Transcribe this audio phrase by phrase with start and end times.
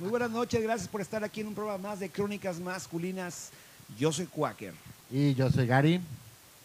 [0.00, 3.50] Muy buenas noches, gracias por estar aquí en un programa más de Crónicas Masculinas.
[3.98, 4.72] Yo soy Quaker.
[5.10, 6.00] Y yo soy Gary.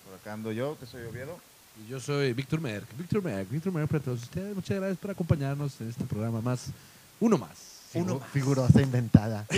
[0.05, 1.37] Por acá ando yo, que soy Oviedo.
[1.83, 2.87] Y yo soy Víctor Merck.
[2.97, 4.55] Víctor Merck, Víctor Merck para todos ustedes.
[4.55, 6.67] Muchas gracias por acompañarnos en este programa más.
[7.19, 7.81] Uno más.
[7.93, 8.29] Uno más.
[8.29, 9.45] Figurosa inventada.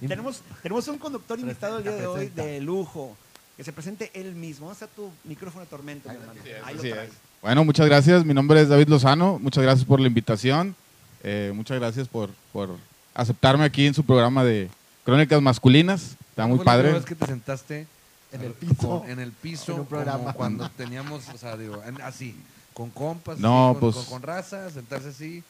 [0.00, 3.14] Tenemos, tenemos un conductor invitado el día de hoy de lujo.
[3.58, 4.68] Que se presente él mismo.
[4.68, 6.40] ¿Dónde está tu micrófono de tormento, mi hermano?
[6.64, 7.10] Ahí lo traes.
[7.42, 8.24] Bueno, muchas gracias.
[8.24, 9.38] Mi nombre es David Lozano.
[9.38, 10.74] Muchas gracias por la invitación.
[11.22, 12.70] Eh, muchas gracias por, por
[13.14, 14.68] aceptarme aquí en su programa de
[15.04, 16.16] Crónicas Masculinas.
[16.30, 16.92] Está muy la padre.
[16.92, 17.86] vez que te sentaste
[18.32, 19.04] En el piso.
[19.08, 20.32] en el piso, En un como programa.
[20.32, 22.36] cuando teníamos, o sea, digo, en- así,
[22.74, 25.42] con compas, No, así, con, pues- con, con raza, sentarse así.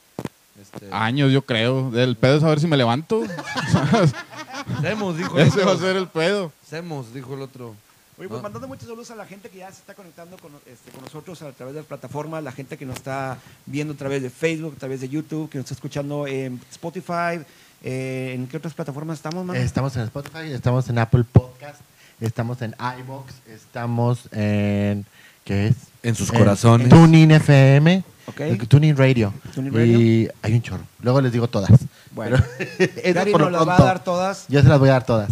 [0.61, 1.93] Este, Años, yo creo.
[1.97, 3.23] El pedo es a ver si me levanto.
[4.81, 5.87] Semos, dijo el Ese va a otro.
[5.87, 6.53] ser el pedo.
[6.69, 7.75] Semos, dijo el otro.
[8.19, 8.43] Oye, pues No.
[8.43, 11.41] mandando muchos saludos a la gente que ya se está conectando con, este, con nosotros
[11.43, 14.75] a través de las plataformas, la gente que nos está viendo a través de Facebook,
[14.77, 17.41] a través de YouTube, que nos está escuchando en Spotify.
[17.85, 19.59] eh, ¿En qué otras plataformas estamos, mano?
[19.59, 21.81] Estamos en Spotify, estamos en Apple Podcast,
[22.20, 25.07] estamos en iBox, estamos en.
[25.45, 25.77] ¿Qué es?
[26.03, 26.89] En sus En corazones.
[26.89, 28.03] TuneIn FM.
[28.27, 28.41] Ok.
[28.41, 29.33] eh, TuneIn Radio.
[29.55, 30.83] TuneIn Y hay un chorro.
[31.03, 31.70] Luego les digo todas.
[32.11, 32.37] Bueno,
[32.79, 34.47] Pero Gary nos las va a dar todas.
[34.48, 35.31] Yo se las voy a dar todas.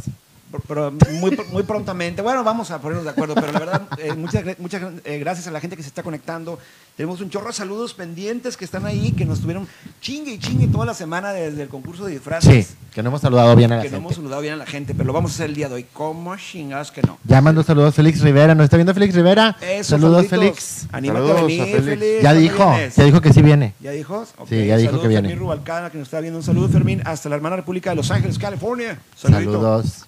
[0.68, 2.22] Pero muy, muy prontamente.
[2.22, 5.50] Bueno, vamos a ponernos de acuerdo, pero la verdad, eh, muchas, muchas eh, gracias a
[5.50, 6.58] la gente que se está conectando.
[6.96, 9.68] Tenemos un chorro de saludos pendientes que están ahí, que nos tuvieron
[10.00, 12.66] chingue y chingue toda la semana desde el concurso de disfraces.
[12.68, 14.04] Sí, que no hemos saludado bien a la que no gente.
[14.06, 15.86] hemos saludado bien a la gente, pero lo vamos a hacer el día de hoy.
[15.92, 17.18] ¿Cómo chingados que no?
[17.24, 18.54] Ya mandó saludos Félix Rivera.
[18.54, 19.56] ¿Nos está viendo Félix Rivera?
[19.60, 20.26] Eso, saludos.
[20.28, 20.86] Félix.
[20.90, 21.84] Anímate Saludos a Félix.
[21.84, 22.14] Félix.
[22.14, 23.74] Ya ¿Cuándo dijo, ya dijo que sí viene.
[23.80, 24.24] ¿Ya dijo?
[24.48, 25.28] Sí, ya dijo saludos que viene.
[25.28, 26.38] Fermín Rubalcaba, que nos está viendo.
[26.38, 28.98] Un saludo, Fermín, hasta la hermana República de Los Ángeles, California.
[29.14, 29.52] Saludito.
[29.52, 30.05] Saludos.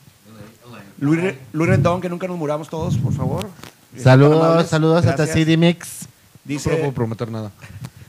[0.98, 3.48] Luis, Luis Rendón, que nunca nos muramos todos, por favor.
[3.94, 5.26] Tan Saludos, saludos a.
[5.26, 6.00] CD Mix.
[6.44, 7.50] No puedo Dice, prometer nada.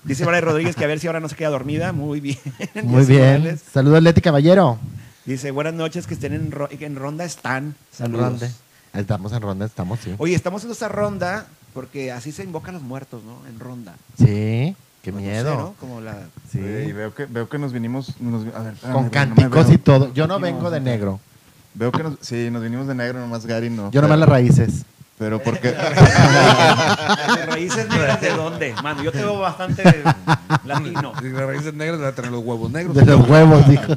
[0.04, 1.92] dice Brian Rodríguez que a ver si ahora no se queda dormida.
[1.94, 2.38] Muy bien.
[2.84, 3.60] Muy bien.
[3.74, 4.78] Saludos, Leti Caballero.
[5.26, 7.66] Dice, buenas noches, que estén en, ro- en ronda están.
[7.66, 8.44] En Saludos.
[8.94, 10.16] Estamos en ronda, estamos, sí.
[10.18, 13.46] Oye, estamos haciendo esta ronda porque así se invocan los muertos, ¿no?
[13.48, 13.94] En ronda.
[14.18, 15.56] Sí, qué no sé, miedo.
[15.56, 15.74] ¿no?
[15.80, 16.18] Como la...
[16.52, 16.60] Sí.
[16.60, 18.20] Veo que, veo que nos vinimos.
[18.20, 20.12] nos vi- a ver, espérame, Con no cánticos y todo.
[20.14, 21.20] Yo no vengo de negro.
[21.74, 23.92] Veo que nos, sí, nos vinimos de negro, nomás Gary no.
[23.92, 24.86] Yo nomás pero, las raíces.
[25.18, 25.72] Pero porque.
[25.74, 28.74] ¿Las raíces negras de dónde?
[28.82, 29.84] Mano, yo te veo bastante
[30.66, 31.14] latino.
[31.22, 32.96] Y las raíces negras van a tener los huevos negros.
[32.96, 33.84] De los huevos, dijo.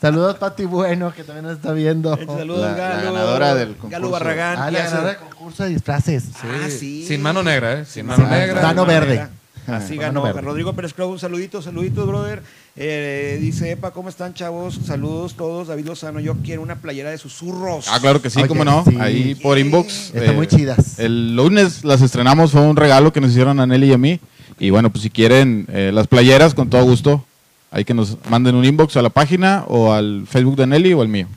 [0.00, 2.14] Saludos, Pati Bueno, que también nos está viendo.
[2.16, 3.12] Saludos, La- la Galo.
[3.14, 4.10] ganadora del Galo concurso.
[4.10, 4.58] Barragán.
[4.58, 6.24] Ah, la ganadora del concurso de disfraces.
[6.42, 7.06] Ah, sí.
[7.06, 7.84] Sin mano negra, ¿eh?
[7.86, 8.60] Sin mano negra.
[8.60, 9.26] Mano verde.
[9.66, 10.22] Así ganó.
[10.22, 10.42] verde.
[10.42, 12.42] Rodrigo Pérez Cruz, un saludito, saluditos, brother.
[12.76, 14.80] Eh, dice, Epa, ¿cómo están, chavos?
[14.84, 15.68] Saludos todos.
[15.68, 17.86] David Lozano, yo quiero una playera de susurros.
[17.88, 18.84] Ah, claro que sí, Oye, cómo no.
[18.84, 18.96] sí.
[18.98, 20.12] Ahí por inbox.
[20.14, 20.98] Están eh, muy chidas.
[20.98, 24.20] El lunes las estrenamos, fue un regalo que nos hicieron a Nelly y a mí.
[24.58, 27.24] Y bueno, pues si quieren eh, las playeras, con todo gusto,
[27.70, 31.02] hay que nos manden un inbox a la página o al Facebook de Nelly o
[31.02, 31.28] al mío.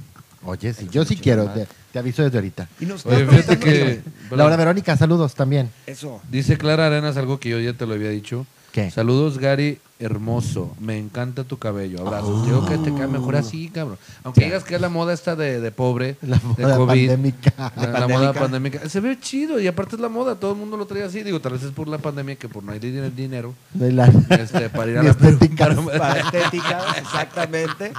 [0.44, 1.50] Oye, sí, yo sí quiero.
[1.50, 2.68] Te, te aviso desde ahorita.
[2.80, 4.36] Y nos Oye, fíjate preguntando-.
[4.36, 5.70] Laura Verónica, saludos también.
[5.86, 6.20] Eso.
[6.32, 8.48] Dice Clara Arenas algo que yo ya te lo había dicho.
[8.72, 8.90] ¿Qué?
[8.92, 10.76] Saludos, Gary, hermoso.
[10.80, 12.02] Me encanta tu cabello.
[12.02, 12.46] Abrazos.
[12.46, 13.98] Digo que te cae mejor así, cabrón.
[14.24, 17.08] Aunque digas que es la moda esta de, de pobre, La de moda COVID.
[17.10, 17.54] pandémica.
[17.58, 18.08] La, la pandémica.
[18.20, 18.90] moda pandémica.
[18.90, 20.36] Se ve chido y aparte es la moda.
[20.36, 21.24] Todo el mundo lo trae así.
[21.24, 24.08] Digo, tal vez es por la pandemia que por no hay din- dinero De la-
[24.30, 25.76] este, para ir a la estéticas.
[25.98, 27.92] Para estética, exactamente.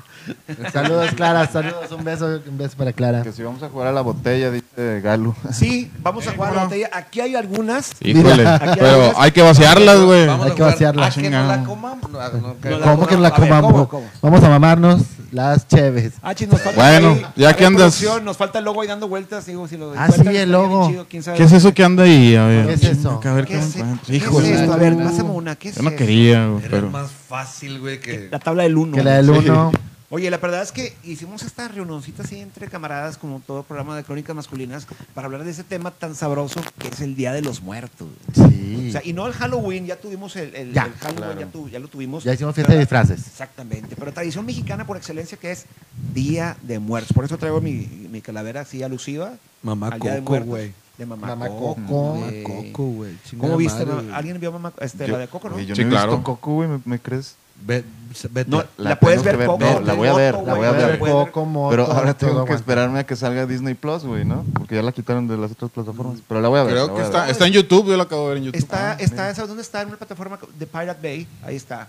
[0.72, 1.46] Saludos, Clara.
[1.46, 1.90] Saludos.
[1.92, 3.22] Un beso, un beso para Clara.
[3.22, 5.34] Que si vamos a jugar a la botella, dice Galo.
[5.52, 6.90] Sí, vamos a jugar a la botella.
[6.92, 7.92] Aquí hay algunas.
[8.00, 10.28] Híjole, Aquí hay pero hay que vaciarlas, güey.
[10.28, 11.06] Hay que jugar vaciarla.
[11.06, 11.48] A que no Chingado.
[11.48, 11.64] la
[12.00, 12.10] comamos.
[12.10, 13.72] No, no, que- No la- ¿Cómo que no la A ver, comamos?
[13.72, 14.06] ¿cómo, cómo?
[14.22, 16.14] Vamos a mamarnos las cheves.
[16.22, 19.08] Ah, chis, nos falta Bueno, ahí, ya que andas- Nos falta el logo ahí dando
[19.08, 19.46] vueltas.
[19.46, 20.88] Digo, si lo Ah, sí, el logo.
[20.88, 22.34] chido, ¿Qué es eso que anda ahí?
[22.36, 23.20] A ver, ¿Qué es eso?
[23.24, 24.06] A ver ¿Qué qué me es, encuentro.
[24.06, 24.52] ¿Qué es Híjole.
[24.62, 24.72] esto?
[24.72, 25.56] A ver, pásame una.
[25.56, 26.90] ¿Qué es Yo no quería, güey, Era pero.
[26.90, 28.28] más fácil, güey, que.
[28.30, 28.96] La tabla del 1.
[28.96, 29.72] Que la del uno.
[30.10, 34.04] Oye, la verdad es que hicimos esta reunioncita así entre camaradas, como todo programa de
[34.04, 37.60] crónicas masculinas, para hablar de ese tema tan sabroso que es el Día de los
[37.60, 38.08] Muertos.
[38.32, 38.86] Sí.
[38.88, 40.84] O sea, y no el Halloween, ya tuvimos el, el- Ya.
[40.86, 41.40] el Halloween, Claro.
[41.40, 42.24] ya, tu- ya lo tuvimos.
[42.24, 43.18] Ya hicimos fiesta de disfraces.
[43.26, 45.66] Exactamente, pero tradición mexicana por excelencia que es
[46.14, 47.12] Día de Muertos.
[47.12, 47.72] Por eso traigo mi,
[48.10, 50.72] mi calavera así alusiva Mamá al Día de Coco, güey.
[50.96, 51.74] De Mamá, Mamá Coco.
[51.86, 52.14] Coco.
[52.20, 53.12] Mamá Coco, güey.
[53.38, 53.84] ¿Cómo viste?
[53.84, 54.14] madre.
[54.14, 55.58] ¿Alguien vio mamá, este, Yo- la de Coco, no?
[55.60, 56.12] yo Sí, no he claro.
[56.12, 57.36] visto Coco, güey, ¿me, me crees?
[57.60, 57.84] Ve-
[58.30, 58.50] vete.
[58.50, 59.58] No, la, La puedes ver que Coco.
[59.58, 60.98] ver, no, la voy a ver, Coco, la voy a la ver.
[60.98, 62.54] Coco, moto, Pero ahora tengo que aguanta.
[62.54, 64.44] esperarme a que salga Disney Plus, güey, ¿no?
[64.54, 66.18] Porque ya la quitaron de las otras plataformas.
[66.26, 66.74] Pero la voy a ver.
[66.74, 67.30] la Creo que está, ver.
[67.30, 68.58] está en YouTube, yo lo acabo de ver en YouTube.
[68.58, 69.82] Está, Ah, está, ¿sabes dónde está?
[69.82, 71.26] En una plataforma de Pirate Bay.
[71.44, 71.88] Ahí está.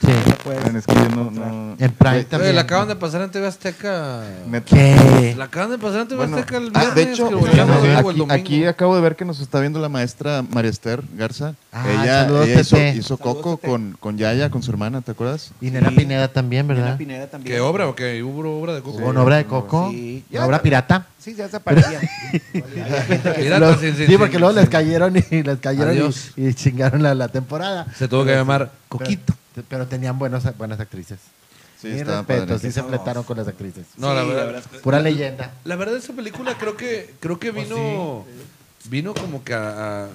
[0.00, 0.06] Sí.
[0.06, 1.20] la es que yo no.
[1.22, 1.52] encontrar.
[1.52, 2.42] no- En Prime también.
[2.42, 4.20] Oye, la acaban de pasar en TV Azteca.
[4.64, 5.34] ¿Qué?
[5.36, 6.94] La acaban de pasar en TV Bueno, Azteca el ah, viernes.
[6.94, 11.02] de hecho, el aquí, acabo de ver que nos está viendo la maestra María Esther
[11.14, 11.54] Garza.
[11.72, 12.96] Ah, ella saludos, ella hizo, Tete.
[12.98, 15.50] hizo Saludos, Coco con, con Yaya, con su hermana, ¿te acuerdas?
[15.60, 15.96] Y Nena Sí.
[15.96, 16.96] Pineda también, ¿verdad?
[16.96, 17.56] Pineda también.
[17.56, 18.22] ¿Qué obra o qué?
[18.22, 18.98] ¿Hubo obra de Coco?
[18.98, 19.90] Hubo una obra de Coco.
[19.90, 20.24] Sí.
[20.30, 21.06] Una obra pirata.
[21.18, 22.78] Sí, ya se sin-
[24.06, 27.86] sí, porque luego les cayeron y les cayeron y, y chingaron la, la temporada.
[27.96, 29.34] Se tuvo que llamar Coquito.
[29.68, 31.18] Pero, tenían buenos, buenas actrices.
[31.80, 32.58] Sí, Mi respeto, padre.
[32.60, 33.86] sí se fletaron con las actrices.
[33.96, 34.56] No, la verdad.
[34.58, 35.52] es que- Pura leyenda.
[35.64, 38.24] La verdad esa película creo que creo que vino
[38.84, 40.08] vino como que a, a-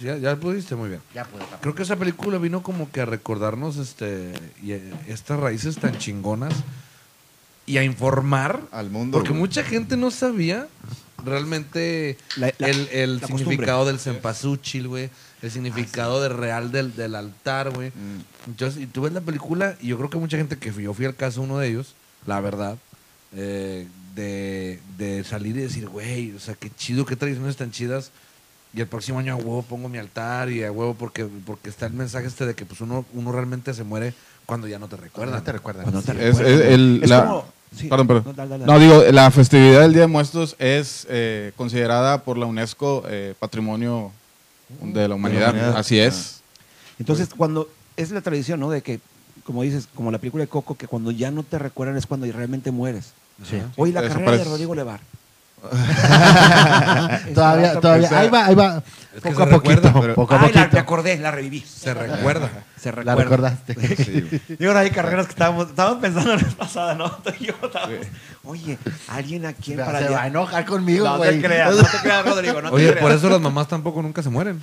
[0.00, 1.00] ya, ya pudiste muy bien.
[1.14, 1.40] Ya pude.
[1.44, 1.58] papá.
[1.60, 4.32] Creo que esa película vino como que a recordarnos este
[4.62, 6.52] y, eh, estas raíces tan chingonas
[7.66, 9.16] y a informar Al mundo.
[9.16, 9.40] porque güey.
[9.40, 10.68] mucha gente no sabía
[11.24, 15.10] realmente La- la- el, el la significado del cempasúchil, güey,
[15.42, 17.88] el significado del real del, del altar, güey.
[17.90, 18.50] Mm.
[18.50, 21.06] Entonces, y tú ves la película y yo creo que mucha gente que yo fui
[21.06, 21.94] al caso uno de ellos,
[22.26, 22.76] la verdad,
[23.34, 28.10] eh, de, de salir y decir, güey, o sea, qué chido, qué tradiciones tan chidas.
[28.74, 31.86] Y el próximo año a huevo pongo mi altar y a huevo porque, porque está
[31.86, 34.14] el mensaje este de que pues uno, uno realmente se muere
[34.46, 35.36] cuando ya no te recuerdan.
[35.36, 35.84] No te recuerdas.
[35.84, 36.18] Cuando te Sí.
[36.20, 36.60] Es, recuerdas.
[36.60, 37.44] es el, Es la- como-
[37.76, 37.88] sí.
[37.88, 38.24] Perdón, perdón.
[38.26, 42.36] No, dale, dale, No, digo, la festividad del Día de Muertos es eh, considerada por
[42.36, 44.10] la UNESCO eh, Patrimonio
[44.82, 45.50] de la Humanidad.
[45.50, 45.76] humanidad.
[45.76, 46.40] Así es.
[46.98, 48.70] Entonces, cuando es la tradición, ¿no?
[48.70, 48.98] De que,
[49.44, 52.26] como dices, como la película de Coco, que cuando ya no te recuerdan es cuando
[52.32, 53.12] realmente mueres.
[53.48, 53.60] Sí.
[53.76, 55.00] Hoy la Eso carrera de Rodrigo Levar.
[57.34, 58.08] todavía, todavía.
[58.18, 58.82] Ahí va, ahí va.
[59.14, 59.74] Es que Poco se a poquito.
[59.74, 60.80] recuerda, pero- Poco a Ay, la, me poquito.
[60.80, 61.60] acordé, la reviví.
[61.60, 62.50] Se recuerda.
[62.76, 63.14] Se La recuerda.
[63.22, 63.74] recordaste.
[64.04, 64.56] Sí.
[64.58, 67.10] Y ahora hay carreras que estábamos, estábamos pensando la vez pasada, ¿no?
[67.24, 68.06] Tú y yo estábamos,
[68.44, 68.78] Oye,
[69.08, 70.22] alguien aquí en Se para va allá.
[70.22, 71.40] a enojar conmigo, No güey.
[71.40, 72.60] te creas, no te creas, Rodrigo.
[72.62, 73.02] No te Oye, creas.
[73.02, 74.60] por eso las mamás tampoco nunca se mueren.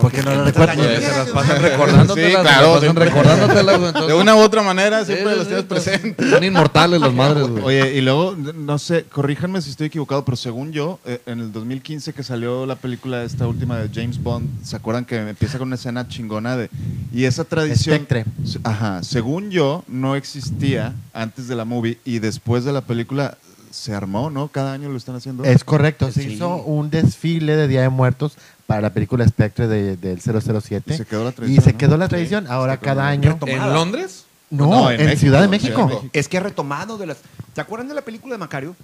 [0.00, 2.30] Porque no están Porque se las Sí, pasan recordándotelas.
[2.30, 5.64] Sí, se claro, las pasan recordándotelas, entonces- De una u otra manera siempre los tienes
[5.64, 6.30] presentes.
[6.30, 7.64] Son inmortales las madres, güey.
[7.64, 11.52] Oye, y luego, no sé, corríjanme si estoy equivocado, pero según yo, eh, en el
[11.52, 15.66] 2015 que salió la película esta última de James Bond, ¿se acuerdan que empieza con
[15.68, 16.70] una escena chingona de...
[17.12, 17.96] Y esa tradición...
[17.96, 18.24] Spectre.
[18.44, 23.36] se- Ajá, según yo, no existía antes de la movie y después de la película
[23.70, 24.48] se armó, ¿no?
[24.48, 25.44] Cada año lo están haciendo.
[25.44, 26.10] Es correcto.
[26.10, 26.32] Se Sí.
[26.34, 28.32] hizo un desfile de Día de Muertos
[28.68, 30.92] para la película Spectre de- del 007.
[30.92, 31.78] Y se quedó la Y tradición, se ¿no?
[31.78, 32.46] quedó la Sí, tradición.
[32.48, 33.32] Ahora cada año.
[33.32, 33.66] Retomada.
[33.66, 34.24] ¿En Londres?
[34.50, 36.02] No, No, en, en México, Ciudad de México.
[36.12, 36.18] De.
[36.20, 37.16] Es que he retomado de las.
[37.54, 38.76] ¿Se acuerdan de la película de Macario?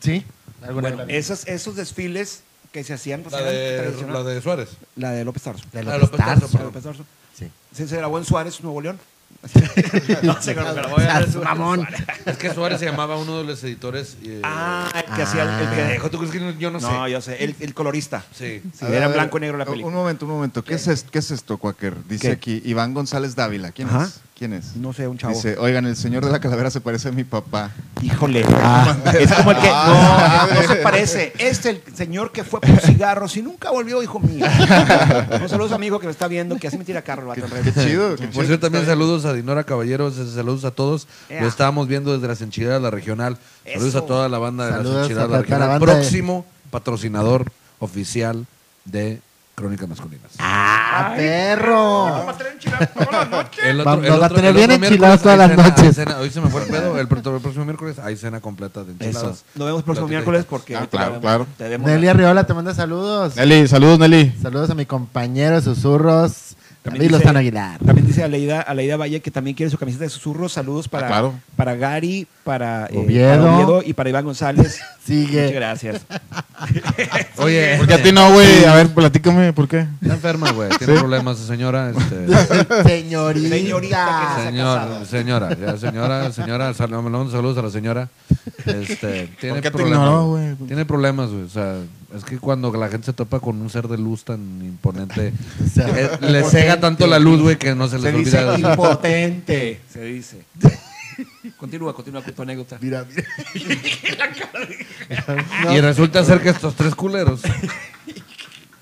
[0.00, 0.24] Sí.
[0.60, 1.16] Alguna Bueno, vez.
[1.30, 2.42] esos, esos desfiles
[2.72, 3.22] que se hacían.
[3.22, 4.70] pues, La de, la de Suárez.
[4.96, 5.64] La de López Tarso.
[5.72, 6.52] De Ah, López López Tarso, Tarso.
[6.54, 7.04] La de López Tarso.
[7.38, 8.98] Sí, se grabó en Suárez, Nuevo León.
[10.22, 11.58] no sé, pero pero voy a ver Suárez.
[11.58, 11.86] Mamón.
[12.26, 14.16] Es que Suárez se llamaba uno de los editores.
[14.22, 15.70] y, eh, Ah, el que hacía el, el Ah.
[15.70, 17.10] que pendejo, ¿tú crees que no- yo no, no, sé?
[17.10, 18.24] yo sé, el, el colorista.
[18.32, 18.62] Sí.
[18.72, 19.88] Sí, A ver, era a en ver, blanco y negro la un- película.
[19.96, 20.62] Un momento, un momento.
[20.64, 21.96] ¿Qué es, esto, ¿Qué es esto, Quaker?
[22.08, 22.32] Dice ¿Qué?
[22.34, 23.72] aquí Iván González Dávila.
[23.72, 24.04] ¿Quién Ajá.
[24.04, 24.20] es?
[24.38, 24.74] ¿Quién es?
[24.76, 25.34] No sé, un chavo.
[25.34, 27.70] Dice, oigan, el señor de la calavera se parece a mi papá.
[28.00, 28.44] Híjole.
[28.48, 29.68] Ah, es como el que.
[29.70, 31.32] Ah, no, no se parece.
[31.38, 34.44] Es el señor que fue por cigarros y nunca volvió, hijo mío.
[35.40, 37.54] Un saludo a amigo que me está viendo, que así me tira carro el vato.
[37.62, 38.16] Qué chido.
[38.16, 41.06] qué Por cierto, también saludos a Dinora Caballeros, saludos a todos.
[41.28, 41.42] Ea.
[41.42, 43.36] Lo estábamos viendo desde las enchiladas La Regional.
[43.64, 43.98] Saludos Eso.
[43.98, 45.78] a toda la banda de Saludos las enchiladas La Regional.
[45.78, 48.46] de- Próximo patrocinador oficial
[48.86, 49.20] de
[49.54, 50.32] Crónicas Masculinas.
[50.38, 52.26] ¡Ah, perro!
[53.62, 55.84] El Va- nos va a tener bien miércoles enchilados todas hay las cena- noches.
[55.84, 56.98] hay cena- hoy se me fue el pedo.
[56.98, 59.04] El, pr- el próximo miércoles hay cena completa de Eso.
[59.04, 59.44] enchiladas.
[59.54, 60.06] Nos vemos el próximo Platica.
[60.08, 60.76] miércoles porque.
[60.76, 61.46] Ah, claro, claro.
[61.58, 63.36] te debemos Nelly la- Arriola te manda saludos.
[63.36, 64.34] Nelly, saludos Nelly.
[64.40, 67.78] Saludos a mi compañero de susurros, También David dice- Lozano Aguilar.
[67.78, 70.52] También dice Aleida, Aleida Valle que también quiere su camiseta de susurros.
[70.52, 71.34] Saludos para, Ah, claro.
[71.54, 73.40] para Gary, para, eh, Oviedo.
[73.44, 74.80] para Oviedo y para Iván González.
[74.82, 75.52] Muchas Sigue.
[75.52, 76.02] gracias.
[77.38, 78.64] Oye, ¿Por qué a ti no, güey?
[78.64, 79.86] A ver, platícame, ¿por qué?
[80.00, 80.70] está enferma, güey.
[80.78, 81.90] Tiene problemas, señora.
[81.90, 82.26] Este,
[82.88, 83.48] Señorita.
[83.56, 86.90] Señorita que Señor, señora, ya, señora, señora, sal-
[87.30, 88.08] saludos a la señora.
[88.66, 89.98] Este, tiene qué te problemas.
[89.98, 90.54] ignoró, güey?
[90.66, 91.42] Tiene problemas, güey.
[91.44, 91.74] O sea,
[92.16, 95.32] es que cuando la gente se topa con un ser de luz tan imponente,
[95.64, 98.44] O sea, eh, le cega tanto la luz, güey, que no se les Se dice
[98.44, 98.70] olvida.
[98.72, 99.80] impotente.
[99.92, 100.42] Se dice.
[101.58, 102.78] Continúa, continúa con tu anécdota.
[102.80, 103.24] Mira, mira.
[105.72, 107.40] Y resulta ser que estos tres culeros.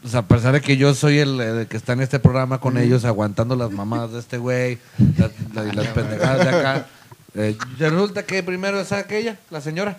[0.02, 2.58] O sea, a pesar de que yo soy el, eh, que está en este programa
[2.58, 4.78] con ellos aguantando las mamadas de este güey
[5.18, 6.86] la- la- y las pendejadas de acá,
[7.34, 9.98] eh, y resulta que primero es aquella, la señora.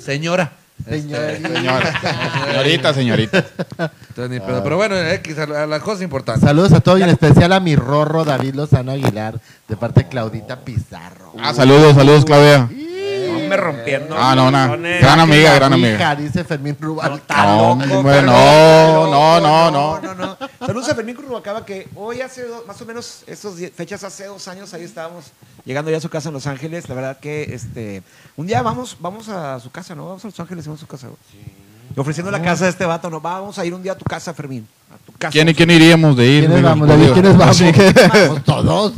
[0.00, 0.52] Señora.
[0.88, 1.32] Señorita.
[1.32, 1.48] Este.
[2.52, 3.44] Señorita, señorita.
[4.08, 4.42] entonces.
[4.46, 6.44] Pero bueno, X, a la, a la cosa importante.
[6.44, 10.08] Saludos a todos y en especial a mi rorro David Lozano Aguilar de parte de
[10.08, 11.32] Claudita Pizarro.
[11.40, 12.68] Ah, saludos, saludos, Claudia.
[13.52, 14.16] Hombre, me rompiendo.
[14.18, 14.58] Ah, no, no.
[14.58, 15.00] corazones.
[15.00, 16.14] Gran amiga, gran amiga.
[16.16, 17.14] Dice Fermín Rubal.
[17.14, 20.00] Está No, loco, hombre, está no, no, no, no.
[20.00, 20.38] no, no.
[20.66, 24.46] Saludos a Fermín Curruacaba que hoy hace más o menos estos die- fechas hace dos
[24.48, 25.26] años ahí estábamos
[25.64, 26.88] llegando ya a su casa en Los Ángeles.
[26.88, 28.02] La verdad que este
[28.36, 30.06] un día vamos vamos a su casa, ¿no?
[30.06, 31.08] Vamos a Los Ángeles, vamos a su casa.
[31.96, 34.32] ofreciendo la casa de este vato, no, vamos a ir un día a tu casa,
[34.34, 34.66] Fermín.
[35.30, 36.46] ¿Quién y quién iríamos de ir?
[36.46, 37.10] ¿Quiénes vamos, David?
[37.12, 37.60] ¿Quiénes vamos?
[37.62, 38.92] Vamos todos.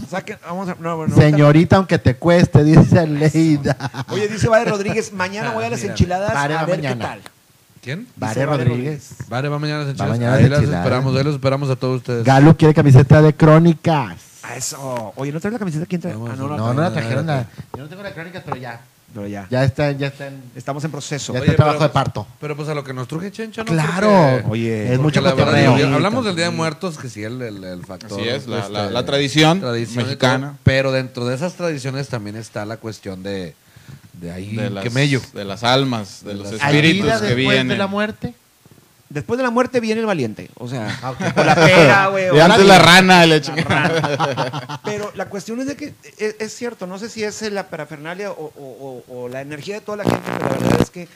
[0.46, 3.76] Vamos a, no, Señorita, aunque te cueste, dice Leida.
[4.10, 6.94] Oye, dice Vale Rodríguez, mañana voy a las Mira, enchiladas Vare a ver mañana.
[6.96, 7.20] qué tal.
[7.82, 8.08] ¿Quién?
[8.16, 9.10] Vare Rodríguez.
[9.28, 10.18] Vale, va mañana a las enchiladas.
[10.18, 10.84] mañana Ahí las enchiladas.
[10.86, 12.24] esperamos, ahí los esperamos a todos ustedes.
[12.24, 14.16] Galo quiere camiseta de crónicas.
[14.42, 15.12] A eso.
[15.16, 15.86] Oye, ¿no traes la camiseta?
[15.86, 16.14] ¿Quién trae?
[16.14, 17.26] Ah, no, No, no, no la no, trajeron.
[17.26, 18.80] no, la- Yo no tengo la crónicas, pero ya.
[19.14, 19.46] Pero ya.
[19.50, 21.32] Ya está, ya está en, Estamos en proceso.
[21.32, 22.26] ya Oye, está trabajo pero- de parto.
[22.40, 23.72] Pero pues a lo que nos truje Chencha, ¿no?
[23.72, 24.10] Claro.
[24.42, 25.74] Porque- Oye, es mucho cotorreo.
[25.94, 28.20] hablamos del Día de Muertos, que sí, el, el, el factor.
[28.20, 30.46] Así es, la- este, la- la tradición y mexicana.
[30.48, 33.54] todo, pero dentro de esas tradiciones también está la cuestión de,
[34.14, 35.20] de ahí, de, las, que mello.
[35.32, 37.68] de las almas, de los las- ¿Hay espíritus vida que después vienen.
[37.68, 38.34] de la muerte?
[39.14, 40.50] Después de la muerte viene el valiente.
[40.58, 42.36] O sea, Ah, o la pera, güey.
[42.36, 44.80] Y antes la rana, la rana.
[44.84, 48.30] Pero la cuestión es de que es, es cierto, no sé si es la parafernalia
[48.32, 51.08] o, o- o- o la energía de toda la gente, pero la verdad es que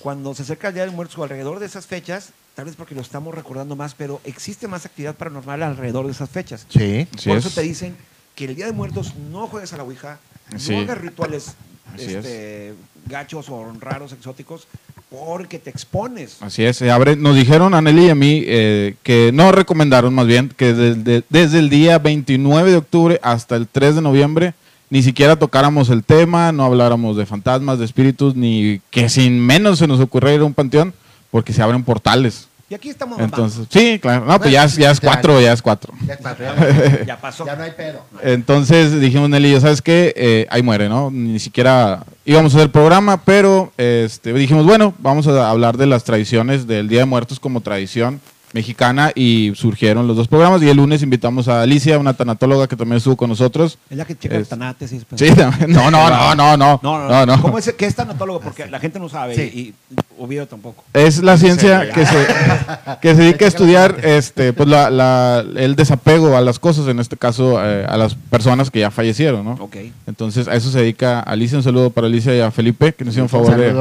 [0.00, 2.94] cuando se acerca el Día de Muertos o alrededor de esas fechas, tal vez porque
[2.94, 6.66] lo estamos recordando más, pero existe más actividad paranormal alrededor de esas fechas.
[6.68, 7.08] Sí.
[7.14, 7.44] Así Por es.
[7.46, 7.96] eso te dicen
[8.36, 10.18] que el Día de Muertos no juegues a la Ouija,
[10.56, 10.72] Sí.
[10.76, 11.54] no hagas rituales
[11.98, 12.74] este,
[13.06, 14.66] gachos o raros, exóticos,
[15.12, 16.38] porque te expones.
[16.40, 17.16] Así es, se abre.
[17.16, 21.22] Nos dijeron a Nelly y a mí eh, que no recomendaron más bien que desde,
[21.28, 24.54] desde el día 29 de octubre hasta el 3 de noviembre
[24.92, 29.78] ni siquiera tocáramos el tema, no habláramos de fantasmas, de espíritus, ni que sin menos
[29.78, 30.92] se nos ocurriera un panteón,
[31.30, 32.48] porque se abren portales.
[32.72, 33.20] Y aquí estamos.
[33.20, 34.24] Entonces, sí, claro.
[34.24, 35.92] No, pues ya, es- ya es cuatro, ya es cuatro.
[36.06, 37.44] Ya, está, ya- ya pasó.
[37.44, 38.00] ya no hay pedo.
[38.22, 40.14] Entonces dijimos, Nelly, yo, ¿sabes qué?
[40.16, 41.10] Eh, ahí muere, ¿no?
[41.10, 45.84] Ni siquiera íbamos a hacer el programa, pero este, dijimos, bueno, vamos a hablar de
[45.84, 50.68] las tradiciones del Día de Muertos como tradición mexicana y surgieron los dos programas y
[50.68, 53.78] el lunes invitamos a Alicia, una tanatóloga que también estuvo con nosotros.
[53.90, 55.00] Es la que checa Es- tanates y.
[55.16, 55.30] Sí,
[55.68, 57.42] no, no, no, no, no, No, no, no, no.
[57.42, 58.40] ¿Cómo es que es tanatólogo?
[58.40, 59.42] Porque la gente no sabe Sí.
[59.42, 59.74] y,
[60.18, 60.84] Oviedo tampoco.
[60.92, 62.26] Es la ciencia Sí, que se,
[63.02, 67.00] que se dedica a estudiar este, pues la, la- el desapego a las cosas, en
[67.00, 69.52] este caso eh, a las personas que ya fallecieron, ¿no?
[69.54, 69.76] Ok.
[70.06, 71.56] Entonces a eso se dedica Alicia.
[71.58, 73.72] Un saludo para Alicia y a Felipe, que nos hicieron favor de,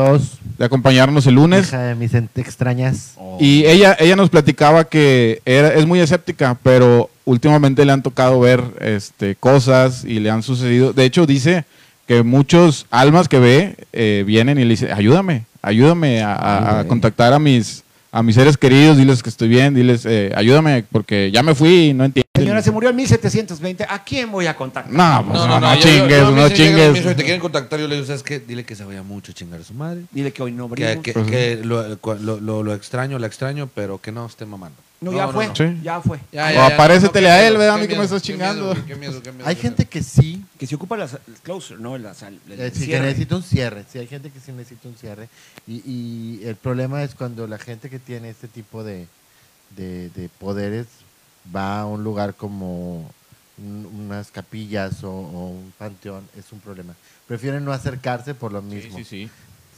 [0.57, 1.67] de acompañarnos el lunes.
[1.67, 3.13] Hija de mis ent- extrañas.
[3.39, 4.29] Y ella, ella nos
[4.61, 10.19] platicaba que era, es muy escéptica, pero últimamente le han tocado ver este, cosas y
[10.19, 10.93] le han sucedido.
[10.93, 11.65] De hecho, dice
[12.07, 16.81] que muchos almas que ve eh, vienen y le dicen, ayúdame, ayúdame a, a- a
[16.81, 16.87] Ok.
[16.89, 21.31] contactar a mis, a mis seres queridos, diles que estoy bien, diles, eh, ayúdame, porque
[21.31, 22.27] ya me fui y no entiendo.
[22.35, 23.85] Señora, se murió en 1720.
[23.87, 24.91] ¿A quién voy a contactar?
[24.91, 26.97] No, pues no, no, yo- chingues, yo- yo no chingues.
[26.97, 28.39] Si te quieren contactar, yo le digo, ¿sabes qué?
[28.39, 30.01] Dile que se vaya mucho a chingar a su madre.
[30.11, 31.01] Dile que hoy no Que, brinco.
[31.03, 31.87] que- Pues que lo,
[32.19, 34.75] lo, lo- lo extraño, la extraño, pero que no esté mamando.
[35.01, 35.47] No, ya fue.
[35.55, 35.79] Sí.
[35.81, 36.19] Ya fue.
[36.31, 37.73] Ya, O aparécetele qué a él, ¿verdad?
[37.73, 38.65] qué A mí que me estás qué chingando.
[38.73, 41.33] miedo, qué miedo, qué miedo, Hay qué gente que sí, Que se ocupa las el
[41.41, 41.97] closer, ¿no?
[41.97, 43.83] La sal, el eh, sí, que necesita un cierre.
[43.91, 45.27] Sí, hay gente que sí necesita un cierre.
[45.67, 49.07] Y, y el problema es cuando la gente que tiene este tipo de,
[49.75, 50.85] de, de poderes
[51.55, 53.09] va a un lugar como
[53.57, 56.93] un- unas capillas o, o un panteón, es un problema.
[57.27, 58.95] Prefieren no acercarse por lo mismo.
[58.99, 59.29] Sí, sí, sí.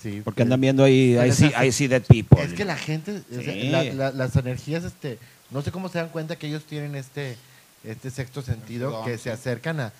[0.04, 1.52] Sí, Porque andan viendo ahí, I see.
[1.60, 2.42] I see dead people.
[2.44, 3.70] Es que la gente, o sea, Sí.
[3.70, 5.18] la- la- las energías, este,
[5.50, 7.38] no sé cómo se dan cuenta que ellos tienen este,
[7.86, 9.24] este sexto sentido, que sí.
[9.24, 9.94] se acercan a,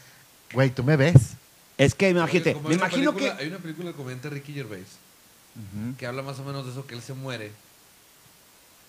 [0.54, 1.16] güey, tú me ves.
[1.78, 3.44] Es que imagínate, me hay una imagino película- que...
[3.44, 4.88] Hay una película que comenta Ricky Gervais
[5.98, 7.52] que habla más o menos de eso, que él se muere.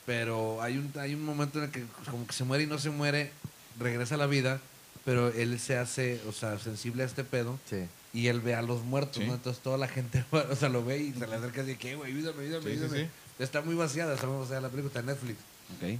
[0.06, 2.78] Pero hay un, hay un momento en el que como que se muere y no
[2.78, 3.30] se muere,
[3.78, 4.60] regresa a la vida,
[5.04, 7.76] pero él se hace, o sea, sensible a este pedo Sí.
[8.14, 9.26] Y él ve a los muertos, Sí.
[9.28, 9.34] ¿no?
[9.34, 11.96] Entonces toda la gente, o sea, lo ve y se le acerca y dice, ¿qué,
[11.96, 12.12] güey?
[12.12, 12.98] Ayúdame, ayúdame, Sí, ayúdame.
[13.04, 13.08] sí.
[13.40, 15.38] Está muy vaciada, está muy vaciada la película, está en Netflix.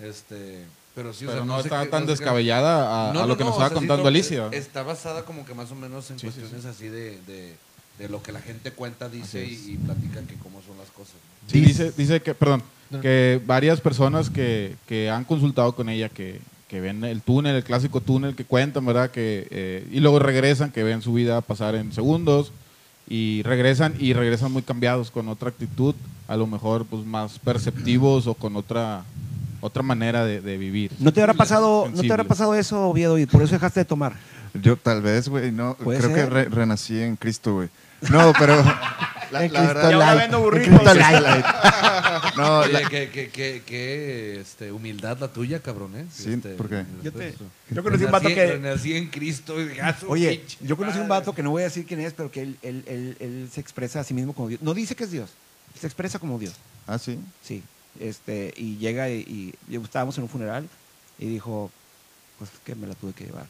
[0.02, 3.28] Este, pero sí, o Pero sea, no está tan qué- descabellada a, no, a no,
[3.28, 4.48] lo que no, nos o estaba sea, contando Alicia.
[4.52, 7.56] Está basada como que más o menos en Sí, sí, cuestiones así de, de,
[7.98, 11.14] de lo que la gente cuenta, dice y, y platica que cómo son las cosas.
[11.14, 11.50] ¿no?
[11.50, 12.62] Sí, dice, dice que, perdón,
[13.02, 16.40] que varias personas que, que han consultado con ella, que,
[16.74, 19.12] que ven el túnel, el clásico túnel que cuentan, ¿verdad?
[19.12, 22.50] Que, eh, y luego regresan, que ven su vida pasar en segundos,
[23.08, 25.94] y regresan y regresan muy cambiados, con otra actitud,
[26.26, 29.04] a lo mejor pues más perceptivos o con otra,
[29.60, 30.90] otra manera de, de vivir.
[30.98, 33.84] ¿No te habrá pasado, ¿no te habrá pasado eso, Oviedo, y por eso dejaste de
[33.84, 34.14] tomar?
[34.60, 35.76] Yo tal vez, güey, no.
[35.76, 36.12] Creo ser.
[36.12, 37.68] que re- renací en Cristo, güey.
[38.10, 38.54] No, pero
[39.34, 39.90] la, la Cristo verdad.
[39.90, 40.82] Y ahora Light, vendo en burritos.
[42.36, 46.06] No, Oye, la- qué, qué- qué- qué, este, humildad la tuya, cabrón, ¿eh?
[46.12, 46.84] Sí, Este, ¿por qué?
[47.02, 47.34] Yo, te- pues,
[47.70, 48.46] yo conocí un vato que.
[48.46, 49.60] renací en Cristo.
[49.62, 52.12] y, ah, Oye, pinche yo conocí un vato que no voy a decir quién es,
[52.12, 54.60] pero que él, él, él, él se expresa a sí mismo como Dios.
[54.62, 55.30] No dice que es Dios,
[55.78, 56.54] se expresa como Dios.
[56.86, 57.18] Ah, sí.
[57.42, 57.62] Sí.
[58.00, 60.68] Este, y llega y, y estábamos en un funeral
[61.18, 61.70] y dijo,
[62.38, 63.46] pues que me la tuve que llevar.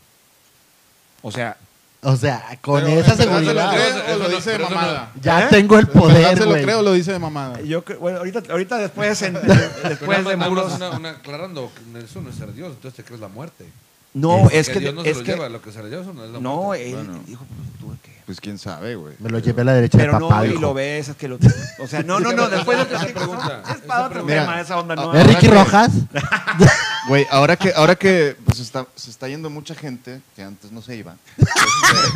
[1.22, 1.56] O sea,
[2.06, 3.70] O sea, con Pero, esa ¿en verdad se lo seguridad.
[3.72, 5.12] cree o lo no- dice de mamada?
[5.22, 5.46] Ya ¿Eh?
[5.50, 6.62] tengo el ¿En verdad poder, se lo güey.
[6.62, 7.60] creo o lo dice de mamada?
[7.62, 9.34] yo cre- bueno, ahorita, ahorita después, en-
[9.88, 10.74] después de muros.
[10.74, 11.70] una, una- aclarando,
[12.04, 13.66] eso no es ser Dios, entonces te crees la muerte.
[14.14, 16.02] No, es Porque que, Dios no se es lo que lleva, lo que se lleva
[16.02, 17.20] eso no es no, él Bueno.
[17.26, 18.14] dijo, pues tuve que.
[18.24, 19.14] Pues quién sabe, güey.
[19.18, 20.60] Me lo llevé a la derecha Pero de no, papá, y dijo.
[20.60, 21.36] lo ves, es que lo.
[21.80, 24.34] O sea, no, no, no, después de Esa pregunta, Es para otro pregunta.
[24.40, 25.12] tema, esa onda, no.
[25.12, 25.90] ¿Es Ricky Rojas?
[27.08, 30.80] Güey, ahora que, ahora que pues, está, se está yendo mucha gente que antes no
[30.80, 31.16] se iba.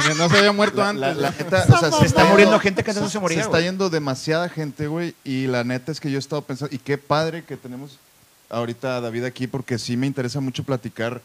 [0.08, 1.00] Que no se había muerto La, antes.
[1.02, 3.38] la- la neta, o sea, Se está muriendo gente que antes no se Se moría.
[3.40, 3.64] está güey.
[3.64, 5.14] yendo demasiada gente, güey.
[5.24, 7.98] Y la neta es que yo he estado pensando, y qué padre que tenemos
[8.48, 11.20] ahorita a David aquí, porque sí me interesa mucho platicar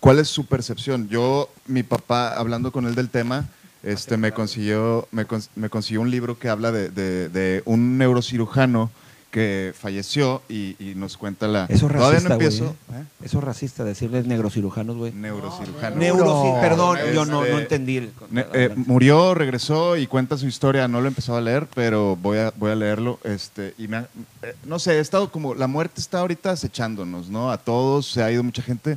[0.00, 1.08] cuál es su percepción.
[1.08, 3.48] Yo, mi papá, hablando con él del tema,
[3.82, 7.98] este, me consiguió, me, cons- me consiguió un libro que habla de, de- de un
[7.98, 8.90] neurocirujano
[9.30, 11.66] que falleció y, y nos cuenta la...
[11.68, 12.46] Eso es Todavía racista, no güey.
[12.46, 12.76] empiezo.
[12.94, 13.04] ¿eh?
[13.22, 15.12] Eso es racista, decirles negrocirujanos, güey.
[15.12, 15.96] Neurocirujano.
[15.96, 17.98] Neuroci- No, perdón, este- yo no, no entendí.
[17.98, 20.88] el- Ne- eh, murió, regresó y cuenta su historia.
[20.88, 23.18] No lo he empezado a leer, pero voy a, voy a leerlo.
[23.24, 24.08] Este, y me ha-
[24.42, 25.54] eh, no sé, he estado como.
[25.54, 27.50] La muerte está ahorita acechándonos, ¿no?
[27.50, 28.96] A todos, se ha ido mucha gente.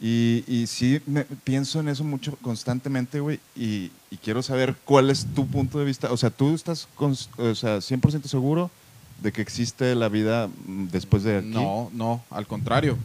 [0.00, 3.40] Y, y sí me- pienso en eso mucho constantemente, güey.
[3.56, 6.12] Y, y quiero saber cuál es tu punto de vista.
[6.12, 8.70] O sea, ¿tú estás cons- o sea, 100% seguro
[9.22, 11.48] de que existe la vida mm, después de aquí?
[11.48, 12.96] No, no, al contrario.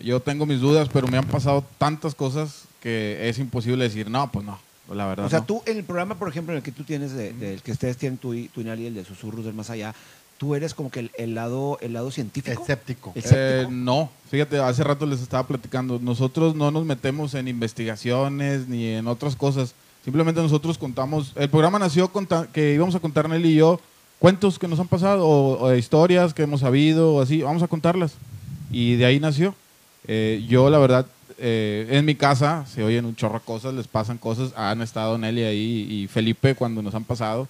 [0.00, 4.32] Yo tengo mis dudas, pero me han pasado tantas cosas que es imposible decir, no,
[4.32, 4.58] pues no,
[4.92, 5.26] la verdad.
[5.26, 5.44] O sea, no.
[5.44, 7.96] tú, en el programa, por ejemplo, en el que tú tienes, de- del que ustedes
[7.96, 9.94] tienen tú y, tú y Nali, el de Susurros del Más Allá,
[10.40, 12.62] tú eres como que el, el lado, el lado científico.
[12.62, 13.12] Escéptico.
[13.14, 15.98] El- Eh, no, fíjate, hace rato les estaba platicando.
[16.02, 19.74] Nosotros no nos metemos en investigaciones ni en otras cosas.
[20.02, 21.32] Simplemente nosotros contamos.
[21.36, 23.78] El programa nació conta- que íbamos a contar Nelly y yo
[24.18, 27.42] cuentos que nos han pasado o, o historias que hemos sabido o así.
[27.42, 28.14] Vamos a contarlas.
[28.70, 29.54] Y de ahí nació.
[30.08, 31.04] Eh, yo, la verdad,
[31.36, 34.52] eh, en mi casa se oyen un chorro de cosas, les pasan cosas.
[34.56, 37.46] Han estado Nelly ahí y Felipe cuando nos han pasado.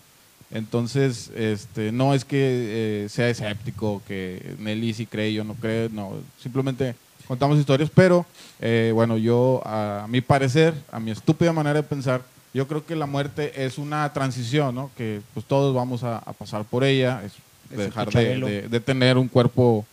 [0.52, 5.88] Entonces, este, no es que eh, sea escéptico, que Nelly sí cree, yo no creo,
[5.90, 6.95] no, simplemente
[7.28, 8.26] contamos historias, pero
[8.61, 12.97] eh, bueno, yo a mi parecer, a mi estúpida manera de pensar, yo creo que
[12.97, 14.90] la muerte es una transición, ¿no?
[14.97, 17.32] Que pues todos vamos a, a pasar por ella, es
[17.78, 18.47] dejar de, Chabelo.
[18.49, 19.86] de- de tener un cuerpo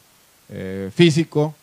[0.49, 1.53] eh, físico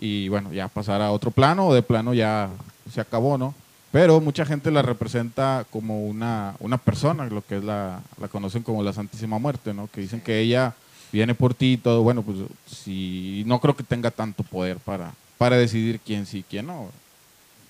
[0.00, 2.48] y bueno, ya pasar a otro plano o de plano ya
[2.90, 3.54] se acabó, ¿no?
[3.90, 8.62] Pero mucha gente la representa como una, una persona, lo que es la, la conocen
[8.62, 9.88] como la Santísima Muerte, ¿no?
[9.90, 10.74] Que dicen que ella
[11.10, 12.02] viene por ti y todo.
[12.02, 16.42] Bueno, pues sí, no creo que tenga tanto poder para, para decidir quién sí y
[16.42, 16.90] quién no.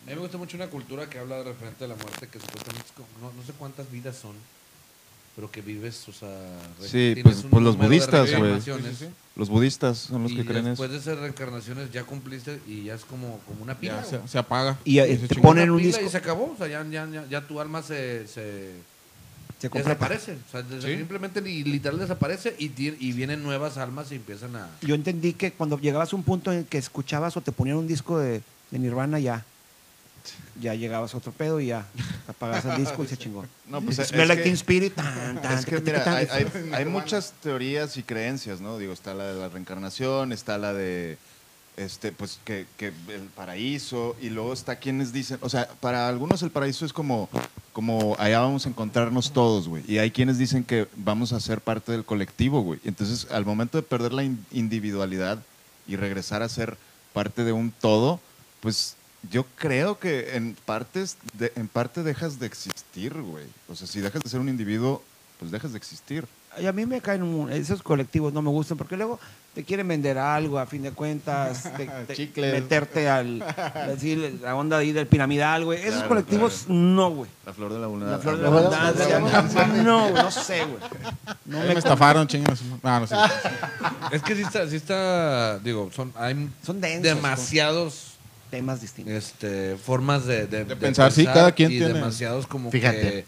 [0.07, 2.89] Me gusta mucho una cultura que habla de referente a la muerte, que supuestamente
[3.21, 4.35] no, no sé cuántas vidas son,
[5.39, 6.29] pero que vives, o sea,
[6.83, 8.61] Sí, tienes pues- pues los budistas, güey.
[9.37, 10.71] Los budistas son los y que creen eso.
[10.71, 14.05] después de esas reencarnaciones ya cumpliste y ya es como, como una pila.
[14.11, 14.77] Ya se, apaga.
[14.85, 15.47] Y, eh, Y se te chingó.
[15.47, 16.05] ponen Una un pila disco.
[16.05, 18.73] Y se acabó, o sea, ya, ya, ya, ya tu alma se, se
[19.61, 20.39] Se desaparece.
[20.49, 24.69] O sea, simplemente li- literal desaparece y, y vienen nuevas almas y empiezan a...
[24.83, 27.77] Yo entendí que cuando llegabas a un punto en el que escuchabas o te ponían
[27.77, 29.45] un disco de, de Nirvana, ya.
[30.61, 31.87] Ya llegabas a otro pedo y ya.
[32.27, 33.45] Apagas el disco y se chingó.
[33.69, 34.95] No, pues, es Smell like que- Spirit.
[34.95, 36.37] tan, tan, Es que, mira, tan, hay, tan.
[36.37, 38.77] hay- hay muchas teorías y creencias, ¿no?
[38.79, 41.17] Digo, está la de la reencarnación, está la de,
[41.77, 46.43] este, pues, que, que el paraíso, y luego está quienes dicen, o sea, para algunos
[46.43, 47.29] el paraíso es como,
[47.73, 49.85] como allá vamos a encontrarnos todos, güey.
[49.87, 52.81] Y hay quienes dicen que vamos a ser parte del colectivo, güey.
[52.85, 55.39] Entonces, al momento de perder la in- individualidad
[55.87, 56.77] y regresar a ser
[57.13, 58.21] parte de un todo,
[58.61, 58.97] pues
[59.31, 63.45] yo creo que en partes de- en parte dejas de existir, güey.
[63.69, 65.03] O sea, si dejas de ser un individuo,
[65.39, 66.25] pues dejas de existir.
[66.61, 69.21] Y a mí me caen un- esos colectivos, no me gustan, porque luego
[69.55, 71.65] te quieren vender algo, a fin de cuentas,
[72.07, 73.43] te- te- meterte al,
[73.97, 75.79] así, la onda ahí del piramidal, güey.
[75.81, 77.31] Esos Claro, colectivos, no, güey.
[77.45, 78.07] La flor de la luna.
[78.07, 80.79] La flor de la abundancia, no, no sé, güey.
[81.45, 82.61] No Ahí me estafaron, chingas.
[82.83, 83.17] No, no sé.
[84.13, 88.08] Es que sí está, sí está digo, son, hay Son densos, demasiados
[88.51, 89.13] temas distintos.
[89.15, 93.01] este, formas de, de- De pensar, sí, cada quien y tiene- demasiados como Fíjate.
[93.01, 93.25] que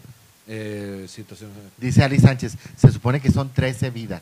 [0.47, 1.55] eh, situaciones.
[1.77, 4.21] Dice Ali Sánchez, se supone que son 13 vidas.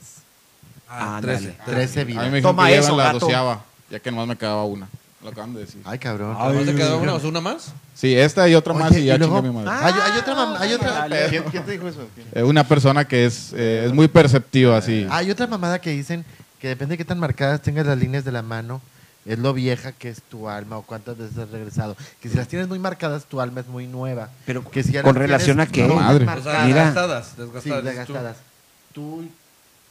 [0.87, 1.37] Ah, Ándale.
[1.37, 1.55] 13.
[1.65, 2.23] 13 A mí vidas.
[2.25, 3.19] me dijeron Toma que eso, la gato.
[3.19, 4.87] doceava, ya que nomás me quedaba una.
[5.23, 5.81] Lo acaban de decir.
[5.83, 6.31] Ay, cabrón.
[6.33, 7.73] ¿Nomás te quedó una o sea, una más?
[7.93, 9.69] Sí, esta y otra Oye, más y ya y luego- chingué mi madre.
[9.85, 11.27] Hay, hay otra, mam- hay otra, Dale.
[11.29, 12.07] ¿Quién, quién te dijo eso?
[12.15, 12.27] ¿Quién?
[12.33, 15.05] Eh, una persona que es, eh, es muy perceptiva, así.
[15.09, 16.23] hay otra mamada que dicen
[16.61, 18.81] que depende de qué tan marcadas tengas las líneas de la mano,
[19.31, 21.95] es lo vieja que es tu alma o cuántas veces has regresado.
[22.21, 24.29] Que si las tienes muy marcadas, tu alma es muy nueva.
[24.45, 25.83] Pero, Que si ya ¿con relación tienes a qué?
[25.83, 26.25] muy Madre.
[26.27, 26.85] O sea, Mira.
[26.85, 27.81] desgastadas, Sí, desgastadas.
[27.81, 27.85] tú.
[27.87, 28.37] desgastadas.
[28.93, 29.29] Tú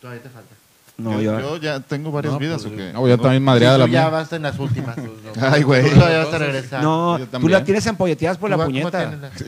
[0.01, 0.55] todavía te falta.
[0.96, 2.92] No, yo, yo, yo ya tengo varias No, vidas pues, o qué.
[2.92, 4.09] No, yo también madreada Sí, la tú ya mía.
[4.11, 4.96] vas en las últimas.
[4.96, 5.85] Pues no, Ay, güey.
[5.88, 6.83] Tú todavía vas a regresar.
[6.83, 9.05] no tú la tienes ampolleteadas por la va- ¿cómo puñeta.
[9.05, 9.44] la- No, Tú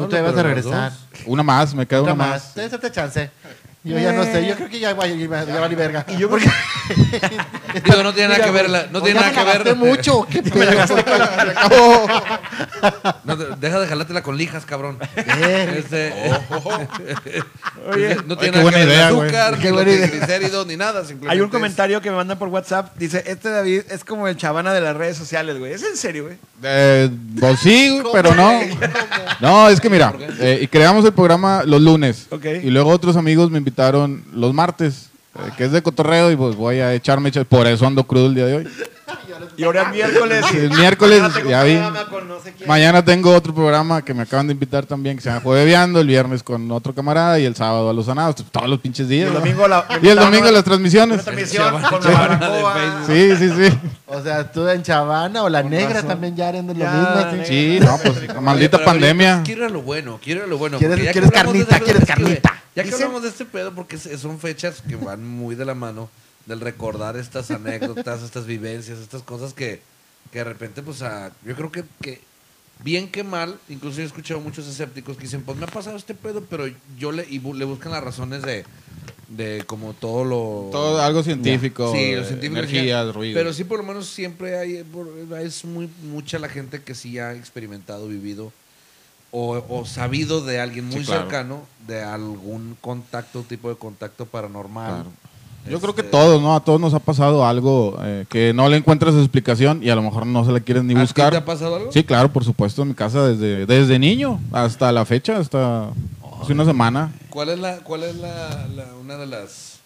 [0.00, 0.92] no, te vas a regresar.
[1.26, 2.52] Una más, me queda Otra una más.
[2.56, 2.92] más.
[2.92, 3.30] Chance.
[3.84, 5.14] Yo ya no sé, yo creo que ya, va- ya,
[5.44, 6.04] ya vale verga.
[6.08, 6.46] Y yo porque
[7.84, 8.68] Digo, no tiene nada que ver.
[8.68, 9.64] la- No tiene nada me que la ver.
[9.64, 10.26] gasté mucho.
[10.30, 10.70] ¿Qué pedo?
[13.24, 14.98] No, te- deja de jalártela con lijas, cabrón.
[15.16, 16.12] Eh, Este,
[17.92, 19.28] Oye, no Oye, tiene qué nada buena que ver idea, el güey.
[19.36, 21.00] azúcar, ni triglicéridos, ni nada.
[21.04, 22.96] simplemente hay un es- comentario que me mandan por WhatsApp.
[22.96, 25.72] Dice, este David es como el chavana de las redes sociales, güey.
[25.72, 26.36] ¿Es en serio, güey?
[26.62, 28.60] Eh, pues sí, güey, pero no.
[29.40, 32.26] No, es que mira, eh, y creamos el programa los lunes.
[32.30, 32.44] Ok.
[32.62, 33.58] Y luego otros amigos me
[34.32, 37.86] los martes, eh, que es de cotorreo, y pues voy a echarme, echar- por eso
[37.86, 38.68] ando crudo el día de hoy.
[39.56, 40.44] Y ahora es miércoles.
[40.50, 41.74] Sí, el miércoles, Mañana tengo ya vi.
[41.74, 42.54] no sé.
[42.66, 46.06] Mañana tengo otro programa que me acaban de invitar también, que se llama Jueveando, el
[46.06, 49.28] viernes con otro camarada y el sábado a los sanados, todos los pinches Y días.
[49.28, 49.40] el ¿no?
[49.40, 51.24] domingo, la, Y el domingo las Una transmisiones.
[51.24, 53.04] transmisión con Chavana la.
[53.06, 53.78] Sí, sí, sí.
[54.06, 56.08] o sea, tú en Chavana o la Con negra razón.
[56.08, 56.92] también ya eran de lo Ya,
[57.30, 57.44] mismo.
[57.44, 57.78] ¿sí?
[57.78, 59.36] Sí, no, pues maldita pandemia.
[59.36, 60.78] pues, Quiero lo bueno, quiero lo bueno.
[60.78, 61.84] ¿Quieres- porque ya que quieres hablamos de carnita?
[61.84, 62.54] ¿Quieres es carnita?
[62.76, 65.74] Ya que hablamos de este pedo, porque es- son fechas que van muy de la
[65.74, 66.08] mano
[66.48, 69.80] del recordar estas anécdotas, estas vivencias, estas cosas que,
[70.32, 72.20] que de repente, pues, a- yo creo que, que
[72.82, 75.96] bien que mal, incluso yo he escuchado muchos escépticos que dicen, pues me ha pasado
[75.96, 76.64] este pedo, pero
[76.98, 78.64] yo le, y bu- le buscan las razones de,
[79.28, 80.70] de como todo lo...
[80.72, 83.38] Todo algo científico, Sí, científicos energías, decían, ruido.
[83.38, 84.82] Pero sí, por lo menos siempre hay,
[85.42, 88.52] es muy mucha la gente que sí ha experimentado, vivido
[89.32, 91.22] o, o sabido de alguien muy Sí, claro.
[91.24, 94.94] cercano de algún contacto, tipo de contacto paranormal.
[95.02, 95.12] Claro.
[95.68, 96.54] Yo creo que Este, todos, ¿no?
[96.54, 100.02] A todos nos ha pasado algo eh, que no le encuentras explicación y a lo
[100.02, 101.30] mejor no se la quieres ni ¿a ti buscar.
[101.30, 101.92] te ha pasado algo?
[101.92, 105.90] Sí, claro, por supuesto, en mi casa desde, desde niño hasta la fecha, hasta
[106.42, 107.12] hace una semana.
[107.28, 109.80] ¿Cuál es la, cuál es la, la- una de las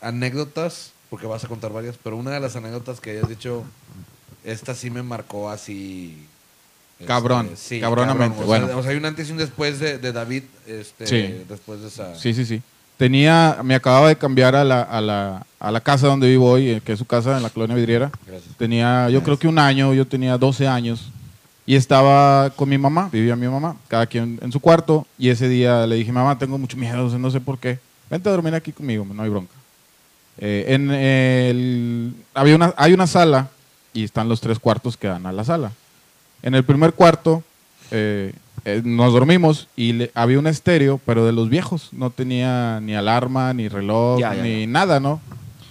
[0.00, 0.92] anécdotas?
[1.10, 3.64] Porque vas a contar varias, pero una de las anécdotas que hayas dicho,
[4.44, 6.26] esta sí me marcó así.
[6.98, 8.42] este, Cabrón, cabronamente.
[8.42, 8.66] O, bueno.
[8.66, 11.44] sea, o sea, hay un antes y un después de, de David, este, Sí.
[11.48, 12.14] después de esa.
[12.14, 12.60] Sí, sí, sí.
[12.98, 16.68] Tenía, me acababa de cambiar a la, a la, a la casa donde vivo hoy,
[16.68, 18.10] eh, que es su casa en la colonia vidriera.
[18.26, 18.54] Gracias.
[18.56, 21.10] Tenía, yo creo que un año, yo tenía 12 años
[21.64, 25.48] y estaba con mi mamá, vivía mi mamá, cada quien en su cuarto y ese
[25.48, 27.78] día le dije, mamá, tengo mucho miedo, no sé por qué,
[28.10, 29.54] vente a dormir aquí conmigo, no hay bronca.
[30.38, 33.48] Eh, en el, había una, hay una sala
[33.92, 35.70] y están los tres cuartos que dan a la sala.
[36.42, 37.44] En el primer cuarto
[37.90, 38.32] eh,
[38.76, 41.88] eh, nos dormimos y le- había un estéreo, pero de los viejos.
[41.92, 45.20] No tenía ni alarma, ni reloj, Ya, ya, ni nada, ¿no?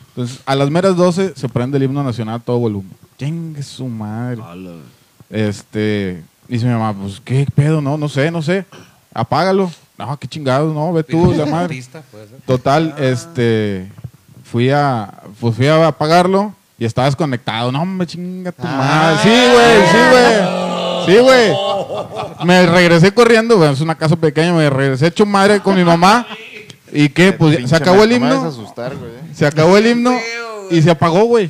[0.10, 2.92] Entonces, a las meras 12 se prende el himno nacional a todo volumen.
[3.20, 4.42] Chingue su madre.
[5.30, 7.82] Este, dice mi mamá, pues, ¿qué pedo?
[7.82, 8.66] No, no sé, no sé.
[9.14, 9.70] Apágalo.
[9.98, 11.66] No, qué chingados, no, ve tú, la madre.
[11.66, 12.04] Artista.
[12.46, 13.90] Total, este,
[14.44, 17.72] fui a, pues fui a apagarlo y estaba desconectado.
[17.72, 19.18] No, me chinga tu madre.
[19.24, 20.67] Sí, güey, sí, güey.
[21.08, 21.54] Sí, güey.
[22.46, 26.28] Me regresé corriendo, güey, es una casa pequeña, me regresé hecho madre con mi mamá.
[26.92, 27.34] ¿Y qué?
[27.34, 28.46] Pues se acabó el himno.
[28.46, 28.94] asustar.
[29.34, 30.18] Se acabó el himno
[30.70, 31.50] y se apagó, güey.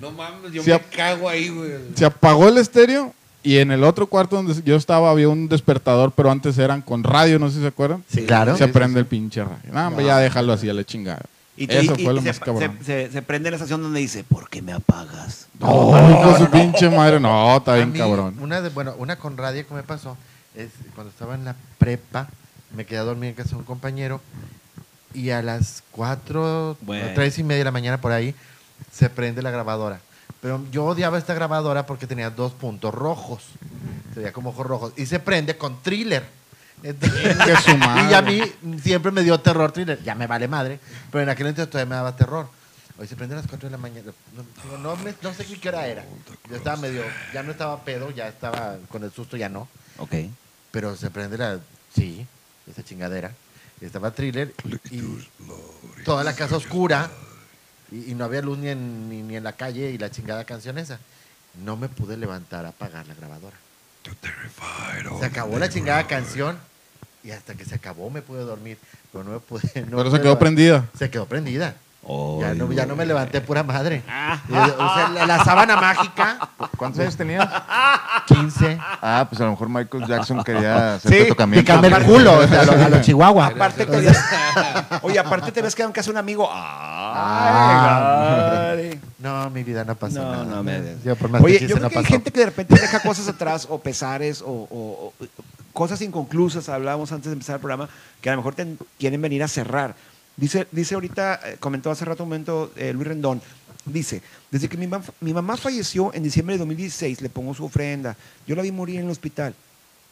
[0.00, 1.70] No mames, yo me cago ahí, güey.
[1.94, 6.12] Se apagó el estéreo y en el otro cuarto donde yo estaba había un despertador,
[6.14, 8.04] pero antes eran con radio, no sé si se acuerdan.
[8.08, 8.56] Sí, claro.
[8.56, 9.72] Se prende el pinche radio.
[9.72, 11.22] No, hombre, ya déjalo así a la chingada.
[11.60, 12.78] Y, te- Eso y- fue y lo se, más cabrón.
[12.80, 15.46] se, se- se prende la estación donde dice, ¿por qué me apagas?
[15.58, 17.18] No, hijo de su pinche madre.
[17.18, 18.36] No, está bien mí, cabrón.
[18.40, 20.16] Una de, bueno, una con radio que me pasó
[20.54, 22.28] es cuando estaba en la prepa,
[22.76, 24.20] me quedé a dormir en casa de un compañero
[25.14, 27.08] y a las cuatro, Bueno.
[27.14, 28.34] tres y media de la mañana por ahí
[28.92, 30.00] se prende la grabadora.
[30.40, 33.42] Pero yo odiaba esta grabadora porque tenía dos puntos rojos.
[34.14, 34.92] Se veía como ojos rojos.
[34.96, 36.24] Y se prende con thriller.
[36.82, 38.08] Entonces- Que su madre.
[38.10, 38.40] y a mí
[38.82, 40.02] siempre me dio terror thriller.
[40.02, 40.78] Ya me vale madre.
[41.10, 42.48] Pero en aquel entonces todavía me daba terror.
[42.98, 44.10] Hoy se prende a las 4 de la mañana.
[44.70, 46.04] No, no, me- no sé ni qué hora era.
[46.50, 47.02] Yo estaba medio.
[47.32, 49.68] Ya no estaba pedo, ya estaba con el susto, ya no.
[49.98, 50.14] Ok.
[50.72, 51.60] Pero se prende la.
[51.94, 52.26] Sí,
[52.70, 53.32] esa chingadera.
[53.80, 54.52] Y estaba thriller.
[54.90, 55.00] Y
[56.04, 57.08] toda la casa oscura.
[57.92, 60.44] Y, y no había luz ni en, ni, ni en la calle y la chingada
[60.44, 60.98] canción esa.
[61.64, 63.56] No me pude levantar a apagar la grabadora.
[65.18, 66.58] Se acabó la chingada canción.
[67.24, 68.78] Y hasta que se acabó me pude dormir.
[69.12, 69.62] Pero no me pude.
[69.90, 70.88] no Pero se quedó prendida.
[70.98, 71.74] Se quedó prendida.
[72.40, 74.02] Ya, no, ya no me levanté pura madre.
[74.48, 76.38] O sea, la, la sábana mágica,
[76.76, 77.46] ¿Cuántos años tenías?
[78.26, 78.78] 15.
[78.80, 81.72] Ah, pues a lo mejor Michael Jackson quería hacerte Sí, tocamiento.
[81.72, 83.46] Pícame el culo, o sea, a lo, a lo chihuahua.
[83.46, 83.96] Aparte te
[85.02, 86.48] oye, aparte te ves que aunque hace un amigo.
[86.52, 89.00] Ay, ay.
[89.18, 90.44] No, mi vida no pasó No, nada.
[90.44, 92.14] no me- Yo por más Oye, que yo creo no que hay pasó.
[92.14, 95.26] gente que de repente deja cosas atrás o pesares o, o- o
[95.72, 97.88] cosas inconclusas, hablábamos antes de empezar el programa,
[98.20, 99.94] que a lo mejor te- quieren venir a cerrar.
[100.38, 103.42] Dice, dice ahorita, eh, comentó hace rato un momento eh, Luis Rendón,
[103.84, 104.22] dice,
[104.52, 104.88] desde que mi,
[105.20, 109.00] mi mamá falleció en diciembre de 2016, le pongo su ofrenda, yo la vi morir
[109.00, 109.52] en el hospital.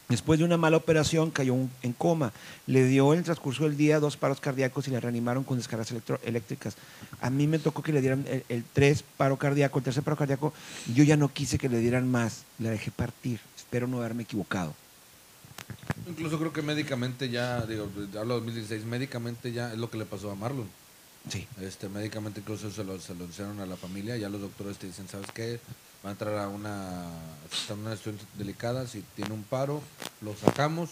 [0.09, 2.31] Después de una mala operación cayó en coma.
[2.65, 5.93] Le dio en el transcurso del día dos paros cardíacos y la reanimaron con descargas
[6.23, 6.77] eléctricas.
[7.19, 10.53] A mí me tocó que le dieran el tres paro cardíaco, el tercer paro cardíaco.
[10.95, 12.43] Yo ya no quise que le dieran más.
[12.57, 13.41] La dejé partir.
[13.57, 14.73] Espero no haberme equivocado.
[16.07, 20.05] Incluso creo que médicamente ya, digo, hablo de 2016, médicamente ya es lo que le
[20.05, 20.67] pasó a Marlon.
[21.29, 21.45] Sí.
[21.61, 24.87] Este, médicamente incluso se lo, se lo anunciaron a la familia, ya los doctores te
[24.87, 25.59] dicen, ¿sabes qué?
[26.05, 27.05] Va a entrar a una,
[27.51, 29.81] está en una situación delicada, si tiene un paro,
[30.21, 30.89] lo sacamos,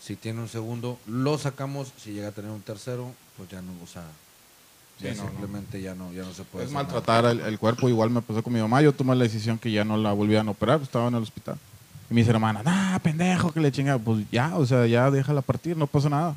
[0.00, 3.72] si tiene un segundo, lo sacamos, si llega a tener un tercero, pues ya no,
[3.82, 4.04] o sea,
[5.00, 5.30] Sí, ya no, no.
[5.30, 8.42] simplemente ya no, ya no se puede Es maltratar el, el cuerpo, igual me pasó
[8.42, 8.82] con mi mamá.
[8.82, 11.58] Yo tomé la decisión que ya no la volvían a operar, estaba en el hospital.
[12.12, 13.96] Y mis hermanas, ah, pendejo, que le chinga.
[13.96, 16.36] Pues ya, o sea, ya déjala partir, no pasa nada.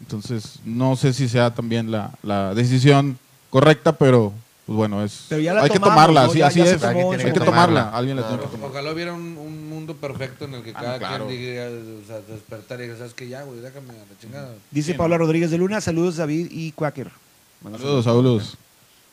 [0.00, 3.16] Entonces, no sé si sea también la, la decisión
[3.48, 4.32] correcta, pero
[4.66, 6.32] pues bueno, es, Pero ya la hay que tomamos, tomarla, ¿no?
[6.32, 6.80] sí, Ya- así ya es.
[6.80, 7.44] tomó hay que momento.
[7.44, 8.38] tomarla, alguien la Claro.
[8.38, 8.70] tiene que tomar.
[8.70, 11.26] Ojalá hubiera un, un mundo perfecto en el que Ah, cada claro.
[11.28, 11.62] quien diga,
[12.02, 13.28] o sea, despertar y diga, ¿sabes qué?
[13.28, 14.52] Ya, güey, déjame a la chingada.
[14.72, 15.24] Dice Sí, Paula no.
[15.24, 17.08] Rodríguez de Luna, saludos David y Quaker.
[17.62, 18.56] Saludos, saludos.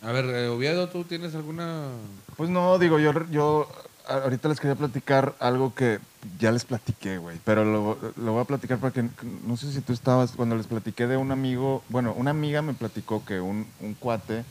[0.01, 1.89] A ver, eh, Oviedo, ¿tú tienes alguna...?
[2.37, 3.67] Pues no, digo, yo, yo
[4.09, 5.99] ahorita les quería platicar algo que
[6.39, 9.05] ya les platiqué, güey, pero lo, lo voy a platicar para que,
[9.45, 12.73] no sé si tú estabas, cuando les platiqué de un amigo, bueno, una amiga me
[12.73, 14.43] platicó que un, un cuate,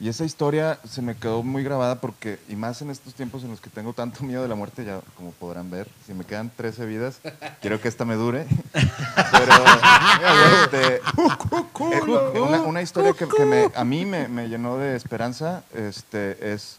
[0.00, 3.50] y esa historia se me quedó muy grabada porque, y más en estos tiempos en
[3.50, 6.50] los que tengo tanto miedo de la muerte, ya como podrán ver, si me quedan
[6.56, 7.18] 13 vidas,
[7.60, 8.46] quiero que esta me dure,
[9.32, 9.52] pero
[10.62, 15.64] este, eh, una, una historia que, que me- a mí me, me llenó de esperanza
[15.74, 16.78] este, es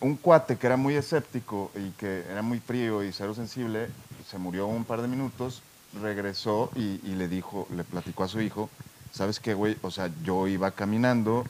[0.00, 3.88] un cuate que era muy escéptico y que era muy frío y cero sensible,
[4.30, 5.62] se murió un par de minutos,
[6.02, 8.68] regresó y, y le dijo, le platicó a su hijo,
[9.12, 9.76] ¿sabes qué, güey?
[9.82, 11.44] O sea, yo iba caminando,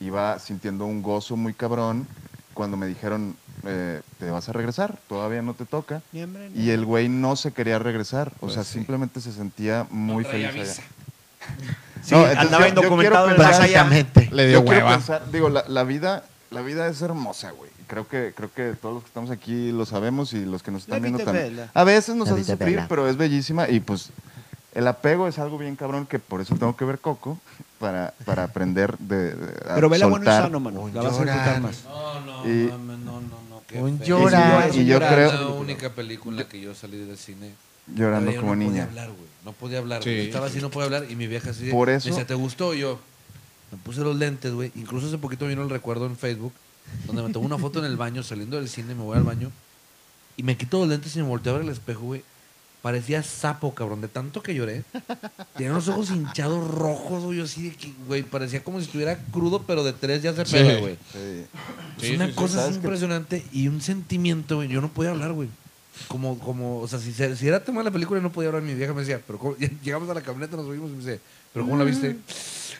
[0.00, 2.06] iba sintiendo un gozo muy cabrón
[2.54, 6.02] cuando me dijeron, eh, te vas a regresar, todavía no te toca.
[6.54, 8.72] Y el güey no se quería regresar, o Pues sea, sí.
[8.74, 10.64] simplemente se sentía muy feliz allá.
[12.02, 13.36] Sí, No, entonces andaba yo- yo indocumentado en.
[14.32, 14.90] Le dio Yo hueva.
[14.90, 17.70] pensar, digo, la, la vida, la vida es hermosa, güey.
[17.86, 20.88] Creo que, creo que todos los que estamos aquí lo sabemos y los que nos
[20.88, 21.50] La están viendo también.
[21.56, 21.70] bella.
[21.74, 22.86] A veces nos La hace sufrir, bella.
[22.88, 24.10] pero es bellísima y pues
[24.74, 27.38] el apego es algo bien cabrón que por eso tengo que ver Coco
[27.78, 30.80] para, para aprender de, de- a Pero vela bueno y sano, mano.
[30.80, 31.84] Un La vas a disfrutar más.
[31.84, 33.62] No, no, Y- no, no, no.
[33.66, 34.70] qué Un llorar.
[34.74, 37.54] Y yo creo- Es la única película que yo salí del cine.
[37.94, 38.86] Llorando como no niña.
[38.86, 39.28] podía hablar, güey.
[39.44, 40.02] No podía hablar.
[40.02, 40.10] Sí.
[40.10, 40.26] güey.
[40.26, 41.06] Estaba así, no podía hablar.
[41.08, 41.70] Y mi vieja así.
[41.70, 42.74] Por Me eso- decía, ¿te gustó?
[42.74, 42.98] Y yo
[43.72, 44.72] me puse los lentes, güey.
[44.76, 46.52] Incluso hace poquito vino el recuerdo en Facebook,
[47.06, 49.50] donde me tomé una foto en el baño, saliendo del cine, me voy al baño.
[50.36, 52.22] Y me quito los lentes y me volteo a ver el espejo, güey.
[52.82, 54.84] Parecía sapo, cabrón, de tanto que lloré.
[55.56, 57.40] Tenía los ojos hinchados rojos, güey.
[57.40, 60.52] Así de que, güey, parecía como si estuviera crudo, pero de tres ya se Sí.
[60.52, 60.94] pega, güey.
[61.12, 61.44] Sí.
[61.98, 62.36] Sí, es una sí, sí.
[62.36, 64.68] cosa impresionante y un sentimiento, güey.
[64.68, 65.48] Yo no podía hablar, güey.
[66.06, 68.62] Como, como, o sea, si, se- si era tema de la película, no podía hablar.
[68.62, 69.56] Mi vieja me decía, pero ¿cómo?
[69.82, 71.20] llegamos a la camioneta, nos subimos y me dice,
[71.52, 72.16] ¿pero cómo la viste?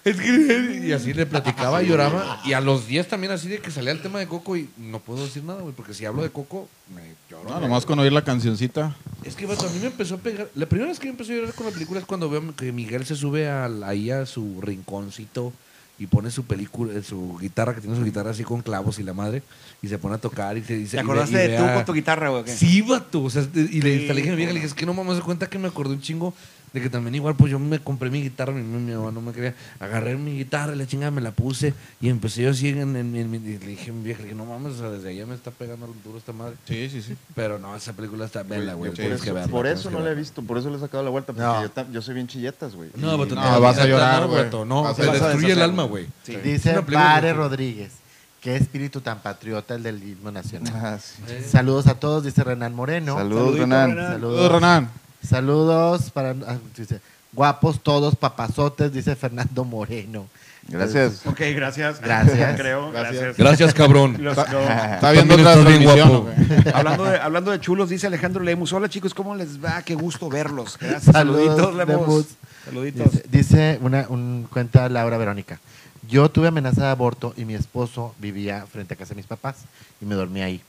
[0.06, 2.40] Es que, y así le platicaba y lloraba.
[2.44, 5.00] Y a los 10 también así de que salía el tema de Coco y no
[5.00, 7.44] puedo decir nada, güey, porque si hablo de Coco, me lloro.
[7.44, 7.62] No, güey.
[7.68, 8.96] nomás con oír la cancioncita.
[9.24, 10.48] Es que, vato, a mí me empezó a pegar.
[10.54, 12.72] La primera vez que yo empecé a llorar con la película es cuando veo que
[12.72, 15.52] Miguel se sube al- ahí a su rinconcito
[15.98, 19.02] y pone su película, eh, su guitarra, que tiene su guitarra así con clavos y
[19.02, 19.42] la madre,
[19.80, 20.98] y se pone a tocar y se dice.
[20.98, 22.44] ¿Te acordaste de tú con tu guitarra, güey?
[22.48, 23.22] Sí, vato.
[23.22, 24.84] O sea, y le, Sí, hasta le dije a mi vieja, le dije, es que
[24.84, 26.34] no mames, de cuenta que me acordé un chingo
[26.76, 29.32] de que también igual, pues yo me compré mi guitarra, mi, mi mamá no me
[29.32, 29.54] quería.
[29.80, 33.16] Agarré mi guitarra, y la chingada me la puse y empecé yo así en, en-
[33.16, 35.50] en- y le dije vieja, le dije, no mames, o sea, desde allá me está
[35.50, 36.56] pegando duro esta madre.
[36.68, 37.16] Sí, sí, sí.
[37.34, 38.90] Pero no, esa película está bella, güey.
[38.94, 40.78] Sí, por que eso, verla, por eso que no la he visto, por eso les
[40.78, 41.62] he sacado la vuelta, porque No.
[41.62, 42.90] yo, ta- yo soy bien chilletas, güey.
[42.94, 44.44] No, No, te- vas a llorar, no, güey.
[44.66, 46.06] No, te destruye el alma, güey.
[46.24, 46.36] Sí.
[46.36, 47.92] Dice Pare que- Rodríguez.
[48.38, 50.72] Qué espíritu tan patriota el del himno nacional.
[50.76, 51.22] Ah, sí.
[51.50, 53.16] Saludos a todos, dice Renan Moreno.
[53.16, 53.90] Saludos, Saludito, Renan.
[53.90, 54.12] Renan.
[54.12, 54.90] Saludos, Renan.
[55.26, 56.30] Saludos para.
[56.46, 57.00] ah, dice,
[57.32, 60.26] guapos todos, papazotes, dice Fernando Moreno.
[60.68, 61.24] Gracias.
[61.26, 62.00] Ok, gracias.
[62.00, 62.56] Gracias.
[62.56, 63.14] Creo, Gracias.
[63.14, 63.36] gracias.
[63.36, 64.16] Gracias, cabrón.
[64.20, 66.26] Los- Está, viendo otra transmisión,
[66.74, 68.72] hablando, de, hablando de chulos, dice Alejandro Lemus.
[68.72, 69.82] Hola chicos, ¿cómo les va?
[69.82, 70.76] Qué gusto verlos.
[70.80, 71.04] Gracias.
[71.14, 72.00] Saludos, Saluditos, Lemus.
[72.08, 72.26] Lemus.
[72.64, 73.12] Saluditos.
[73.12, 75.60] Dice, dice una un, cuenta Laura Verónica.
[76.08, 79.56] Yo tuve amenaza de aborto y mi esposo vivía frente a casa de mis papás
[80.00, 80.60] y me dormí ahí.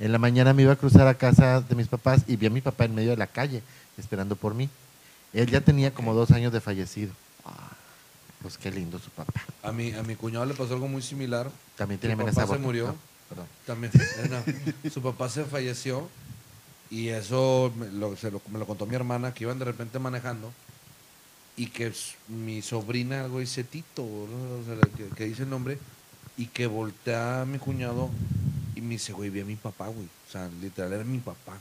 [0.00, 2.50] En la mañana me iba a cruzar a casa de mis papás y vi a
[2.50, 3.62] mi papá en medio de la calle
[3.98, 4.68] esperando por mí.
[5.32, 7.12] Él ya tenía como dos años de fallecido.
[7.44, 7.70] Ah,
[8.42, 9.32] Pues qué lindo su papá.
[9.62, 11.50] A mi, a mi cuñado le pasó algo muy similar.
[11.76, 12.86] También Su tenía amenaza de papá se murió.
[12.88, 12.96] No,
[13.28, 13.46] perdón.
[13.66, 13.92] También,
[14.30, 14.90] no.
[14.90, 16.08] su papá se falleció
[16.90, 19.98] y eso me lo, se lo- me lo contó mi hermana, que iban de repente
[19.98, 20.52] manejando
[21.56, 21.92] y que
[22.28, 24.60] mi sobrina, algo dice Tito, ¿no?
[24.60, 25.78] O sea, que, que dice el nombre,
[26.36, 28.10] y que voltea a mi cuñado
[28.74, 30.06] y me dice, güey, vi a mi papá, güey.
[30.28, 31.58] O sea, literal era mi papá.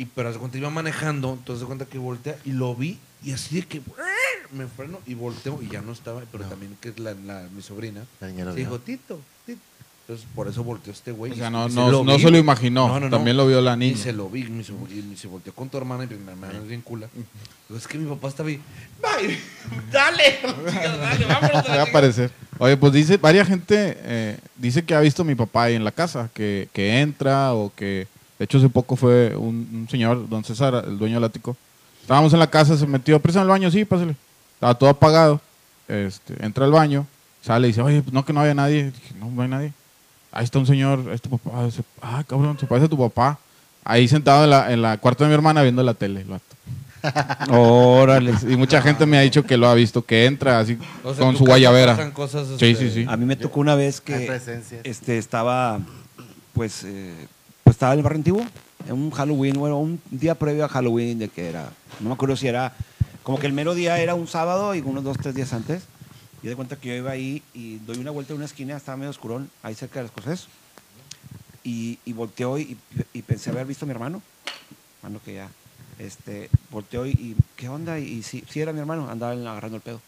[0.00, 3.32] Y pero hace cuenta iba manejando, entonces se cuenta que voltea y lo vi y
[3.32, 3.82] así de que
[4.52, 6.50] me freno y volteo y ya no estaba, pero No.
[6.50, 8.02] también que es la, la- mi sobrina.
[8.20, 9.60] La niña Se dijo, Tito, Tito.
[10.08, 11.30] Entonces, por eso volteó este güey.
[11.30, 12.22] O Y sea, se- no, y no, no vi.
[12.22, 12.88] se lo imaginó.
[12.88, 13.16] No, no, no.
[13.16, 13.96] También lo vio la Y niña.
[13.96, 16.66] se lo vi, y se, y se volteó con tu hermana y mi hermana es
[16.66, 17.08] bien cula.
[17.68, 18.60] Digo, es que mi papá está ahí.
[19.04, 19.38] ¡Ay,
[19.92, 20.38] dale!
[20.42, 21.54] dale, vámonos.
[21.54, 21.82] Va a chingada".
[21.82, 22.30] aparecer.
[22.58, 25.84] Oye, pues dice, varias gente eh, dice que ha visto a mi papá ahí en
[25.84, 28.08] la casa, que, que entra o que,
[28.40, 31.58] de hecho hace poco fue un, un señor, don César, el dueño del ático.
[32.00, 34.16] Estábamos en la casa, se metió, presa en el baño, sí, pásale.
[34.54, 35.42] Estaba todo apagado.
[35.86, 37.06] Este, entra al baño,
[37.42, 38.92] sale y dice, oye, pues no que no había nadie.
[38.92, 39.72] Dije, no, no hay nadie.
[40.32, 41.66] Ahí está un señor, es tu papá.
[41.66, 43.38] Dice, ah, cabrón, se parece a tu papá.
[43.84, 46.56] Ahí sentado en la, en la cuarto de mi hermana viendo la tele, el vato.
[47.52, 48.32] Órale.
[48.48, 51.26] Y mucha gente me ha dicho que lo ha visto, que entra así O sea,
[51.26, 52.10] con su guayabera.
[52.14, 53.06] cosas, Sí, este, sí, sí.
[53.06, 54.40] A mí me tocó una vez que
[54.84, 55.78] este, estaba,
[56.54, 57.26] pues, eh,
[57.70, 58.44] pues estaba en el barrio antiguo,
[58.88, 62.34] en un Halloween, bueno, un día previo a Halloween, de que era, no me acuerdo
[62.36, 62.72] si era,
[63.22, 65.84] como que el mero día era un sábado y unos dos, tres días antes.
[66.42, 68.96] Y de cuenta que yo iba ahí y doy una vuelta en una esquina, estaba
[68.96, 70.48] medio oscurón, ahí cerca de las cosas.
[71.62, 72.76] Y, y volteó y,
[73.12, 74.20] y pensé haber visto a mi hermano,
[75.00, 75.48] hermano que ya,
[76.00, 78.00] este, volteó y, y, ¿qué onda?
[78.00, 80.00] Y, sí, sí era mi hermano, andaba agarrando el pedo.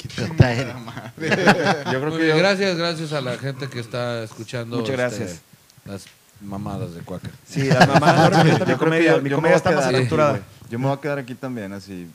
[0.00, 0.74] ¿Qué tanta eres?
[1.18, 4.78] Yo creo Muy que bien, yo- gracias, gracias a la gente que está escuchando.
[4.78, 5.40] Muchas este, gracias.
[5.84, 6.06] las
[6.40, 7.28] mamadas de Cuaca.
[7.48, 9.50] Sí, la mamá no representa mi yo creo que comedia, yo- mi yo me comedia
[9.50, 10.40] voy a está más quedar aquí, estructurada.
[10.70, 12.08] Yo me voy a quedar aquí también, así,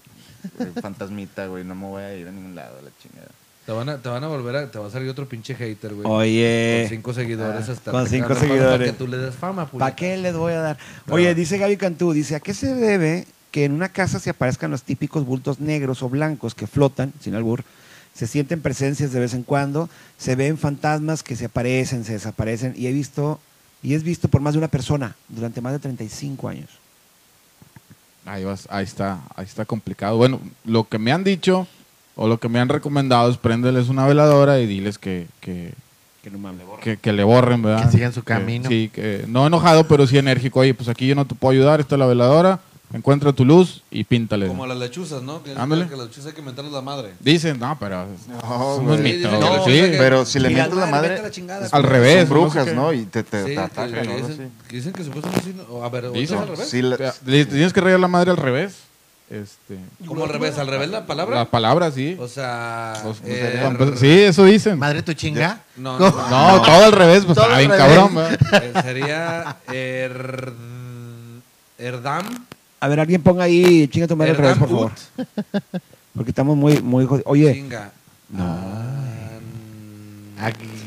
[0.58, 1.64] güey, fantasmita, güey.
[1.64, 3.28] No me voy a ir a ningún lado, la chingada.
[3.66, 4.72] Te van, a, te van a volver a.
[4.72, 6.04] Te va a salir otro pinche hater, güey.
[6.04, 7.92] Con Oye, cinco seguidores Ah, hasta.
[7.92, 8.92] con cinco Para seguidores.
[8.92, 10.78] que tú le des fama, ¿para qué les voy a dar?
[11.06, 14.30] Pero- Oye, dice Gaby Cantú, dice, ¿a qué se debe que en una casa se
[14.30, 17.64] aparezcan los típicos bultos negros o blancos que flotan, sin albur,
[18.14, 22.74] se sienten presencias de vez en cuando, se ven fantasmas que se aparecen, se desaparecen,
[22.78, 23.40] y he visto,
[23.84, 26.70] y es visto por más de una persona durante más de 35 años.
[28.26, 30.18] Ahí, vas, ahí está, ahí está complicado.
[30.18, 31.68] Bueno, lo que me han dicho
[32.16, 35.74] o lo que me han recomendado es prenderles una veladora y diles que, que,
[36.24, 36.64] Que no mames.
[36.82, 37.86] que, que le borren, ¿verdad?
[37.86, 38.68] Que sigan su camino.
[38.68, 40.62] sí, que no enojado, pero sí enérgico.
[40.62, 42.60] Oye, pues aquí yo no te puedo ayudar, esta es la veladora,
[42.96, 44.48] encuentra tu luz y píntale.
[44.48, 45.44] Como las lechuzas, ¿no?
[45.44, 45.88] Que, Ándale.
[45.88, 47.14] que las lechuzas hay que mentarles la madre.
[47.20, 49.72] Dicen, no, pero No, dicen que güey, las sí.
[49.92, 51.68] que- Pero si le mientas la madre, a la chingada.
[51.72, 52.28] Al revés.
[52.28, 52.94] Son brujas, no ¿no?
[52.94, 54.28] Y te, te, Sí, te que- atacan, que ¿no?
[54.28, 56.38] dicen, que dicen que supuestamente sí, no- A ver, ¿otra Dicen.
[56.38, 56.70] al revés?
[56.70, 58.76] Sí, la- le tienes que rayar la madre al revés.
[59.28, 60.56] Este, ¿Cómo al revés?
[60.60, 61.36] ¿Al revés la palabra?
[61.36, 62.16] la palabra, sí.
[62.20, 62.94] O sea.
[63.04, 64.78] Pues, eh, empezar- sí, eso dicen.
[64.78, 65.62] ¿Madre tu chinga?
[65.78, 66.30] No, no, no.
[66.30, 67.86] No, todo al revés, pues Todo está al bien revés.
[67.98, 68.64] cabrón, ¿verdad?
[68.64, 69.58] Eh, sería.
[69.74, 70.54] Er,
[71.80, 72.46] Erdam.
[72.86, 74.92] A ver, alguien ponga ahí, chinga tu madre al revés, por favor.
[76.16, 77.26] Porque estamos muy, muy jodidos.
[77.28, 77.92] Oye, Chinga.
[78.38, 78.92] Ah,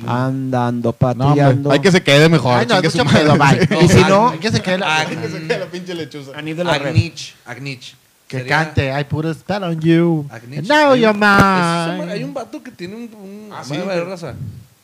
[0.07, 1.41] andando, No, pateando.
[1.51, 2.59] hombre, hay que se quede mejor.
[2.61, 3.67] Ay, no, es mucho pedo, bye.
[3.69, 6.31] No, Y si no, ¿Qué se quede la- Ag- Que se quede la pinche lechuza.
[6.37, 7.35] Agnich.
[7.45, 7.95] Agnich.
[8.29, 10.25] Que Sería- cante, I put a spell on you.
[10.31, 10.59] Agnich.
[10.61, 12.13] And now Hay you're mine.
[12.13, 13.03] Hay un vato que tiene un.
[13.03, 14.35] un Ah, sí, de que- raza.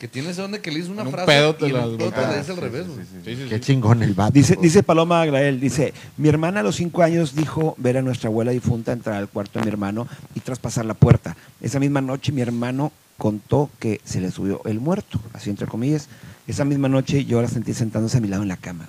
[0.05, 1.27] Que tiene ese donde que le hizo una En un frase.
[1.27, 3.07] pedo te y pedo te la dice al revés, güey.
[3.25, 4.33] Sí, sí, Qué chingón el vato.
[4.33, 8.29] Dice, dice Paloma Aglael, dice, mi hermana a los cinco años dijo ver a nuestra
[8.29, 11.35] abuela difunta entrar al cuarto de mi hermano y traspasar la puerta.
[11.63, 16.09] Esa misma noche mi hermano contó que se le subió el muerto, así entre comillas.
[16.47, 18.87] Esa misma noche yo la sentí sentándose a mi lado en la cama.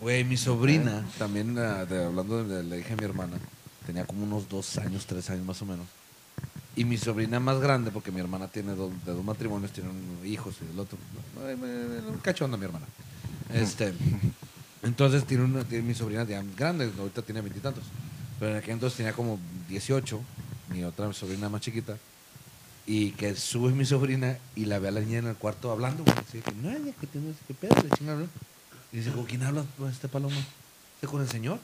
[0.00, 3.36] Güey, mi sobrina, también ah, de- hablando de la hija de mi hermana,
[3.86, 5.84] tenía como unos dos años, tres años más o menos.
[6.76, 10.26] Y mi sobrina más grande, porque mi hermana tiene dos, de dos matrimonios, tiene un-
[10.26, 10.98] hijos y el otro.
[12.12, 12.84] Un cachonda mi hermana.
[13.52, 13.94] Este,
[14.82, 17.84] entonces tiene, una, tiene mi sobrina ya grande, ahorita tiene veintitantos.
[18.38, 20.20] Pero en aquel entonces tenía como 18,
[20.70, 21.96] mi otra sobrina más chiquita.
[22.86, 26.04] Y que sube mi sobrina y la ve a la niña en el cuarto hablando,
[26.04, 28.28] que, no, que tienes, qué pedo, la chingada, ¿no?".
[28.92, 30.36] Y dice, ¿con quién habla pues, este paloma?
[30.96, 31.58] ¿Este con el señor?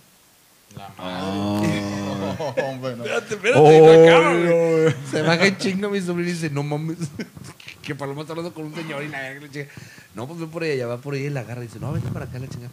[2.64, 3.04] Hombre, no.
[3.04, 4.94] Espérate, espérate, y no acaba, güey.
[5.10, 6.96] Se baja en chingo mi sobrino y dice, no mames,
[7.82, 9.66] que Paloma está hablando con un señor y la verga, la chinga.
[10.14, 11.92] No, pues ve por ella, ya va por ella y la agarra y dice, no,
[11.92, 12.68] vente para acá la chinga.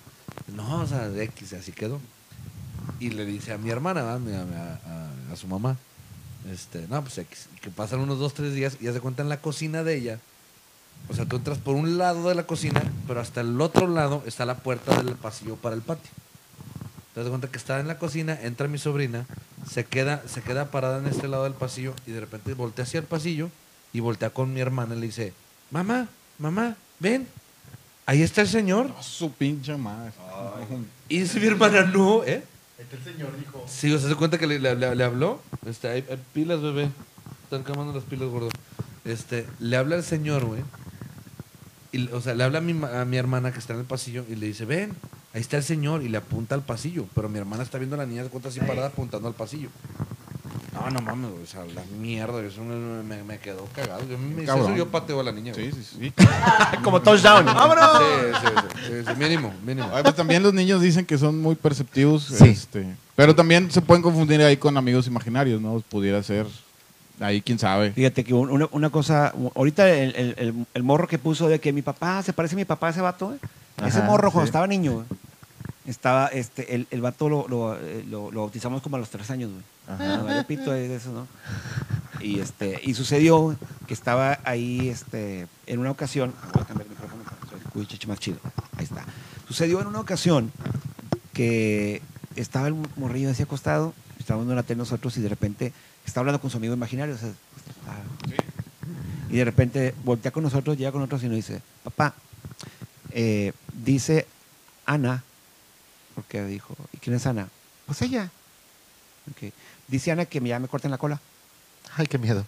[0.55, 1.99] No, o sea, de X, así quedó.
[2.99, 5.77] Y le dice a mi hermana, a, mi- a- a- a su mamá,
[6.51, 7.47] Este, no, pues X.
[7.61, 10.19] que pasan unos dos, tres días y ya se cuenta en la cocina de ella.
[11.09, 14.21] O sea, tú entras por un lado de la cocina, pero hasta el otro lado
[14.25, 16.09] está la puerta del pasillo para el patio.
[17.13, 19.25] Te das cuenta que está en la cocina, entra mi sobrina,
[19.69, 22.99] se queda, se queda parada en este lado del pasillo y de repente voltea hacia
[22.99, 23.49] el pasillo
[23.93, 25.33] y voltea con mi hermana y le dice,
[25.71, 26.07] mamá,
[26.37, 27.27] mamá, ven,
[28.05, 28.89] ahí está el señor.
[28.89, 30.11] No, su pinche madre.
[31.09, 32.43] Y dice mi hermana, no, ¿eh?
[32.77, 33.65] Este señor dijo.
[33.67, 35.41] Sí, o sea, se cuenta que le, le- le- le habló.
[35.65, 36.89] Este, hay, hay pilas, bebé.
[37.43, 38.49] Están quemando las pilas, gordo.
[39.03, 40.61] Este, le habla al señor, güey.
[41.91, 43.85] Y, o sea, le habla a mi, ma- a mi hermana que está en el
[43.85, 44.93] pasillo y le dice, ven,
[45.33, 46.03] ahí está el señor.
[46.03, 47.05] Y le apunta al pasillo.
[47.15, 49.69] Pero mi hermana está viendo a la niña de cuenta así parada apuntando al pasillo.
[50.73, 51.43] No, no mames, güey.
[51.43, 52.41] O sea, la mierda.
[52.43, 54.01] Eso me, me- me quedó cagado.
[54.07, 54.67] Yo, me dice Cabrón.
[54.67, 55.51] eso, yo pateo a la niña.
[55.53, 55.71] güey.
[55.71, 56.13] Sí, sí, sí.
[56.83, 57.45] Como touchdown.
[57.45, 57.97] ¡Vámonos!
[57.99, 59.89] Sí, sí, sí, sí, sí, mínimo, mínimo.
[59.93, 62.23] Ay, pues también los niños dicen que son muy perceptivos.
[62.25, 62.45] Sí.
[62.49, 65.79] Este, pero también se pueden confundir ahí con amigos imaginarios, ¿no?
[65.89, 66.45] Pudiera ser.
[67.19, 67.91] Ahí quién sabe.
[67.91, 71.59] Fíjate que un- una, una cosa, ahorita el, el- el- el morro que puso de
[71.59, 73.39] que mi papá, se parece a mi papá ese vato, ¿eh?
[73.87, 74.49] Ese morro cuando sí.
[74.49, 75.05] estaba niño, güey,
[75.85, 79.29] estaba, este, el, el vato lo, lo, eh, lo- lo bautizamos como a los tres
[79.31, 79.63] años, güey.
[79.87, 80.21] Ajá.
[80.23, 81.27] Vale pito de eso, ¿no?
[82.23, 83.57] Y, este, y sucedió güey,
[83.87, 88.19] que estaba ahí este, en una ocasión, voy a cambiar el micrófono para que más
[88.19, 88.37] chido,
[88.77, 89.03] ahí está.
[89.47, 90.51] Sucedió en una ocasión
[91.33, 92.01] que
[92.35, 95.73] estaba el morrillo así acostado, estábamos en la tele nosotros y de repente
[96.05, 97.15] estaba hablando con su amigo imaginario.
[97.15, 97.29] o sea,
[99.29, 102.13] y de repente voltea con nosotros, llega con nosotros y nos dice, papá,
[103.11, 104.25] eh, dice
[104.85, 105.23] Ana,
[106.15, 107.47] porque dijo, ¿y quién es Ana?
[107.85, 108.29] Pues ella.
[109.31, 109.51] Ok.
[109.87, 111.19] Dice Ana que ya me corten la cola.
[111.95, 112.45] Ay, qué miedo.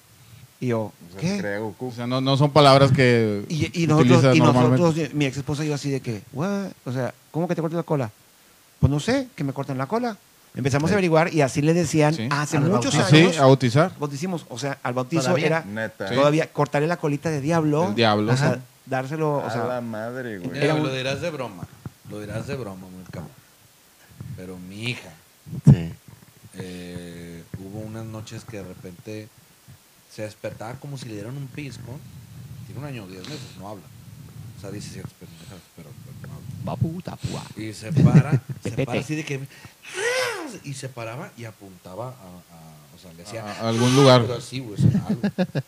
[0.60, 1.38] Y yo, O sea, ¿qué?
[1.40, 1.88] cree Goku.
[1.88, 4.82] O sea, no, no son palabras que Y, y utilizas nosotros, y normalmente.
[4.82, 6.68] nosotros, mi ex esposa y yo así de que, "What?".
[6.86, 8.12] o sea, ¿cómo que te cortan la cola?
[8.80, 10.18] Pues no sé, que me corten la cola.
[10.54, 12.28] Empezamos a averiguar y así le decían Sí.
[12.30, 13.10] hace Al muchos bautizo.
[13.10, 13.38] Sí, años.
[13.40, 13.92] a bautizar.
[13.98, 15.46] Bauticimos, o sea, al bautizo Todavía.
[15.48, 16.10] era Neta.
[16.14, 17.88] Todavía cortarle la colita de diablo.
[17.88, 18.34] El diablo.
[18.34, 18.60] O sea, Ajá.
[18.86, 20.52] Dárselo, o a sea, la madre, güey.
[20.60, 21.68] Mira, lo dirás de broma.
[22.10, 23.32] Lo dirás de broma, muy cabrón.
[24.36, 25.12] Pero mi hija,
[25.66, 25.92] Sí.
[26.56, 29.28] eh, hubo unas noches que de repente
[30.14, 31.98] se despertaba como si le dieran un pisco.
[32.66, 33.84] Tiene un año, 10 meses, no habla.
[34.58, 36.72] O sea, dice ciertas pendejadas, pero, pero no habla.
[37.58, 39.40] Y se para, se para así de que.
[40.64, 42.10] Y se paraba y apuntaba a.
[42.12, 43.44] a- o sea, le hacía.
[43.44, 44.22] A- a algún lugar.
[44.22, 45.22] Pero así, güey, o algo.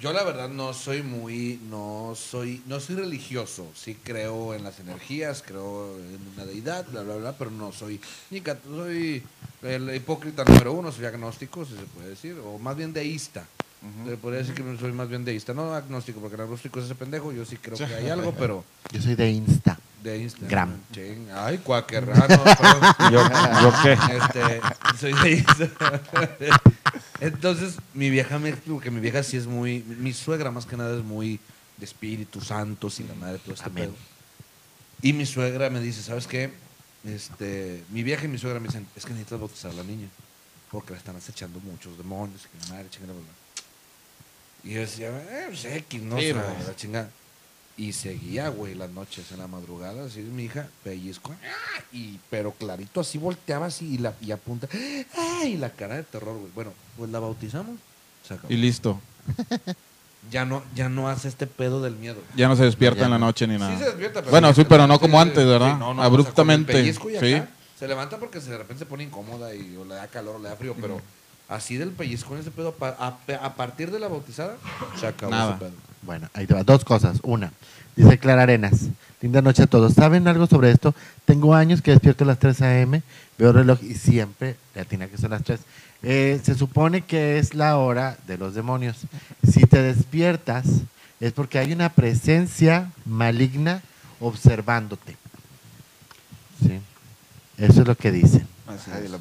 [0.00, 3.66] Yo la verdad no soy muy, no soy, no soy religioso.
[3.74, 8.00] Sí creo en las energías, creo en una deidad, bla bla bla, pero no soy
[8.30, 9.22] ni cat- soy
[9.62, 13.44] el hipócrita número uno, soy agnóstico, si se puede decir, o más bien deísta.
[14.06, 16.96] Se podría decir que soy más bien deísta, no agnóstico, porque el agnóstico es ese
[16.96, 19.78] pendejo, yo sí creo que hay algo, pero Yo soy de Insta.
[20.02, 20.48] de Instagram.
[20.70, 20.80] Gram.
[20.92, 21.28] Ching.
[21.32, 22.08] Ay, cuáquer.
[22.12, 22.96] Ah.
[23.12, 23.22] ¿Yo,
[23.62, 23.92] yo qué?
[24.16, 24.60] Este,
[24.98, 26.00] soy de Instagram.
[27.20, 29.82] Entonces, mi vieja me explicó que mi vieja sí es muy.
[29.82, 31.40] Mi suegra, más que nada, es muy
[31.76, 33.86] de Espíritu Santo, sin la madre, todo este Amén.
[33.86, 33.94] pedo.
[35.02, 36.52] Y mi suegra me dice: ¿Sabes qué?
[37.04, 40.08] Este, mi vieja y mi suegra me dicen: Es que necesitas bautizar a la niña.
[40.70, 42.42] Porque la están acechando muchos demonios.
[42.44, 43.14] Y que la madre, chingada.
[44.62, 47.10] Y yo decía: Eh, pues X, no Sí, la chingada.
[47.78, 51.80] Y seguía, güey, las noches en la madrugada, así mi hija, pellizco, ¡ah!
[51.92, 54.68] y pero clarito así volteaba así y la y apunta,
[55.16, 55.56] ¡ay!
[55.56, 56.50] la cara de terror, güey.
[56.56, 57.78] Bueno, pues la bautizamos,
[58.26, 58.52] se acabó.
[58.52, 59.00] Y listo.
[60.30, 62.20] Ya no, ya no hace este pedo del miedo.
[62.36, 63.26] Ya no se despierta Ya en la no.
[63.26, 63.72] noche ni nada.
[63.72, 65.74] Sí se despierta, pero bueno, sí, pero no como antes, ¿verdad?
[65.74, 66.72] sí, no, no, Abruptamente.
[66.72, 67.34] o sea, con el pellizco y sí.
[67.36, 67.48] acá,
[67.78, 70.38] se levanta porque se, de repente se pone incómoda y o le da calor o
[70.40, 71.00] le da frío, pero
[71.48, 74.56] así del pellizco en ese pedo, pa- a, a partir de la bautizada,
[74.98, 75.50] se acabó Nada.
[75.54, 75.87] ese pedo.
[76.02, 76.62] Bueno, ahí te va.
[76.64, 77.18] Dos cosas.
[77.22, 77.52] Una,
[77.96, 78.86] dice Clara Arenas.
[79.20, 79.94] Linda noche a todos.
[79.94, 80.94] ¿Saben algo sobre esto?
[81.24, 83.02] Tengo años que despierto a las 3 a.m.,
[83.36, 85.58] veo el reloj y siempre le atina que son las 3.
[86.04, 88.96] Eh, se supone que es la hora de los demonios.
[89.50, 90.66] Si te despiertas
[91.20, 93.82] es porque hay una presencia maligna
[94.20, 95.16] observándote.
[96.62, 96.80] ¿Sí?
[97.58, 98.46] Eso es lo que dicen.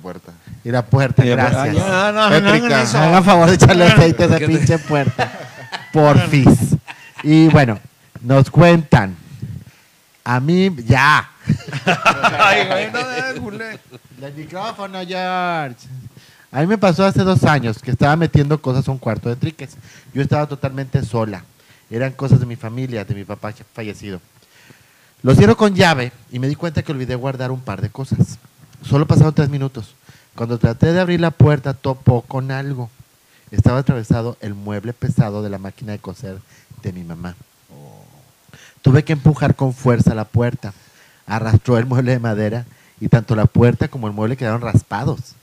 [0.02, 0.32] Puerta.
[0.64, 1.86] Y la puerta, Y la puerta- gracias.
[1.90, 2.98] Ah, no, no, no, no, eso.
[3.00, 5.32] Hagan favor de echarle aceite a esa ¿Qué te- pinche puerta.
[5.98, 6.48] Porfis.
[7.24, 7.80] Y bueno,
[8.22, 9.16] nos cuentan.
[10.24, 11.28] A mí, ya.
[12.38, 14.28] Ay, güey, no.
[14.28, 15.88] El micrófono, George.
[16.52, 19.36] A mí me pasó hace dos años que estaba metiendo cosas a un cuarto de
[19.36, 19.78] triques.
[20.14, 21.44] Yo estaba totalmente sola.
[21.90, 24.22] Eran cosas de mi familia, de mi papá fallecido.
[25.24, 28.38] Lo cierro con llave y me di cuenta que olvidé guardar un par de cosas.
[28.84, 29.96] Solo pasaron tres minutos.
[30.36, 32.92] Cuando traté de abrir la puerta, topó con algo.
[33.52, 36.40] Estaba atravesado el mueble pesado de la máquina de coser
[36.82, 37.36] de mi mamá.
[38.82, 40.74] Tuve que empujar con fuerza la puerta.
[41.26, 42.66] Arrastró el mueble de madera
[43.00, 45.36] y tanto la puerta como el mueble quedaron raspados.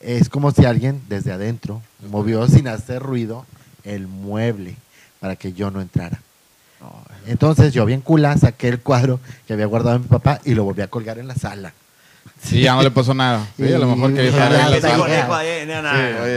[0.00, 3.44] es como si alguien desde adentro movió sin hacer ruido
[3.82, 4.76] el mueble
[5.18, 6.20] para que yo no entrara.
[7.26, 10.82] Entonces yo bien cula saqué el cuadro que había guardado mi papá y lo volví
[10.82, 11.72] a colgar en la sala.
[12.42, 13.46] Sí, ya no le pasó nada.
[13.56, 15.06] Sí, a lo mejor que estar ya, en la ya, sala.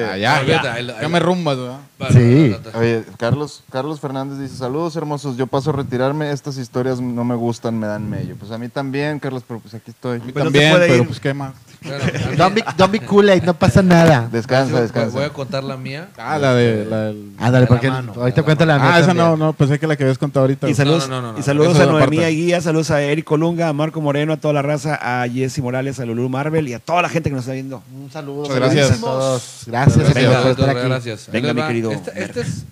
[0.08, 1.80] Ah, ya, me rumbas, ¿verdad?
[2.00, 2.56] Vale, Sí.
[2.78, 7.36] Oye, Carlos, Carlos Fernández dice, saludos hermosos, yo paso a retirarme, estas historias no me
[7.36, 8.36] gustan, me dan mello.
[8.39, 10.20] Pues a mí también, Carlos, pero pues aquí estoy.
[10.20, 11.54] También, pero pues qué más.
[11.84, 12.04] Bueno,
[12.38, 14.30] Don't be, don't be no pasa nada.
[14.32, 15.18] Descansa, descansa.
[15.18, 16.10] Voy a contar la mía.
[16.16, 16.86] Ah, la de...
[16.86, 18.88] La del- Ándale, porque mano, ahorita la cuento la mía.
[18.94, 19.28] Ah, esa también.
[19.30, 20.70] no, no, pensé que la que habías contado ahorita.
[20.70, 21.40] Y saludos, No, no, no, no.
[21.40, 22.36] y saludos Eso a Noemí aparte.
[22.36, 26.00] Guía, saludos a Eric Colunga, a Marco Moreno, a toda la raza, a Jesse Morales,
[26.00, 27.82] a Lulu Marvel y a toda la gente que nos está viendo.
[27.96, 28.42] Un saludo.
[28.44, 28.92] Muchas gracias.
[28.92, 29.64] a todos.
[29.66, 29.98] Gracias, Gracias.
[29.98, 30.88] amigos, por Venga, estar doctor, aquí.
[30.88, 31.28] gracias.
[31.28, 31.68] Ahí Venga, les mi va.
[31.68, 32.38] querido Esta, esta Merck.
[32.48, 32.64] es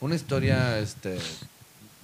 [0.00, 1.16] una historia este,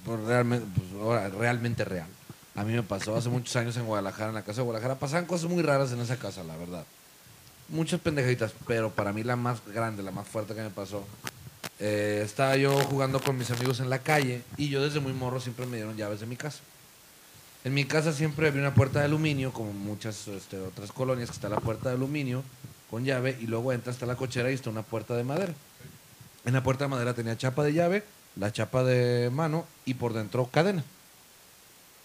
[0.03, 2.07] pues, realmente, pues, ahora, realmente real.
[2.55, 4.97] A mí me pasó hace muchos años en Guadalajara, en la casa de Guadalajara.
[4.97, 6.85] Pasaban cosas muy raras en esa casa, la verdad.
[7.67, 11.03] Muchas pendejaditas, pero para mí la más grande, la más fuerte que me pasó.
[11.79, 15.41] eh, estaba yo jugando con mis amigos en la calle y yo desde muy morro
[15.41, 16.59] siempre me dieron llaves de mi casa.
[17.65, 21.35] En mi casa siempre había una puerta de aluminio, como muchas este, otras colonias, que
[21.35, 22.43] está la puerta de aluminio
[22.89, 25.53] con llave y luego entra hasta la cochera y está una puerta de madera.
[26.45, 28.03] En la puerta de madera tenía chapa de llave,
[28.35, 30.83] la chapa de mano y por dentro cadena.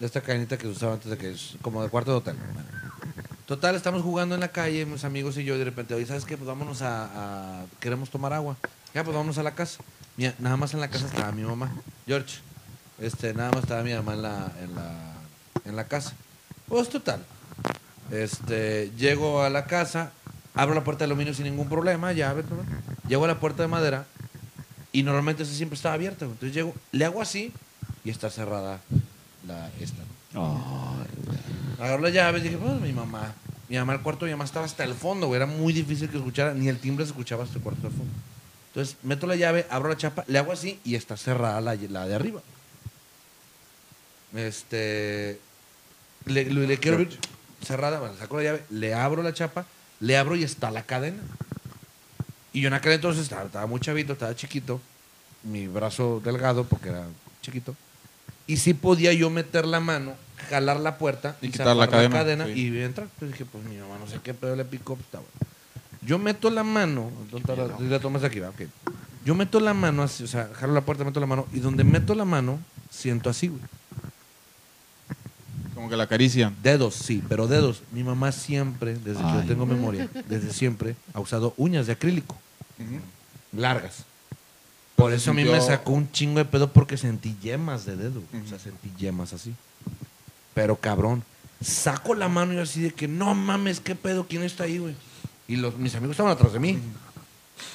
[0.01, 2.35] De esta cadenita que se usaba antes de que es como de cuarto de hotel.
[3.45, 6.37] Total, estamos jugando en la calle, mis amigos y yo, de repente, oye, ¿sabes qué?
[6.37, 8.57] Pues vámonos a, Queremos tomar agua.
[8.95, 9.83] Ya, pues vámonos a la casa.
[10.17, 11.71] Mira, nada más en la casa estaba mi mamá.
[12.07, 12.39] George,
[12.99, 15.13] este, nada más estaba mi mamá en la, en la,
[15.65, 16.13] en la casa.
[16.67, 17.23] Pues total.
[18.09, 20.13] Este, llego a la casa,
[20.55, 22.63] abro la puerta de aluminio sin ningún problema, llave, todo.
[23.07, 24.07] Llego a la puerta de madera
[24.91, 26.25] y normalmente esa siempre estaba abierta.
[26.25, 27.53] Entonces llego, le hago así
[28.03, 28.81] y está cerrada
[29.51, 30.01] la esta.
[30.33, 30.97] ¿no?
[31.79, 33.33] Agarro las llaves y dije, pues mi mamá.
[33.69, 35.37] Mi mamá, el cuarto de mi mamá estaba hasta el fondo, güey.
[35.37, 38.13] Era muy difícil que escuchara, ni el timbre se escuchaba hasta el cuarto del fondo.
[38.67, 42.07] Entonces meto la llave, abro la chapa, le hago así y está cerrada la, la
[42.07, 42.41] de arriba.
[44.35, 45.39] Este.
[46.25, 47.17] Le, le- le quiero abrir
[47.65, 49.65] cerrada, bueno, saco la llave, le abro la chapa,
[49.99, 51.21] le abro y está la cadena.
[52.53, 54.81] Y yo en aquel entonces estaba, estaba muy chavito, estaba chiquito,
[55.43, 57.05] mi brazo delgado porque era
[57.41, 57.75] chiquito.
[58.47, 60.13] Y sí podía yo meter la mano,
[60.49, 62.51] jalar la puerta Y y, quitar la zafar cadena, sí.
[62.51, 63.07] y entrar.
[63.13, 65.31] Entonces dije, pues mi mamá no sé qué pedo le picó, pues está bueno.
[66.01, 68.61] Yo meto la mano, ¿dónde está la, la tomas aquí, va, ok.
[69.23, 71.83] Yo meto la mano así, o sea, jalo la puerta, meto la mano, y donde
[71.83, 73.61] meto la mano, siento así, güey.
[75.75, 76.55] Como que la acarician.
[76.61, 77.83] Dedos, sí, pero dedos.
[77.91, 82.35] Mi mamá siempre, desde que yo tengo memoria, desde siempre, ha usado uñas de acrílico.
[83.51, 84.05] Largas.
[85.01, 88.19] Por eso a mí me sacó un chingo de pedo porque sentí yemas de dedo.
[88.19, 89.53] O sea, sentí yemas así.
[90.53, 91.23] Pero cabrón,
[91.61, 94.25] saco la mano y así de que no mames, ¿qué pedo?
[94.27, 94.95] ¿Quién está ahí, güey?
[95.47, 96.79] Y los, mis amigos estaban atrás de mí.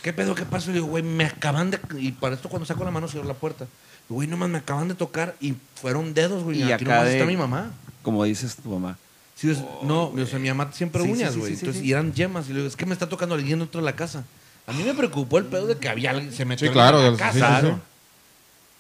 [0.03, 0.35] ¿Qué pedo?
[0.35, 0.70] ¿Qué pasó?
[0.70, 1.79] Y digo, güey, me acaban de.
[1.99, 3.66] Y para esto, cuando saco la mano, cierro la puerta.
[4.09, 6.59] Güey, no más, me acaban de tocar y fueron dedos, güey.
[6.61, 7.70] Y aquí acá nomás de- está mi mamá.
[8.03, 8.99] Como dices tu mamá.
[9.35, 9.53] Sí,
[9.83, 11.53] no, o sea, mi mamá siempre Sí, uñas, güey.
[11.53, 12.47] sí, sí, Entonces, y eran yemas.
[12.47, 14.24] Y le digo, es que me está tocando alguien dentro de la casa.
[14.66, 17.12] A mí me preocupó el pedo de que había alguien, se metió Sí, claro, en
[17.12, 17.60] la casa.
[17.60, 17.72] sí, sí.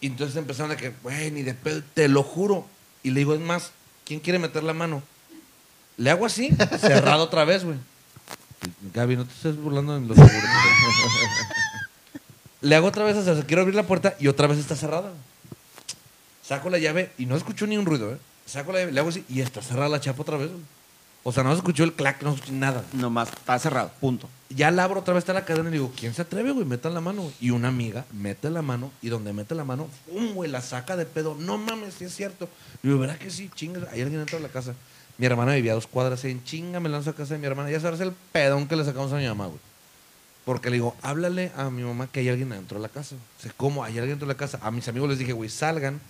[0.00, 2.66] Y entonces empezaron a que, güey, ni de pedo, te lo juro.
[3.02, 3.70] Y le digo, es más,
[4.04, 5.02] ¿quién quiere meter la mano?
[5.96, 7.76] Le hago así, cerrado otra vez, güey.
[8.92, 10.50] Gaby, no te estés burlando de los seguros.
[12.62, 15.12] Le hago otra vez, o sea, quiero abrir la puerta y otra vez está cerrada.
[16.42, 18.18] Saco la llave y no escucho ni un ruido, ¿eh?
[18.44, 20.62] Saco la llave, le hago así y está cerrada la chapa otra vez, güey.
[21.22, 22.84] O sea, no se escuchó el clac, no se escuchó nada.
[22.92, 24.28] Nomás, está cerrado, punto.
[24.48, 26.64] Ya la abro otra vez, está la cadena y digo, ¿quién se atreve, güey?
[26.64, 27.32] Metan la mano.
[27.40, 30.50] Y una amiga mete la mano y donde mete la mano, ¡pum, güey!
[30.50, 31.34] La saca de pedo.
[31.34, 32.48] No mames, sí es cierto.
[32.82, 33.50] Y digo, ¿verdad que sí?
[33.54, 34.74] Chinga, hay alguien dentro de la casa.
[35.18, 37.70] Mi hermana vivía a dos cuadras en chinga, me lanzo a casa de mi hermana.
[37.70, 39.58] Ya sabes el pedón que le sacamos a mi mamá, güey.
[40.44, 43.16] Porque le digo, háblale a mi mamá que hay alguien dentro de la casa.
[43.16, 43.82] O sea, ¿cómo?
[43.82, 44.60] Hay alguien dentro de la casa.
[44.62, 46.00] A mis amigos les dije, güey, salgan,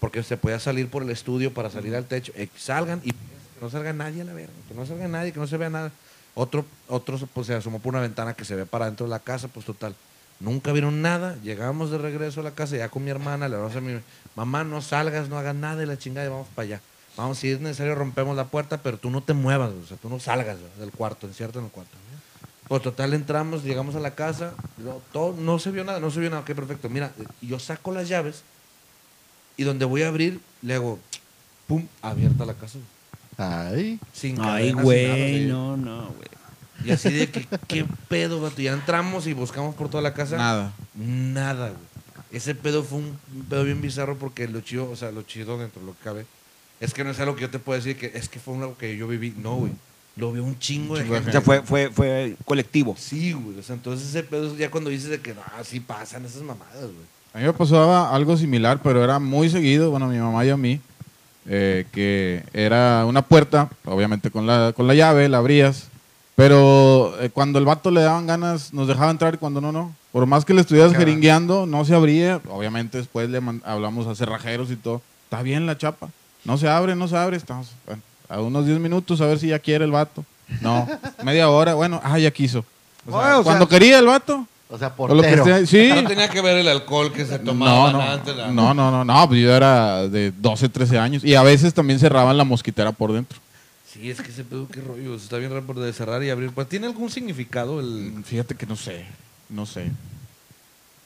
[0.00, 2.32] porque se podía salir por el estudio para salir al techo.
[2.36, 3.16] Eh, salgan y que
[3.60, 5.92] no salga nadie a la verga, que no salga nadie, que no se vea nada.
[6.34, 9.18] Otro, otro pues, se asomó por una ventana que se ve para dentro de la
[9.18, 9.94] casa, pues total.
[10.40, 11.36] Nunca vieron nada.
[11.42, 13.48] Llegamos de regreso a la casa ya con mi hermana.
[13.48, 14.00] Le vamos a mi
[14.34, 16.80] mamá, no salgas, no hagas nada de la chingada y vamos para allá.
[17.16, 20.08] Vamos, si es necesario, rompemos la puerta, pero tú no te muevas, o sea, tú
[20.08, 21.96] no salgas del cuarto, encierta en el cuarto.
[22.68, 26.20] Pues total, entramos, llegamos a la casa, no, todo, no se vio nada, no se
[26.20, 26.88] vio nada, ok, perfecto.
[26.88, 27.12] Mira,
[27.42, 28.44] yo saco las llaves
[29.58, 30.98] y donde voy a abrir, le hago,
[31.66, 32.78] pum, abierta la casa.
[33.42, 33.98] Ay.
[34.12, 36.28] Sin Ay, güey, no, no, güey.
[36.84, 38.60] Y así de que, ¿qué pedo, vato?
[38.60, 40.36] Ya entramos y buscamos por toda la casa.
[40.36, 40.72] Nada.
[40.94, 41.92] Nada, güey.
[42.32, 45.58] Ese pedo fue un un pedo bien bizarro porque lo chido, o sea, lo chido
[45.58, 46.26] dentro de lo que cabe,
[46.80, 48.76] es que no es algo que yo te puedo decir que es que fue algo
[48.76, 49.34] que yo viví.
[49.36, 49.72] No, güey.
[50.16, 51.28] lo vio un chingo de gente.
[51.28, 52.96] O sea, fue, fue, fue colectivo.
[52.98, 53.58] Sí, güey.
[53.58, 56.82] O sea, entonces ese pedo ya cuando dices de que, ah, sí pasan esas mamadas,
[56.82, 57.12] güey.
[57.34, 60.50] A mí me pasaba algo similar, pero era muy seguido, bueno, a mi mamá y
[60.50, 60.80] a mí,
[61.46, 65.88] eh, que era una puerta, obviamente con la, con la llave, la abrías,
[66.36, 69.94] pero eh, cuando el vato le daban ganas, nos dejaba entrar y cuando no, no.
[70.12, 71.04] Por más que le estuvieras Claro.
[71.06, 72.40] jeringueando, no se abría.
[72.50, 75.00] Obviamente después le hablamos a cerrajeros y todo.
[75.24, 76.08] Está bien la chapa.
[76.44, 77.36] No se abre, no se abre.
[77.36, 80.24] Estamos bueno, a unos 10 minutos a ver si ya quiere el vato.
[80.60, 80.86] No,
[81.22, 82.58] media hora, bueno, ah, ya quiso.
[83.06, 84.46] O sea, Bueno, o cuando sea- quería el vato.
[84.74, 85.44] O sea, o lo que portero.
[85.58, 86.00] esté- sí.
[86.02, 88.34] No tenía que ver el alcohol que se No, tomaba no, antes.
[88.34, 91.74] la- no, no, no, no, pues yo era de 12, 13 años y a veces
[91.74, 93.38] también cerraban la mosquitera por dentro.
[93.86, 95.14] Sí, es que ese pedo, qué rollo.
[95.14, 96.50] Está bien raro por de cerrar y abrir.
[96.52, 98.12] Pues, ¿Tiene algún significado el...?
[98.16, 99.04] Mm, Fíjate que no sé,
[99.50, 99.90] no sé.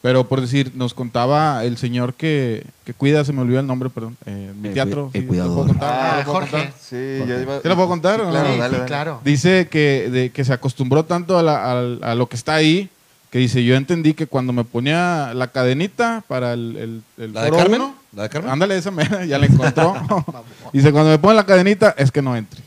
[0.02, 3.90] Pero por decir, nos contaba el señor que, que cuida, se me olvidó el nombre,
[3.90, 5.06] perdón, eh, mi El teatro.
[5.06, 5.36] cu- el ¿sí?
[5.36, 5.90] ¿Lo puedo contar?
[5.92, 6.50] Ah, ¿Lo puedo Jorge.
[6.52, 6.72] contar?
[6.80, 6.96] Sí,
[7.26, 7.58] ya iba.
[7.60, 8.30] ¿Te lo puedo contar no?
[8.30, 8.86] Claro, Sí, dale, sí, dale.
[8.86, 9.20] claro.
[9.24, 12.88] Dice que, de, que se acostumbró tanto a, la- al- a lo que está ahí,
[13.36, 17.42] que dice, yo entendí que cuando me ponía la cadenita para el, el, el ¿La
[17.44, 17.82] de Carmen?
[17.82, 18.50] uno, ¿La de Carmen?
[18.50, 19.94] ándale, esa mera, ya la encontró.
[20.72, 22.62] dice, cuando me pone la cadenita, es que no entre.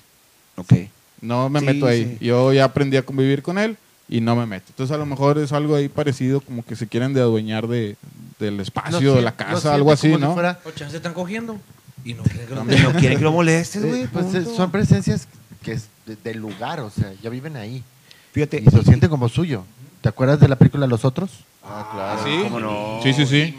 [0.58, 0.74] Ok.
[1.22, 2.18] No me Sí, meto ahí.
[2.20, 2.26] sí.
[2.26, 4.66] Yo ya aprendí a convivir con él y no me meto.
[4.70, 7.96] Entonces a lo mejor es algo ahí parecido, como que se quieren de adueñar de,
[8.40, 10.34] del espacio, de la casa, siente algo así, si ¿no?
[10.34, 11.58] fuera- O chance están cogiendo.
[12.06, 14.08] Y no quieren que lo No quieren que lo molestes, eh, güey.
[14.08, 14.56] pues, eh, punto.
[14.56, 15.28] son presencias
[15.64, 17.84] que es de- del lugar, o sea, ya viven ahí.
[18.32, 18.62] Fíjate.
[18.66, 19.64] Y se lo sienten como suyo.
[20.02, 21.30] ¿Te acuerdas de la película Los Otros?
[21.64, 22.24] Ah, claro.
[22.24, 22.43] Sí.
[22.43, 23.00] ¿Cómo no?
[23.04, 23.56] Sí, sí, sí.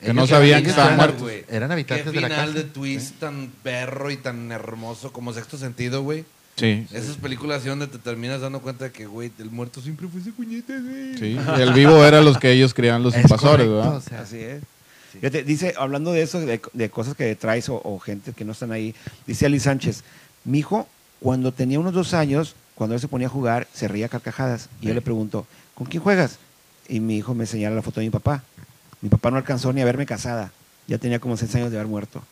[0.00, 1.30] Que no sabían que estaban muertos.
[1.48, 2.58] Eran habitantes Qué de la final casa.
[2.58, 6.24] de twist tan perro y tan hermoso como sexto sentido, güey.
[6.56, 6.86] Sí.
[6.92, 10.20] Esas películas así donde te terminas dando cuenta de que, güey, el muerto siempre fue
[10.20, 11.18] ese cuñete, güey.
[11.18, 11.38] Sí.
[11.58, 13.96] Y el vivo era los que ellos creían los Es invasores, correcto, ¿verdad?
[13.96, 14.62] o sea, Así es.
[15.46, 18.72] Dice, hablando de eso, de, de cosas que traes o, o gente que no están
[18.72, 18.94] ahí,
[19.26, 20.02] dice Ali Sánchez,
[20.44, 20.88] mi hijo,
[21.20, 24.68] cuando tenía unos dos años, cuando él se ponía a jugar, se reía a carcajadas.
[24.80, 26.38] Y yo le pregunto, ¿con quién juegas?
[26.88, 28.42] Y mi hijo me señala la foto de mi papá.
[29.00, 30.50] Mi papá no alcanzó ni a verme casada.
[30.86, 32.22] Ya tenía como seis años de haber muerto.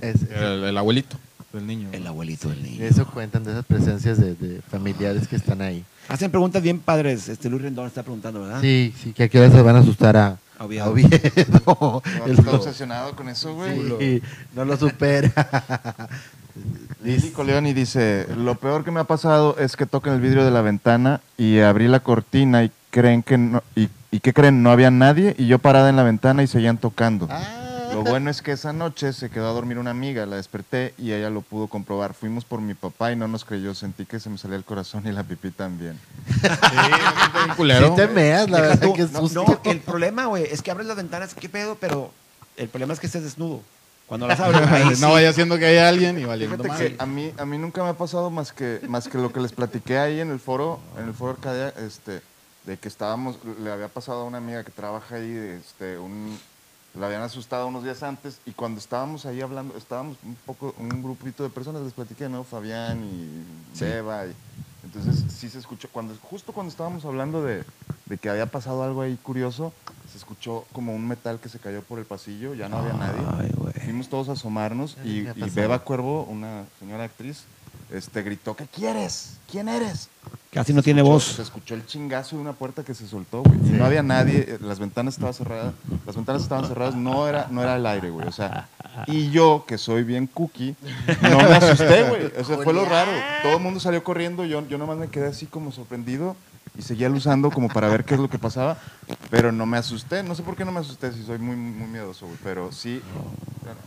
[0.00, 1.18] es- El, el abuelito
[1.52, 1.88] del niño.
[1.92, 2.84] El abuelito del niño.
[2.84, 5.84] eso cuentan de esas presencias de, de familiares que están ahí.
[6.08, 7.28] Hacen preguntas bien padres.
[7.28, 8.60] Este Luis Rendón está preguntando, ¿verdad?
[8.60, 10.90] Sí, sí, que a qué hora se van a asustar a, A Oviedo.
[10.90, 11.08] Oviedo.
[11.66, 13.78] No, El- está obsesionado con eso, güey.
[13.98, 14.22] Sí,
[14.54, 15.30] no lo supera.
[17.08, 20.50] Lili Coleoni dice, lo peor que me ha pasado es que tocan el vidrio de
[20.50, 24.62] la ventana y abrí la cortina y creen que no, y, y ¿qué creen?
[24.62, 27.26] No había nadie y yo parada en la ventana y seguían tocando.
[27.30, 27.54] Ah.
[27.94, 31.12] Lo bueno es que esa noche se quedó a dormir una amiga, la desperté y
[31.12, 32.12] ella lo pudo comprobar.
[32.12, 35.06] Fuimos por mi papá y no nos creyó, sentí que se me salía el corazón
[35.06, 35.98] y la pipí también.
[36.38, 37.88] Sí, no culero.
[37.88, 38.92] Sí te meas, la Deja verdad tú.
[38.92, 39.44] que no, susto.
[39.64, 42.12] no, el problema, güey, es que abres las ventanas, qué pedo, pero
[42.58, 43.62] el problema es que estés desnudo.
[44.08, 45.02] Cuando las ahí sí.
[45.02, 46.96] no vaya siendo que haya alguien y valiendo Fíjate madre.
[46.96, 49.40] que a mí, a mí nunca me ha pasado más que, más que lo que
[49.40, 52.22] les platiqué ahí en el foro, en el foro Arcadia, este,
[52.64, 55.30] de que estábamos, le había pasado a una amiga que trabaja ahí,
[55.60, 56.38] este, un,
[56.98, 61.02] la habían asustado unos días antes y cuando estábamos ahí hablando, estábamos un poco, un
[61.02, 62.44] grupito de personas, les platiqué, ¿no?
[62.44, 64.34] Fabián y Beba y
[64.88, 67.64] entonces sí se escuchó, cuando, justo cuando estábamos hablando de,
[68.06, 69.72] de que había pasado algo ahí curioso,
[70.10, 73.20] se escuchó como un metal que se cayó por el pasillo, ya no había nadie.
[73.38, 73.74] Ay, güey.
[73.74, 75.50] Fuimos todos a asomarnos y, ¿qué ha y?
[75.50, 77.44] Beba Cuervo, una señora actriz,
[77.92, 79.38] este, gritó, ¿qué quieres?
[79.50, 80.08] ¿Quién eres?
[80.50, 81.24] Casi no tiene Escuchó- voz.
[81.24, 83.58] Se escuchó el chingazo de una puerta que se soltó, güey.
[83.64, 83.72] Y Sí.
[83.72, 85.74] no había nadie, eh, las ventanas estaban cerradas,
[86.06, 88.26] las ventanas estaban cerradas, no era, no era el aire, güey.
[88.26, 88.68] O sea,
[89.06, 90.74] y yo, que soy bien cookie,
[91.22, 92.26] no me asusté, güey.
[92.38, 93.10] O sea, fue lo raro.
[93.42, 96.34] Todo el mundo salió corriendo, yo, yo nomás me quedé así como sorprendido
[96.78, 98.78] y seguía luzando como para ver qué es lo que pasaba,
[99.30, 100.22] pero no me asusté.
[100.22, 102.38] No sé por qué no me asusté, si soy muy, muy miedoso, güey.
[102.44, 103.02] Pero sí,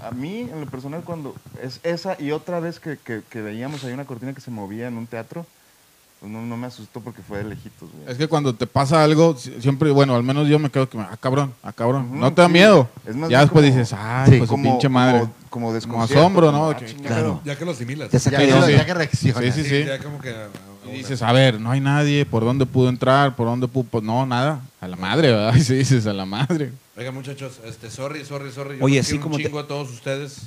[0.04, 1.34] a mí, en lo personal, cuando
[1.64, 4.88] es esa y otra vez que, que, que veíamos ahí una cortina que se movía
[4.90, 5.46] en un teatro,
[6.20, 8.12] pues no, no me asustó porque fue de lejitos, güey.
[8.12, 11.00] Es que cuando te pasa algo, si- siempre, bueno, al menos yo me quedo que,
[11.00, 12.08] ah, cabrón, ah, cabrón.
[12.10, 12.54] Ujú, no te da sí.
[12.54, 12.90] miedo.
[13.08, 14.38] Es más ya bien después como- dices, ay, Sí.
[14.38, 15.20] pues como, pinche madre.
[15.50, 16.70] Como, como Como asombro, como, ¿no?
[16.72, 16.78] ah,
[17.08, 17.42] Claro.
[17.46, 18.12] Ya que lo asimilas.
[18.12, 19.42] Ya, de que- ya que reacciona.
[19.42, 19.84] Sí, sí, sí.
[19.86, 20.36] Ya como que...
[20.88, 23.36] Y dices, a ver, no hay nadie, ¿por dónde pudo entrar?
[23.36, 23.86] ¿Por dónde pudo?
[23.90, 24.62] Pues no, nada.
[24.80, 25.54] A la madre, ¿verdad?
[25.56, 26.72] Y sí dices, a la madre.
[26.98, 28.78] Oiga, muchos, este, sorry, sorry, sorry.
[28.80, 30.42] Yo Oye, los sí, quiero como un te- chingo a todos ustedes.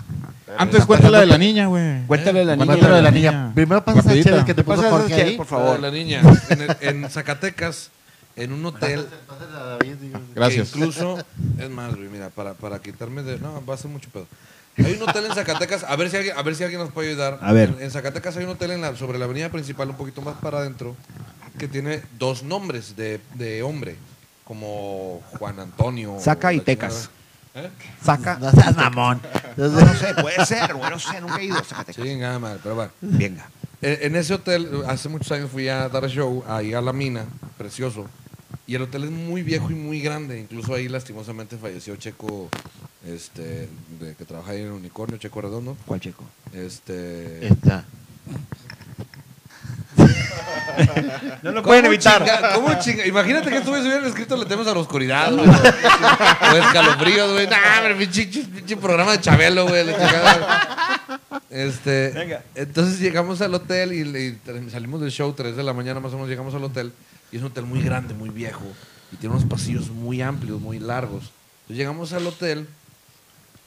[0.59, 2.05] Antes cuéntala de la niña, güey.
[2.07, 2.67] Cuéntale a la niña.
[2.67, 3.53] Cuéntalo de la niña.
[3.55, 4.25] Primero pasa Rapidita.
[4.31, 5.37] chévere que te ¿Qué pasa, puso Jorge ahí.
[5.37, 5.81] por favor?
[5.81, 6.21] La niña,
[6.51, 7.91] en, el- en Zacatecas,
[8.37, 9.07] en un hotel.
[10.35, 10.71] Gracias.
[10.73, 11.19] que incluso,
[11.59, 13.39] es más, güey, mira, para, para quitarme de.
[13.39, 14.27] No, va a ser mucho pedo.
[14.77, 17.11] Hay un hotel en Zacatecas, a ver si alguien, a ver si alguien nos puede
[17.11, 17.39] ayudar.
[17.41, 17.71] A ver.
[17.79, 20.37] En, en Zacatecas hay un hotel en la, sobre la avenida principal, un poquito más
[20.39, 20.97] para adentro,
[21.59, 23.97] que tiene dos nombres de, de hombre,
[24.45, 26.17] como Juan Antonio.
[26.21, 27.09] Saca y Tecas.
[27.55, 27.71] ¿Eh?
[28.03, 28.37] Saca.
[28.41, 29.21] No seas mamón.
[29.57, 31.63] No, no sé, puede ser, güey, no sé, nunca he ido.
[31.63, 31.93] Sácate.
[31.93, 32.91] Sí, nada mal, pero va.
[33.01, 33.49] Venga.
[33.81, 37.25] eh, en ese hotel, hace muchos años fui a dar show, ahí a la mina,
[37.57, 38.07] precioso.
[38.67, 40.39] Y el hotel es muy viejo y muy grande.
[40.41, 42.49] Incluso ahí lastimosamente falleció Checo,
[43.07, 43.69] este,
[44.01, 45.77] de, que trabaja ahí en el Unicornio, Checo Redondo.
[45.87, 46.25] ¿Cuál checo?
[46.53, 47.47] Este.
[47.47, 47.85] Está.
[51.43, 53.07] No lo ¿Cómo chinga- ¿Cómo chinga?
[53.07, 55.47] Imagínate que estuviese hubieran escrito Le temas a la oscuridad, güey.
[55.49, 57.47] O escalofríos, güey.
[57.47, 59.85] Nah, hombre, pinche, pinche programa de Chabelo, güey.
[61.51, 62.43] Este, Venga.
[62.57, 66.17] entonces llegamos al hotel y, y salimos del show, 3 de la mañana más o
[66.17, 66.93] menos llegamos al hotel.
[67.35, 68.63] Y es un hotel muy grande, muy viejo.
[69.11, 71.33] Y tiene unos pasillos muy amplios, muy largos.
[71.63, 72.69] Entonces llegamos al hotel.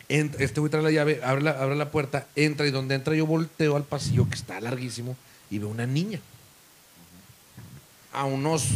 [0.08, 3.14] ent- este güey trae la llave, abre la, abre la puerta, entra y donde entra
[3.14, 5.18] yo volteo al pasillo que está larguísimo
[5.52, 6.22] y veo una niña
[8.14, 8.70] a unos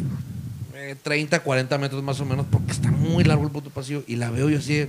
[0.75, 4.17] eh, 30, 40 metros más o menos, porque está muy largo el puto pasillo, y
[4.17, 4.87] la veo yo así,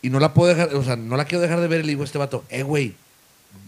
[0.00, 1.88] y no la puedo dejar, o sea, no la quiero dejar de ver, y le
[1.90, 2.94] digo a este vato, eh, güey,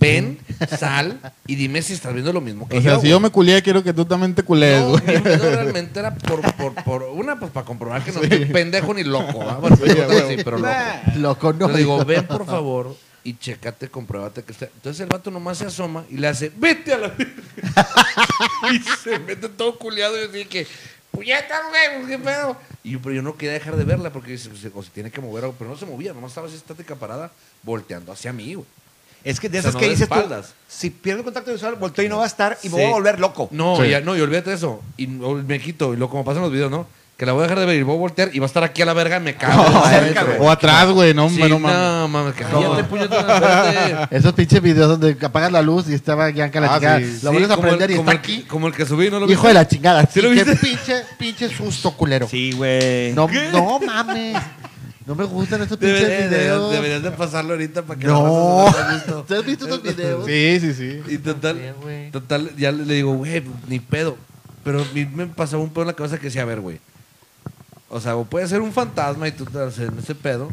[0.00, 0.38] ven,
[0.78, 3.00] sal, y dime si estás viendo lo mismo que O sea, yo.
[3.00, 5.02] si yo me culié, quiero que tú también te culees, no, güey.
[5.22, 9.04] miedo realmente era por, por, por una, pues para comprobar que no estoy pendejo ni
[9.04, 9.54] loco, ¿va?
[9.56, 10.72] Bueno, Sí, no, sí, pero loco.
[11.16, 11.68] Loco, no.
[11.68, 14.66] Le digo, ven por favor y chécate, compruébate que está.
[14.66, 17.32] Entonces el vato nomás se asoma y le hace, vete a la verga".
[18.72, 20.66] Y se mete todo culiado y yo dije que,
[21.10, 22.56] puñetas, güey, pues, qué pedo.
[22.82, 25.10] Y yo, pero yo no quería dejar de verla porque dice, pues, o se tiene
[25.10, 27.30] que mover, algo", pero no se movía, nomás estaba así estática parada,
[27.62, 28.66] volteando hacia mí, güey.
[29.24, 30.52] Es que de O sea, esas no que de dices tú, espaldas.
[30.68, 33.18] si pierdo contacto visual, volteo y no va a estar y me voy a volver
[33.20, 33.48] loco.
[33.50, 33.88] No, Sí.
[33.88, 34.82] ya, no, y olvídate de eso.
[34.98, 36.86] Y no, me quito, y lo como pasa en los videos, ¿no?
[37.16, 38.64] Que la voy a dejar de ver y voy a voltear y va a estar
[38.64, 39.64] aquí a la verga y me cago.
[39.88, 40.36] cerca, güey.
[40.40, 41.58] O atrás, güey, no, Sí, no no,
[42.08, 42.34] mames.
[42.38, 44.16] espérate.
[44.16, 46.98] Esos pinches videos donde apagas la luz y estaba Bianca la Ah, chingada.
[46.98, 47.18] sí.
[47.22, 48.42] Lo vuelves a el- prender y como está el- aquí.
[48.48, 50.06] Como el que subí, ¿no lo Hijo de la chingada.
[50.12, 50.56] ¿Sí lo Qué viste?
[50.56, 52.28] pinche, pinche susto culero.
[52.28, 53.12] Sí, güey.
[53.12, 54.36] No, no mames.
[55.06, 56.72] No me gustan esos pinches videos.
[56.72, 58.66] deberías de pasarlo ahorita para que No.
[58.68, 59.24] ¿has visto?
[59.28, 60.24] ¿Tú has visto esos videos?
[60.26, 61.00] Sí, sí, sí.
[61.12, 62.10] Y total, güey.
[62.10, 64.16] total, ya le digo, güey, ni pedo.
[64.64, 66.80] Pero a mí me pasaba un pedo en la cabeza que decía, a ver, güey.
[67.90, 70.48] O sea, o puede ser un fantasma y tú estás en ese pedo.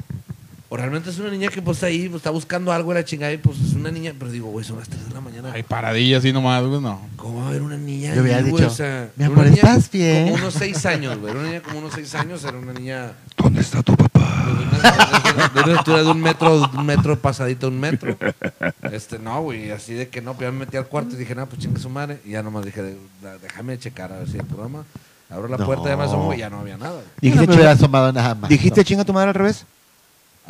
[0.73, 3.05] O realmente es una niña que pues está ahí, pues, está buscando algo de la
[3.05, 4.13] chingada y pues es una niña.
[4.17, 5.51] Pero digo, güey, son las 3 de la mañana.
[5.51, 7.01] Hay paradillas así nomás, güey, no.
[7.17, 8.53] ¿Cómo va a haber una niña Yo ahí, güey?
[8.53, 11.31] dicho, O sea, "Mi era amor, una niña ¿estás bien?" Como unos 6 años, güey.
[11.31, 14.45] Era una niña como unos 6 años, era una niña ¿Dónde está tu papá?
[15.53, 18.15] de una, altura de un metro, un metro pasadito, un metro.
[18.93, 21.35] Este, no, güey, así de que no, pues ya me metí al cuarto y dije,
[21.35, 22.19] no, pues chinga su madre.
[22.25, 22.95] Y ya nomás dije,
[23.41, 24.85] déjame checar a ver si hay programa.
[25.29, 25.65] Abro la No.
[25.65, 26.91] puerta, ya me asomo y ya no había nada.
[26.93, 27.03] güey.
[27.03, 28.49] No Dijiste, me hubiera chinga, asomado nada más.
[28.49, 29.65] ¿dijiste chinga tu madre al revés?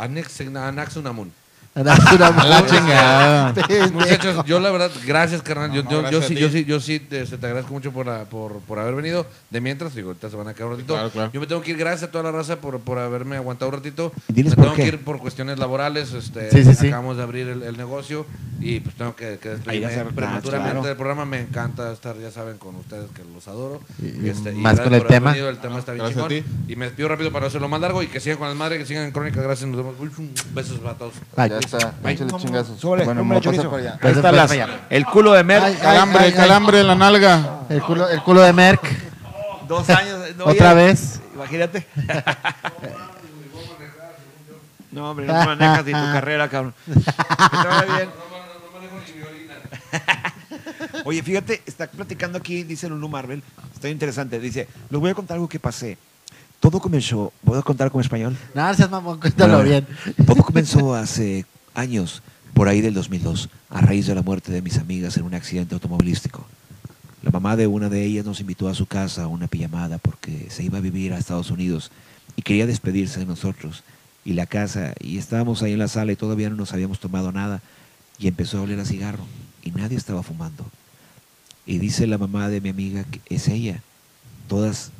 [0.01, 1.29] Aneksing naanaks naman.
[1.73, 2.35] Anaxunamun.
[2.37, 2.43] No.
[2.45, 3.53] Una La chingada.
[3.93, 5.71] Muchachos, yo la verdad, gracias, carnal.
[5.71, 6.53] Yo, No, yo, no, yo gracias sí, yo ti.
[6.59, 9.25] sí, yo sí, te, se te agradezco mucho por, la- por, por haber venido.
[9.49, 10.93] De mientras, digo, ahorita se van a quedar un ratito.
[10.93, 11.31] Claro, claro.
[11.33, 13.75] Yo me tengo que ir, gracias a toda la raza por, por haberme aguantado un
[13.77, 14.11] ratito.
[14.27, 14.81] ¿Y diles me por tengo qué?
[14.83, 16.11] que ir por cuestiones laborales.
[16.13, 16.87] Este, Sí, sí, sí.
[16.87, 18.25] Acabamos de abrir el, el negocio
[18.59, 20.81] y pues tengo que, que despedirme prematuramente claro.
[20.83, 21.25] del programa.
[21.25, 23.79] Me encanta estar, ya saben, con ustedes que los adoro.
[24.01, 25.31] Y- Este, más gracias con el por haber tema.
[25.31, 26.45] venido, El tema está bien Gracias a chingón.
[26.67, 26.73] ti.
[26.73, 28.79] Y me despido rápido para no hacerlo más largo y que sigan con las madres,
[28.79, 29.41] que sigan en Crónica.
[29.41, 29.69] Gracias.
[29.69, 29.95] Nos vemos.
[29.99, 30.09] Uy,
[30.53, 31.13] Besos para todos.
[31.65, 32.81] Está, échale chingazos.
[32.81, 33.69] Bueno, cómele me voy a pasar chorizo.
[33.69, 33.91] por allá.
[33.93, 35.61] Ahí Gracias, está las- el culo de Mer.
[35.63, 36.33] Ay, Calambre, ay, ay.
[36.33, 37.59] calambre en la nalga.
[37.69, 38.83] El culo, el culo de Merck.
[39.67, 40.19] Dos años.
[40.37, 41.19] no, Otra ya- vez.
[41.33, 41.85] Imagínate.
[44.91, 46.73] No, hombre, no te manejas ni tu carrera, cabrón.
[46.85, 48.09] Bien.
[51.05, 53.41] Oye, fíjate, está platicando aquí, dice Lulu Marvel,
[53.73, 55.97] está interesante, dice, les voy a contar algo que pasé.
[56.61, 58.37] Todo comenzó, ¿puedo contar con español?
[58.53, 59.85] No, seas mamón, cuéntalo bien.
[60.25, 62.21] Todo comenzó hace años,
[62.53, 65.73] por ahí del 2002, a raíz de la muerte de mis amigas en un accidente
[65.73, 66.45] automovilístico.
[67.23, 70.47] La mamá de una de ellas nos invitó a su casa a una pijamada porque
[70.49, 71.91] se iba a vivir a Estados Unidos
[72.35, 73.83] y quería despedirse de nosotros
[74.23, 74.93] y la casa.
[74.99, 77.61] Y estábamos ahí en la sala y todavía no nos habíamos tomado nada
[78.19, 79.25] y empezó a oler a cigarro
[79.63, 80.65] y nadie estaba fumando.
[81.65, 83.81] Y dice la mamá de mi amiga que es ella.
[84.47, 84.91] Todas,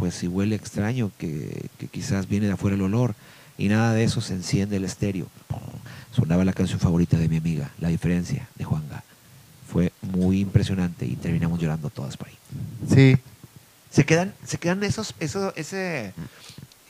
[0.00, 3.14] pues si huele extraño, que, que quizás viene de afuera el olor.
[3.58, 5.26] Y nada de eso se enciende el estéreo.
[6.12, 9.04] Sonaba la canción favorita de mi amiga, La diferencia, de Juanga.
[9.70, 12.38] Fue muy impresionante y terminamos llorando todas por ahí.
[12.88, 13.18] Sí.
[13.90, 16.14] Se quedan, se quedan esos, eso, ese,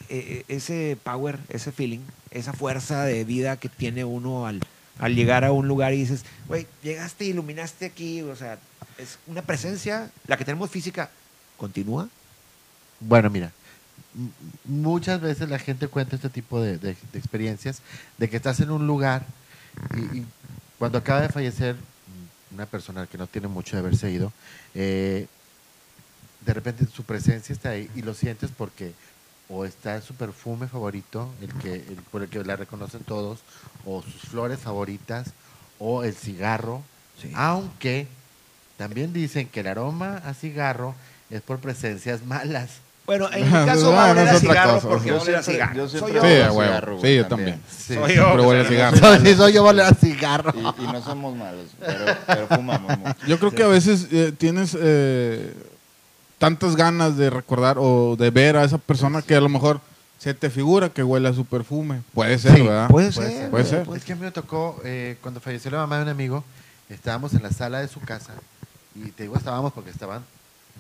[0.09, 2.01] eh, ese power, ese feeling,
[2.31, 4.61] esa fuerza de vida que tiene uno al,
[5.01, 8.61] al llegar a un lugar y dices, güey, llegaste, iluminaste aquí, o sea,
[8.99, 11.11] es una presencia, la que tenemos física,
[11.57, 12.09] continúa.
[13.01, 13.51] Bueno, mira,
[14.65, 17.81] muchas veces la gente cuenta este tipo de, de- de experiencias,
[18.19, 19.25] de que estás en un lugar
[19.97, 20.27] y, y
[20.79, 21.77] cuando acaba de fallecer
[22.53, 24.33] una persona que no tiene mucho de haberse ido,
[24.75, 25.27] eh,
[26.45, 28.93] de repente su presencia está ahí y lo sientes porque
[29.49, 33.41] o está su perfume favorito, el que, el- por el que la reconocen todos,
[33.85, 35.29] o sus flores favoritas,
[35.79, 36.83] o el cigarro,
[37.21, 37.31] Sí.
[37.35, 38.07] aunque
[38.79, 40.95] También dicen que el aroma a cigarro
[41.29, 42.71] es por presencias malas.
[43.11, 44.89] Bueno, en mi caso No, va a no oler es a otra cigarro cosa.
[44.89, 45.75] porque a cigarro.
[45.75, 46.23] yo Soy yo.
[46.23, 46.99] Sí, a huevo.
[47.03, 47.29] Sí, yo también.
[47.29, 47.61] también.
[47.69, 47.95] Sí.
[47.95, 48.23] Soy yo.
[48.25, 48.97] Siempre huele a cigarro.
[48.97, 50.53] Soy- sí, soy yo voy a cigarro.
[50.55, 53.15] Y, y no somos malos, pero, pero fumamos mucho.
[53.27, 55.53] Yo creo que a veces eh, tienes eh,
[56.39, 59.81] tantas ganas de recordar o de ver a esa persona que a lo mejor
[60.19, 62.03] se te figura que huele a su perfume.
[62.15, 62.89] Puede ser, Sí, ¿verdad?
[62.89, 63.39] Puede Puede ser.
[63.41, 63.51] ser.
[63.51, 63.87] Puede ser.
[63.97, 66.45] Es que a mí me tocó, eh, cuando falleció la mamá de un amigo,
[66.89, 68.35] estábamos en la sala de su casa
[68.95, 70.23] y te digo estábamos porque estaban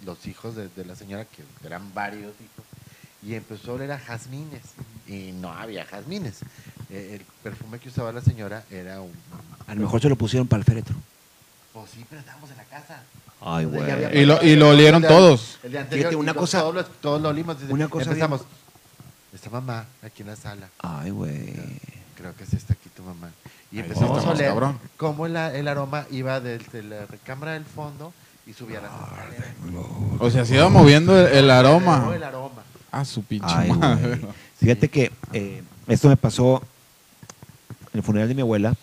[0.04, 2.64] los hijos de, de la señora, que eran varios hijos,
[3.22, 4.62] y empezó a oler a jazmines
[5.06, 6.40] y no había jazmines.
[6.88, 9.12] Eh, el perfume que usaba la señora era un...
[9.66, 10.96] A lo mejor se lo pusieron para el féretro.
[11.72, 13.02] Pues sí, pero estábamos en la casa.
[13.40, 14.18] Ay, güey.
[14.20, 15.58] Y lo- y lo olieron el de- todos.
[15.62, 17.56] El de anterior, Fíjate, una cosa- Todos, lo- todos lo olimos.
[17.68, 18.42] una cosa bien- empezamos.
[19.32, 20.68] Está mamá aquí en la sala.
[20.80, 21.54] Ay, güey.
[22.16, 23.30] Creo que sí está aquí tu mamá.
[23.70, 28.12] Y empezamos está a oler cómo la- el aroma iba desde la recámara del fondo
[28.50, 29.46] y subía las escaleras.
[30.18, 32.10] O sea, se iba moviendo el, el aroma.
[32.14, 32.62] El aroma.
[32.90, 34.16] Ah, su pinche Ay, madre.
[34.16, 34.32] güey.
[34.58, 36.62] Fíjate que eh, esto me pasó
[37.92, 38.74] en el funeral de mi abuela.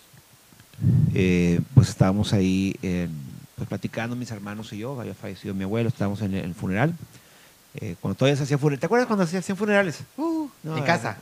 [1.14, 4.98] Eh, pues estábamos ahí en- pues platicando mis hermanos y yo.
[5.00, 6.94] Había fallecido mi abuelo, estábamos en el, en el funeral.
[7.74, 8.80] Eh, cuando todavía se hacía funeral.
[8.80, 10.00] ¿Te acuerdas cuando se hacían funerales?
[10.16, 11.16] Uh, no, ¿En casa?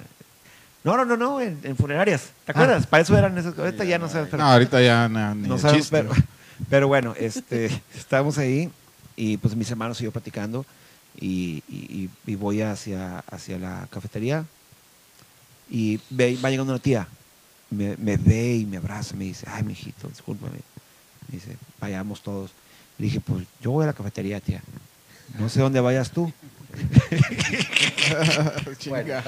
[0.84, 2.28] No, no, no, no, en, en funerarias.
[2.44, 2.86] ¿Te acuerdas?
[2.86, 3.58] Para eso eran esas.
[3.58, 4.24] Ahorita ya no sé.
[4.30, 5.96] pero- No, ahorita ya na- ni no el sabemos, chiste.
[6.04, 6.14] pero,
[6.70, 8.70] pero bueno, este, estábamos ahí
[9.16, 10.64] y pues mis hermanos y yo platicando
[11.18, 14.44] y, y- y- y voy hacia, hacia la cafetería
[15.70, 17.08] y ve- va llegando una tía,
[17.70, 20.58] me, me ve y me abraza, me dice, ay, mijito, discúlpame.
[21.28, 22.52] Me dice, vayamos todos.
[22.98, 24.62] Le dije, pues yo voy a la cafetería, tía.
[25.38, 26.32] No sé dónde vayas tú.
[28.78, 29.22] Chingada,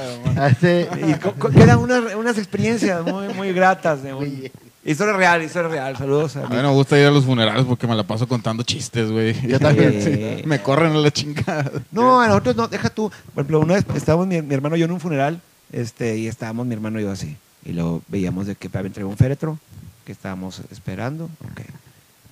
[0.46, 4.02] Hace- Y co- co- quedan unas, unas experiencias muy, muy gratas.
[4.02, 4.50] De un-
[4.90, 5.96] historia real, historia real.
[5.96, 8.62] Saludos a A mí me gusta ir a los funerales porque me la paso contando
[8.62, 9.34] chistes, güey.
[9.46, 10.02] Yo también.
[10.02, 10.42] Sí.
[10.46, 11.70] Me corren a la chingada.
[11.90, 13.10] No, a nosotros no, deja tú.
[13.10, 15.40] Por ejemplo, una vez estábamos mi, mi hermano y yo en un funeral,
[15.72, 17.36] este, y estábamos mi hermano y yo así.
[17.64, 19.58] Y luego veíamos de que había entregado un féretro,
[20.04, 21.24] que estábamos esperando.
[21.24, 21.60] ok.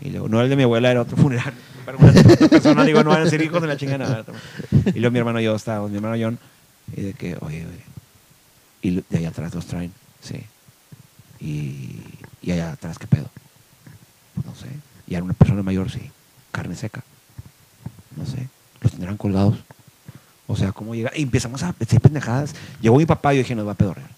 [0.00, 1.54] Y luego, no era el de mi abuela, era otro funeral.
[1.84, 4.24] Pero una otra persona, digo, no van a ser hijos de la chingada.
[4.94, 6.38] Y luego mi hermano y yo estábamos, mi hermano John,
[6.94, 7.84] y de que, oye, oye.
[8.82, 10.44] Y de allá atrás los traen, sí.
[11.40, 12.00] Y,
[12.47, 13.28] y allá atrás, ¿qué pedo?
[14.34, 14.68] Pues no sé.
[15.09, 16.12] Y era una persona mayor, sí.
[16.53, 17.03] Carne seca.
[18.16, 18.49] No sé.
[18.80, 19.59] Los tendrán colgados.
[20.47, 21.11] O sea, ¿cómo llega?
[21.16, 22.55] Y empezamos a decir pendejadas.
[22.80, 24.11] Llegó mi papá y yo dije, nos va a pedorrear.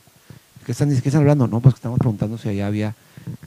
[0.67, 1.49] ¿Qué están, ¿Qué están hablando?
[1.49, 2.95] No, pues estamos preguntando si allá había.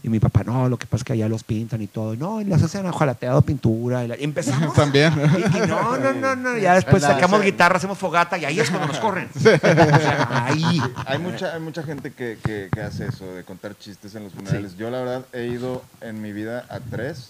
[0.04, 2.16] Y mi papá, no, lo que pasa es que allá los pintan y todo.
[2.16, 4.04] No, y las hacen ojalateado pintura.
[4.04, 4.74] Y, la- y empezamos.
[4.76, 5.14] También.
[5.38, 6.58] Y, y no, no, no, no.
[6.58, 7.46] Ya después sacamos sí.
[7.48, 9.30] guitarra, hacemos fogata y ahí es cuando nos corren.
[9.36, 10.82] O sea, ahí.
[11.06, 14.34] Hay mucha, hay mucha gente que, que- que hace eso, de contar chistes en los
[14.34, 14.76] funerales.
[14.78, 17.30] Yo, la verdad, he ido en mi vida a tres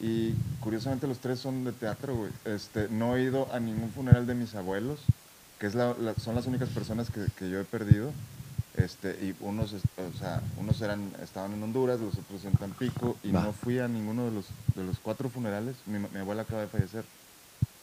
[0.00, 2.30] y curiosamente los tres son de teatro, güey.
[2.44, 5.00] Este, no he ido a ningún funeral de mis abuelos,
[5.58, 8.10] que es la- la- son las únicas personas que, que yo he perdido.
[8.76, 13.30] Este, y unos, o sea, unos eran, estaban en Honduras, los otros en Tampico, y
[13.30, 13.42] Va.
[13.42, 15.76] no fui a ninguno de los, de los cuatro funerales.
[15.86, 17.04] Mi, mi abuela acaba de fallecer.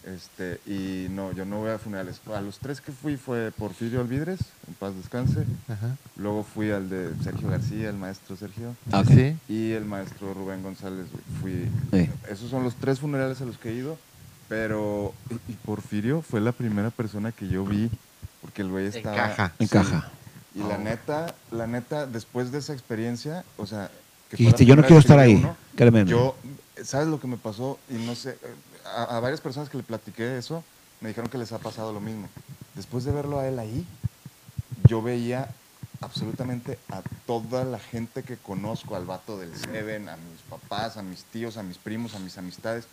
[0.03, 2.19] Este, y no, yo no voy a funerales.
[2.33, 5.45] A los tres que fui fue Porfirio Alvidres, en paz descanse.
[5.67, 5.95] Ajá.
[6.17, 8.75] Luego fui al de Sergio García, el maestro Sergio.
[8.91, 9.07] Ok.
[9.07, 9.37] Sí.
[9.47, 11.05] Y el maestro Rubén González.
[11.11, 11.69] güey.
[11.91, 11.99] Fui.
[11.99, 12.09] Sí.
[12.29, 13.97] Esos son los tres funerales a los que he ido.
[14.49, 15.13] Pero.
[15.47, 17.89] Y, Porfirio fue la primera persona que yo vi.
[18.41, 19.15] Porque el güey estaba.
[19.15, 19.53] Encaja.
[19.59, 19.63] Sí.
[19.65, 20.11] Encaja.
[20.53, 23.89] Y la neta, la neta, después de esa experiencia, o sea.
[24.29, 25.35] que Dijiste, yo no quiero estar ahí.
[25.35, 25.55] uno,
[25.91, 26.09] menos.
[26.09, 26.35] yo,
[26.83, 27.79] ¿sabes lo que me pasó?
[27.89, 28.37] Y no sé,
[28.85, 30.63] a, a varias personas que le platiqué eso,
[30.99, 32.27] me dijeron que les ha pasado lo mismo.
[32.75, 33.85] Después de verlo a él ahí,
[34.87, 35.49] yo veía
[36.01, 41.03] absolutamente a toda la gente que conozco, al vato del Seven, a mis papás, a
[41.03, 42.87] mis tíos, a mis primos, a mis amistades.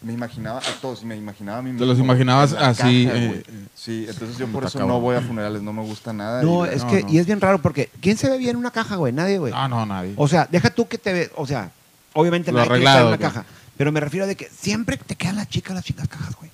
[0.00, 3.06] Me imaginaba a todos y me imaginaba a mí Te los mismo imaginabas así.
[3.06, 3.42] caja, eh.
[3.74, 6.40] Sí, entonces yo por Está eso no voy a funerales, no me gusta nada.
[6.42, 7.08] No, y- es no, que, no.
[7.10, 9.12] y es bien raro porque ¿quién se ve bien en una caja, güey?
[9.12, 9.52] Nadie, güey.
[9.56, 10.14] ah, no, nadie.
[10.16, 11.72] O sea, deja tú que te ve, o sea,
[12.12, 13.28] obviamente Lo nadie quiere estar en arreglado, una güey.
[13.42, 13.44] caja,
[13.76, 16.50] pero me refiero a de que siempre te quedan las chicas las chicas cajas, güey.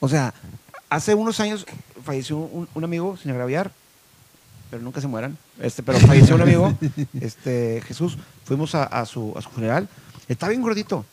[0.00, 0.34] O sea,
[0.90, 1.64] hace unos años
[2.04, 3.70] falleció un, un amigo, sin agraviar,
[4.70, 6.74] pero nunca se mueran, este, pero falleció un amigo,
[7.20, 9.88] este, Jesús, fuimos a, a su, a su funeral,
[10.28, 11.06] estaba bien gordito.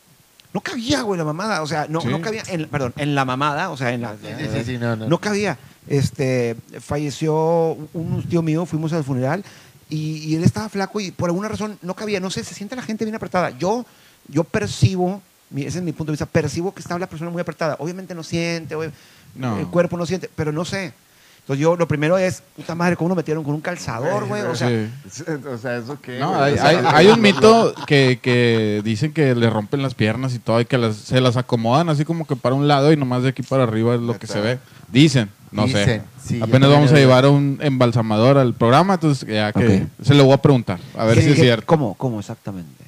[0.52, 2.08] No cabía, güey, la mamada, o sea, no, Sí.
[2.08, 4.14] no cabía, en, perdón, en la mamada, o sea, en la...
[4.16, 5.06] Sí, sí, no, no.
[5.08, 5.56] No cabía.
[5.86, 9.44] Este, falleció un tío mío, fuimos al funeral
[9.88, 12.20] y, y él estaba flaco y por alguna razón no cabía.
[12.20, 13.50] No sé, se siente la gente bien apretada.
[13.58, 13.86] Yo,
[14.28, 15.22] yo percibo,
[15.54, 17.76] ese es mi punto de vista, percibo que está la persona muy apretada.
[17.78, 18.90] Obviamente no siente, obvi-
[19.36, 19.58] No.
[19.58, 20.92] el cuerpo no siente, pero no sé.
[21.50, 24.42] Entonces yo lo primero es, puta madre, ¿cómo lo metieron con un calzador, güey?
[24.42, 25.22] O sea, Sí.
[25.52, 26.20] O sea, ¿eso qué?
[26.20, 30.38] No, hay, hay- hay un mito que, que dicen que le rompen las piernas y
[30.38, 33.24] todo y que las- se las acomodan así como que para un lado y nomás
[33.24, 34.58] de aquí para arriba es lo que se ve.
[34.92, 35.78] Dicen, no sé.
[35.80, 40.14] Dicen, sí, yo Apenas vamos a llevar un embalsamador al programa, entonces ya que se
[40.14, 41.66] lo voy a preguntar, a ver ¿qué- si es cierto.
[41.66, 41.94] ¿Cómo?
[41.94, 42.79] ¿Cómo exactamente?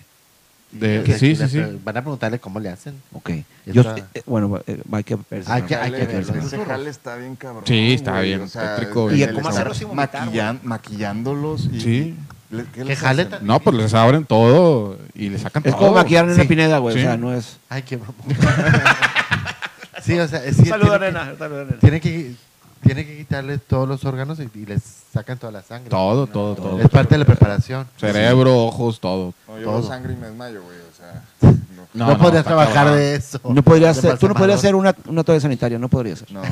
[0.73, 1.81] De- Que- sí, que sí, sí.
[1.85, 2.95] Van a preguntarle cómo le hacen.
[3.13, 3.31] Ok.
[3.67, 6.35] Yo, eh, bueno, eh, hay que Hay que- hay que verlo.
[6.35, 7.65] Ese jale está bien cabrón.
[7.67, 10.61] Sí, está güey, bien o sea, tétrico, el- ¿Y el cómo hacerlo sin vomitar, maquillan-
[10.63, 11.81] maquillándolos y...
[11.81, 12.17] Sí.
[12.51, 13.47] le- ¿qué Que les jale hacen?
[13.47, 15.81] No, pues les abren todo y le sacan Es todo.
[15.81, 16.41] como maquillar en Sí.
[16.41, 16.95] una pineda, güey.
[16.95, 17.01] Sí.
[17.01, 17.59] O sea, no es.
[17.69, 18.15] Ay, qué mamón.
[20.03, 21.33] sí, o sea, es saluda, nena.
[21.81, 22.35] Tiene que,
[22.83, 25.91] tiene que quitarle todos los órganos y, y les sacan toda la sangre.
[25.91, 26.81] Todo, todo, todo.
[26.81, 27.87] Es parte de la preparación.
[27.99, 29.35] Cerebro, ojos, todo.
[29.49, 29.89] No, yo veo Todo.
[29.89, 30.77] sangre y me desmayo, güey.
[30.79, 31.23] O sea,
[31.95, 32.07] no.
[32.07, 32.97] No, podrías trabajar cabrón.
[32.97, 33.41] de eso.
[33.45, 35.03] No podrías hacer, tú no podrías hacer embalsamador.
[35.07, 36.35] una, una toalla sanitaria, no podrías hacer.
[36.37, 36.43] No,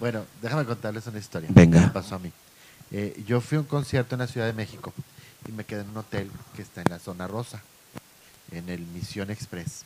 [0.00, 1.48] Bueno, déjame contarles una historia.
[1.52, 1.80] Venga.
[1.80, 2.30] me pasó a mí.
[2.90, 4.92] Eh, yo fui a un concierto en la Ciudad de México
[5.48, 7.60] y me quedé en un hotel que está en la zona rosa,
[8.52, 9.82] en el Misión Express.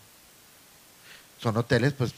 [1.41, 2.13] Son hoteles, pues,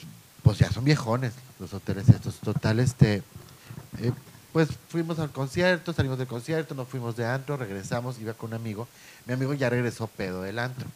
[0.45, 2.36] pues ya son viejones los hoteles estos.
[2.36, 3.22] Total, este,
[3.99, 4.12] eh,
[4.53, 8.55] pues fuimos al concierto, salimos del concierto, nos fuimos de antro, regresamos, iba con un
[8.55, 8.86] amigo.
[9.26, 10.86] Mi amigo ya regresó pedo del antro.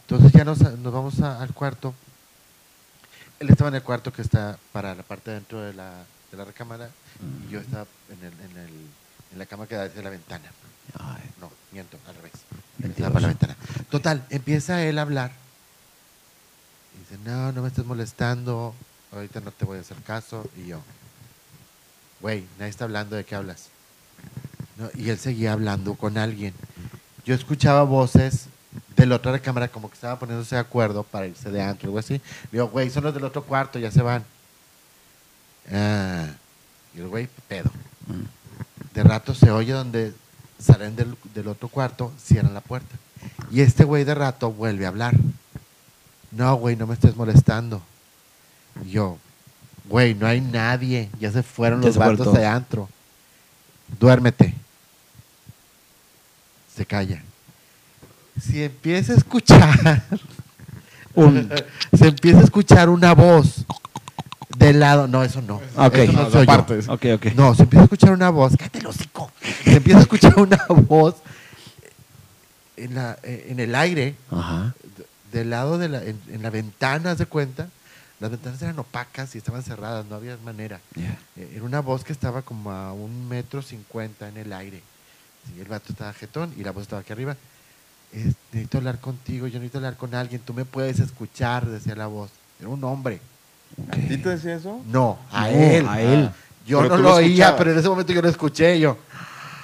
[0.00, 1.94] Entonces ya nos, nos vamos a- al cuarto.
[3.38, 5.92] Él estaba en el cuarto que está para la parte de dentro de la,
[6.32, 6.90] de la recámara
[7.48, 8.70] y yo estaba en, el, en, el,
[9.32, 10.50] en la cama que da hacia la ventana.
[11.40, 12.32] No, miento, al revés.
[12.82, 13.56] Estaba para la ventana.
[13.90, 15.30] Total, empieza él a hablar.
[17.24, 18.74] No, no me estés molestando,
[19.12, 20.48] ahorita no te voy a hacer caso.
[20.56, 20.80] Y yo,
[22.20, 23.68] güey, nadie está hablando de qué hablas.
[24.78, 26.54] No, y él seguía hablando con alguien.
[27.24, 28.46] Yo escuchaba voces
[28.96, 32.14] del otro recámara como que estaba poniéndose de acuerdo para irse de antro algo así.
[32.14, 34.24] Le digo, güey, son los del otro cuarto, ya se van.
[35.72, 36.28] Ah,
[36.94, 37.70] y el güey, pedo.
[38.94, 40.14] De rato se oye donde
[40.58, 42.96] salen del, del otro cuarto, cierran la puerta.
[43.50, 45.14] Y este güey de rato vuelve a hablar.
[46.32, 47.82] No, güey, no me estés molestando.
[48.84, 49.18] Y yo,
[49.88, 51.10] güey, no hay nadie.
[51.20, 52.34] Ya se fueron Ya los todos.
[52.34, 52.88] de antro.
[53.98, 54.54] Duérmete.
[56.76, 57.22] Se calla.
[58.40, 60.02] Si empieza a escuchar,
[61.14, 61.50] un-
[61.96, 63.64] se empieza a escuchar una voz
[64.56, 65.08] del lado.
[65.08, 65.56] No, eso no.
[65.76, 65.94] Ok.
[65.96, 66.52] Eso no No, soy yo.
[66.52, 66.78] aparte.
[66.88, 67.34] Ok, ok.
[67.34, 68.56] No, se empieza a escuchar una voz.
[68.56, 69.30] Cállate el hocico.
[69.64, 71.16] Se empieza a escuchar una voz
[72.76, 74.74] en, la, en el aire, Ajá.
[75.32, 77.68] De- del lado de la, en, en la ventana, ¿haz de cuenta?
[78.20, 80.80] Las ventanas eran opacas y estaban cerradas, no había manera.
[80.94, 81.16] Ya.
[81.36, 84.82] Eh, Era una voz que estaba como a un metro cincuenta en el aire.
[85.46, 87.36] Sí, el vato estaba jetón y la voz estaba aquí arriba.
[88.12, 92.08] Es- necesito hablar contigo, yo necesito hablar con alguien, tú me puedes escuchar, decía la
[92.08, 92.30] voz.
[92.58, 93.20] Era un hombre.
[93.88, 94.82] ¿A ti te decía eso?
[94.86, 95.88] No, a No, él.
[95.88, 96.30] a él.
[96.66, 98.98] Yo Pero no lo oía, pero en ese momento yo lo escuché yo.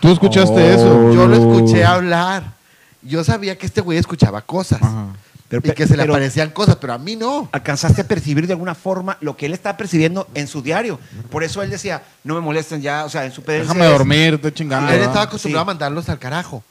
[0.01, 0.59] ¿Tú escuchaste Oh.
[0.59, 1.13] eso?
[1.13, 2.55] Yo lo escuché hablar.
[3.03, 5.09] Yo sabía que este güey escuchaba cosas Ajá.
[5.49, 7.49] Pero, y que se le pero aparecían cosas, pero a mí no.
[7.53, 10.99] alcanzaste a percibir de alguna forma lo que él está percibiendo en su diario.
[11.31, 14.35] Por eso él decía, no me molesten ya, o sea, en su pedencia Déjame dormir,
[14.35, 14.91] estoy chingando.
[14.93, 15.71] él estaba acostumbrado Sí.
[15.71, 16.65] a mandarlos al carajo.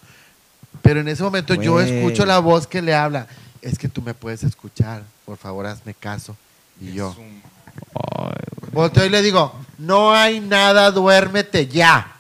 [0.82, 3.28] Pero en ese momento yo escucho la voz que le habla.
[3.62, 6.36] Es que tú me puedes escuchar, por favor hazme caso.
[6.82, 7.16] Y yo
[8.72, 12.15] volteo y le digo, no hay nada, duérmete ya.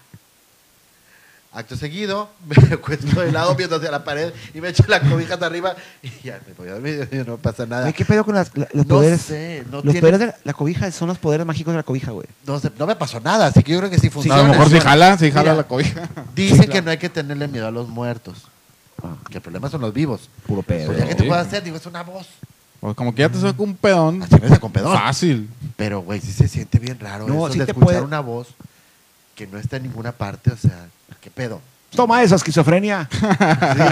[1.55, 5.37] Acto seguido, me acuesto de lado viendo hacia la pared y me echo la cobija
[5.37, 7.83] de arriba y ya me voy a dormir, y no pasa nada.
[7.83, 9.21] Güey, ¿Qué pedo con las, la- los No poderes?
[9.21, 11.83] sé, no los tiene- poderes de la, la cobija son los poderes mágicos de la
[11.83, 12.27] cobija, güey.
[12.45, 14.43] No, sé, no me pasó nada, así que yo creo que sí a funciona.
[14.43, 16.09] lo mejor si jala, si jala Mira, la cobija.
[16.35, 18.37] Dicen que no hay que tenerle miedo a los muertos,
[19.03, 20.29] Ah, que el problema son los vivos.
[20.47, 20.87] puro pedo.
[20.87, 22.27] Pues ya que te puedo hacer, digo, es una voz.
[22.81, 24.23] Pues como que ya te saca un pedón.
[24.23, 24.93] Así me con pedón.
[24.97, 25.49] Fácil.
[25.77, 28.19] Pero, güey, sí se siente bien raro No, eso sí de te escuchar puede- una
[28.19, 28.49] voz
[29.35, 30.87] que no está en ninguna parte, o sea,
[31.25, 31.59] ¿qué pedo?
[31.95, 33.07] Toma esa esquizofrenia.
[33.11, 33.17] Sí,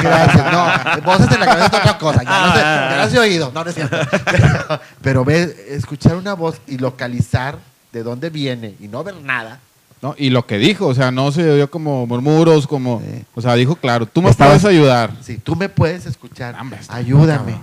[0.04, 0.52] gracias.
[0.52, 2.22] No, voces en la cabeza es otra cosa.
[2.24, 3.52] Ya no sé, ya no he oído.
[3.52, 3.98] No, no es cierto.
[4.30, 7.58] Pero, pero ve, escuchar una voz y localizar
[7.92, 9.60] de dónde viene y no ver nada.
[10.04, 10.14] ¿no?
[10.18, 13.00] Y lo que dijo, o sea, no se oyó como murmuros, como...
[13.02, 13.24] Sí.
[13.34, 15.12] O sea, dijo claro, tú me Estabas- puedes ayudar.
[15.24, 17.56] Si tú me puedes escuchar, Hombre, está ayúdame.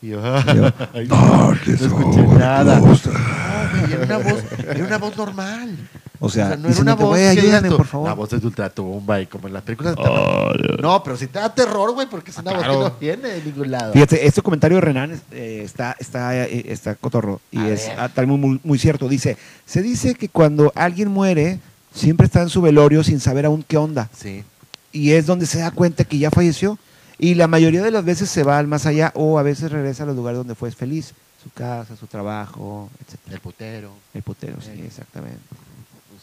[0.00, 0.20] Y yo,
[0.94, 2.80] ay, no, no escuché nada.
[2.80, 5.76] No, güey, era una voz, era una voz normal.
[6.24, 8.08] O sea, no era una voz ayúdame, por favor.
[8.08, 10.78] La voz es de ultratumba y como en las películas de.
[10.80, 12.78] No, pero si te da terror, güey, porque es una voz claro.
[12.78, 13.92] que no viene de ningún lado.
[13.92, 18.08] Fíjate, este comentario de Renan eh, está, está, eh, está cotorro y A es ah,
[18.08, 19.08] tal muy, muy, muy cierto.
[19.08, 21.58] Dice, se dice que cuando alguien muere,
[21.92, 24.08] siempre está en su velorio sin saber aún qué onda.
[24.16, 24.44] Sí.
[24.92, 26.78] Y es donde se da cuenta que ya falleció.
[27.18, 30.04] Y la mayoría de las veces se va al más allá o a veces regresa
[30.04, 31.14] a los lugares donde fue feliz.
[31.42, 33.18] Su casa, su trabajo, etc.
[33.32, 33.90] El putero.
[34.14, 35.40] El putero, sí, exactamente.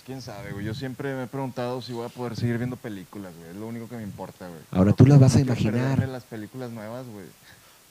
[0.09, 0.65] Quién sabe, güey.
[0.65, 3.51] Yo siempre me he preguntado si voy a poder seguir viendo películas, güey.
[3.51, 4.59] Es lo único que me importa, güey.
[4.71, 5.99] Ahora tú las vas a imaginar.
[6.07, 7.25] las películas nuevas, güey.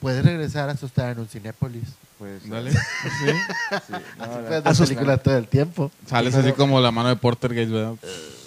[0.00, 1.90] Puedes regresar a asustar en un Cinépolis.
[2.18, 2.72] Pues, Dale.
[2.72, 2.78] Sí,
[3.70, 4.88] Así no, la- puedes ver Asustar.
[4.88, 5.92] películas todo el tiempo.
[6.08, 7.94] Sales así como la mano de Portergeist, ¿verdad?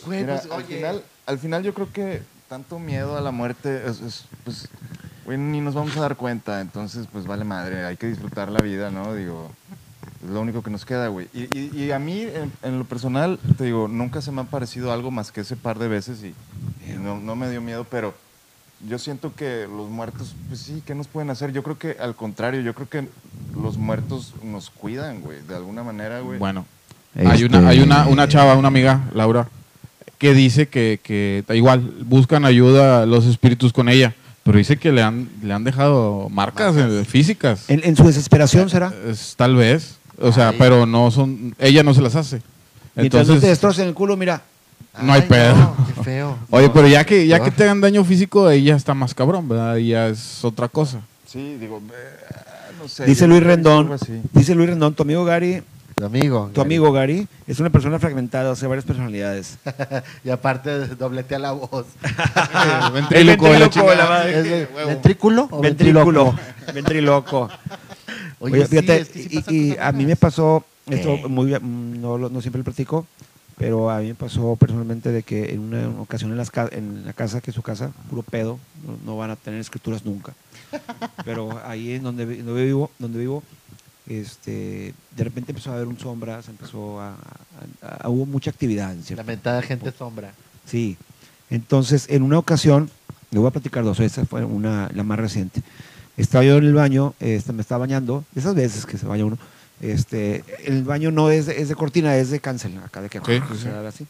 [0.06, 3.32] Güey, Mira, pues, al, oye, final, al final yo creo que tanto miedo a la
[3.32, 4.68] muerte es, es, pues,
[5.24, 6.60] güey, ni nos vamos a dar cuenta.
[6.60, 9.14] Entonces, pues vale madre, hay que disfrutar la vida, ¿no?
[9.14, 9.50] Digo,
[10.28, 11.28] lo único que nos queda, güey.
[11.34, 14.46] Y, y- y a mí, en, en lo personal, te digo, nunca se me ha
[14.46, 16.34] parecido algo más que ese par de veces y,
[16.92, 18.14] y no, no me dio miedo, pero
[18.88, 21.52] yo siento que los muertos, pues sí, ¿qué nos pueden hacer?
[21.54, 23.08] Yo creo que al contrario, yo creo que
[23.60, 26.40] los muertos nos cuidan, güey, de alguna manera, güey.
[26.40, 26.66] Bueno,
[27.16, 29.48] hay una, Este, hay una, una chava, una amiga, Laura,
[30.18, 35.04] que dice que, que igual buscan ayuda los espíritus con ella, pero dice que le
[35.04, 37.70] han, le han dejado marcas, eh, físicas.
[37.70, 38.92] En, en su desesperación será.
[39.08, 40.56] Es- tal vez, o sea, Ay.
[40.60, 42.42] pero no son, ella no se las hace.
[42.96, 44.42] Mientras no te Entonces, destrocen el culo, mira.
[45.02, 45.76] no hay ay, pedo.
[45.96, 46.38] qué feo.
[46.50, 46.74] oye, No.
[46.74, 49.72] pero ya que, ya que te hagan daño físico, ahí ya está más cabrón, ¿verdad?
[49.74, 51.00] Ahí ya es otra cosa.
[51.26, 52.36] Sí, digo, eh,
[52.82, 53.06] no sé.
[53.06, 54.22] Dice yo Luis Rendón, algo así.
[54.34, 55.64] dice Luis Rendón, tu amigo Gary,
[55.96, 56.50] Tu amigo.
[56.54, 59.58] tu amigo Gary, es una persona fragmentada, o sea, varias personalidades.
[60.26, 61.86] y aparte, dobletea la voz.
[62.94, 64.10] Ventríloco de la ventríloco de la chingada.
[64.10, 64.38] madre.
[64.40, 64.90] ¿Es de- huevo.
[64.90, 66.36] ¿Ventrículo o Ventrículo.
[66.74, 67.50] Ventríloco.
[68.40, 71.28] Oye, Oye, sí, fíjate, es que sí y- y, a mí me pasó, esto ¿Qué?
[71.28, 73.06] muy, no, no siempre lo platico,
[73.58, 77.14] pero a mí me pasó personalmente de que en una ocasión en, las en la
[77.14, 80.34] casa, que es su casa, puro pedo, no, no van a tener escrituras nunca.
[81.26, 83.44] Pero ahí en donde, donde vivo, donde vivo,
[84.08, 87.10] este, de repente empezó a haber un sombra, se empezó a,
[87.82, 88.92] a- a- hubo mucha actividad.
[88.94, 90.34] en cierto Lamentada gente sombra.
[90.66, 90.98] Sí.
[91.50, 92.90] Entonces, en una ocasión,
[93.32, 95.62] le voy a platicar dos, esta fue una, la más reciente.
[96.18, 99.38] Estaba yo en el baño, este, me estaba bañando, esas veces que se baña uno.
[99.80, 103.20] Este, el baño no es de, es de cortina, es de cancel, acá de que
[103.20, 103.68] Sí, sí.
[103.88, 104.06] así.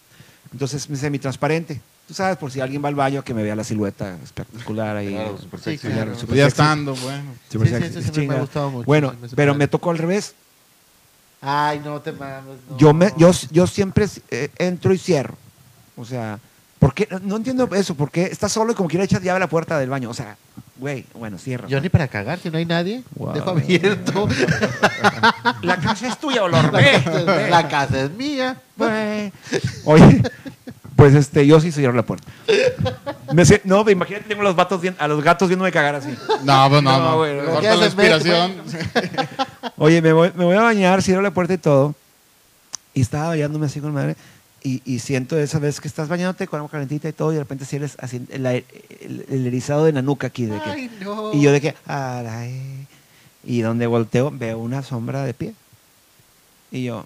[0.52, 1.80] Entonces, me semitransparente.
[2.08, 5.14] Tú sabes, por si alguien va al baño, que me vea la silueta espectacular ahí.
[5.14, 5.88] Claro, súper Sí, sexy.
[5.88, 6.20] claro.
[6.20, 6.62] súper Ya sexy.
[6.62, 7.32] estando, bueno.
[7.49, 10.34] Sí, sí, sexy, me ha gustado mucho, Bueno, sí, me pero me tocó al revés.
[11.39, 12.58] Ay, no te mames.
[12.70, 12.78] no.
[12.78, 15.36] Yo, me, yo, yo siempre eh, entro y cierro.
[15.95, 16.38] O sea,
[16.82, 17.07] ¿por qué?
[17.21, 17.93] No entiendo eso.
[17.93, 20.09] ¿Por qué estás solo y como quiera echas llave a la puerta del baño?
[20.09, 20.36] O sea,
[20.77, 21.67] güey, bueno, cierra.
[21.67, 23.34] Yo ni para cagar, si no hay nadie, Wow.
[23.34, 24.27] dejo abierto.
[25.61, 26.71] La casa es tuya, olor.
[26.71, 27.47] Ve.
[27.49, 28.57] La casa es mía.
[28.75, 29.32] Güey.
[29.86, 30.23] Oye,
[30.95, 32.27] pues este, yo sí cierro la puerta.
[33.32, 36.09] Me no, imagínate, tengo los vatos bien- a los gatos viéndome cagar así.
[36.43, 37.51] No, pues no, No, no.
[37.51, 38.53] Corta la inspiración.
[39.77, 41.93] Oye, me voy, me voy a bañar, cierro la puerta y todo.
[42.93, 44.15] Y estaba bañándome así con madre.
[44.64, 47.41] Y, y siento esa vez que estás bañándote con agua calentita y todo, y de
[47.41, 48.66] repente sientes así el, el-
[49.28, 50.45] el erizado de la nuca aquí.
[50.45, 51.34] De que, Ay, no.
[51.34, 52.86] y yo de que, "Aray".
[53.43, 55.55] y donde volteo veo una sombra de pie.
[56.72, 57.05] Y yo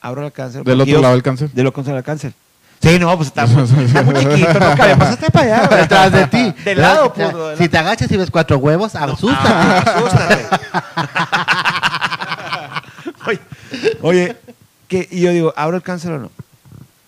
[0.00, 0.64] abro la cáncer.
[0.64, 1.50] Del otro yo- lado del cáncer.
[1.50, 2.32] Del otro lado del cáncer.
[2.80, 4.96] Sí, no, pues está, muy- está muy chiquito, no cabe.
[4.96, 5.76] Pasaste para allá.
[5.76, 6.54] Detrás de ti.
[6.64, 7.48] De lado, Si te- puto.
[7.48, 9.48] de Si te agachas y ves cuatro huevos, asústate.
[9.52, 10.46] Ah, asústate.
[13.26, 13.40] oye,
[14.02, 14.36] oye,
[14.88, 16.30] que, y yo digo, ¿abro el cáncer o no?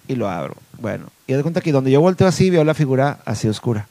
[0.09, 0.54] Y lo abro.
[0.78, 3.86] Bueno, y de cuenta que donde yo volteo así, veo la figura así oscura.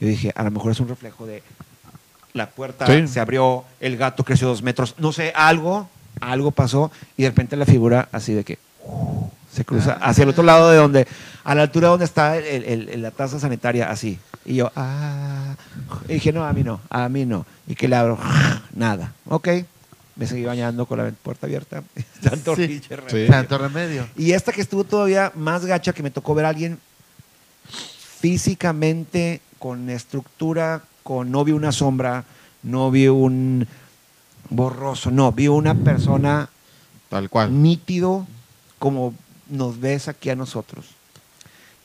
[0.00, 1.42] Yo dije, a lo mejor es un reflejo de
[2.32, 3.08] la puerta Sí.
[3.08, 5.88] se abrió, el gato creció dos metros, no sé, algo,
[6.20, 10.28] algo pasó, y de repente la figura así de que uh, se cruza hacia el
[10.30, 11.08] otro lado de donde,
[11.44, 14.18] a la altura donde está el- el- el- la taza sanitaria, así.
[14.44, 15.54] Y yo, ah,
[16.08, 17.44] y dije, no, a mí no, a mí no.
[17.66, 18.18] Y que le abro,
[18.74, 19.12] nada.
[19.26, 19.48] Ok,
[20.18, 21.82] me seguí bañando con la puerta abierta.
[22.22, 22.80] Tanto Sí.
[22.90, 23.08] remedio.
[23.08, 23.26] Sí.
[23.32, 24.06] Santo remedio.
[24.16, 26.78] Y esta que estuvo todavía más gacha, que me tocó ver a alguien
[28.20, 32.24] físicamente, con estructura, con no vi una sombra,
[32.62, 33.66] no vi un
[34.50, 36.48] borroso, no, vi una persona
[37.08, 37.62] Tal cual.
[37.62, 38.26] nítido
[38.78, 39.14] como
[39.48, 40.86] nos ves aquí a nosotros.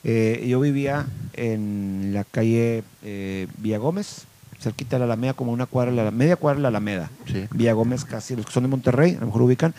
[0.03, 4.25] Eh, yo vivía en la calle eh, Villa Gómez,
[4.63, 7.09] cerquita de la Alameda, como una cuadra, la media cuadra de la Alameda.
[7.27, 7.47] Sí.
[7.51, 9.73] Villa Gómez, casi los que son de Monterrey, a lo mejor ubican,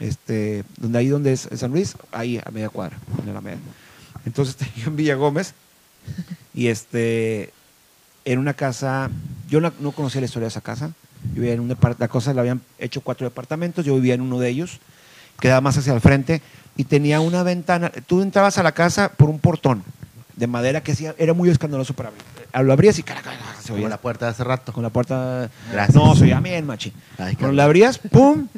[0.00, 3.58] este, donde ahí donde es San Luis, ahí a media cuadra, en la Alameda.
[4.24, 5.54] Entonces yo en Villa Gómez
[6.54, 7.52] y este,
[8.24, 9.10] en una casa,
[9.48, 10.92] yo no, no conocía la historia de esa casa,
[11.34, 14.20] yo vivía en un depart- la cosa la habían hecho cuatro departamentos, yo vivía en
[14.20, 14.78] uno de ellos,
[15.40, 16.40] quedaba más hacia el frente
[16.76, 19.82] y tenía una ventana, tú entrabas a la casa por un portón
[20.36, 22.22] de madera que era muy escandaloso para abrir.
[22.54, 24.72] Lo abrías y cara, cara, se oía la puerta de hace rato.
[24.72, 25.50] con la puerta.
[25.72, 25.94] Gracias.
[25.94, 26.92] No, se oía bien, machi.
[27.18, 28.48] Ay, Cuando la abrías, pum,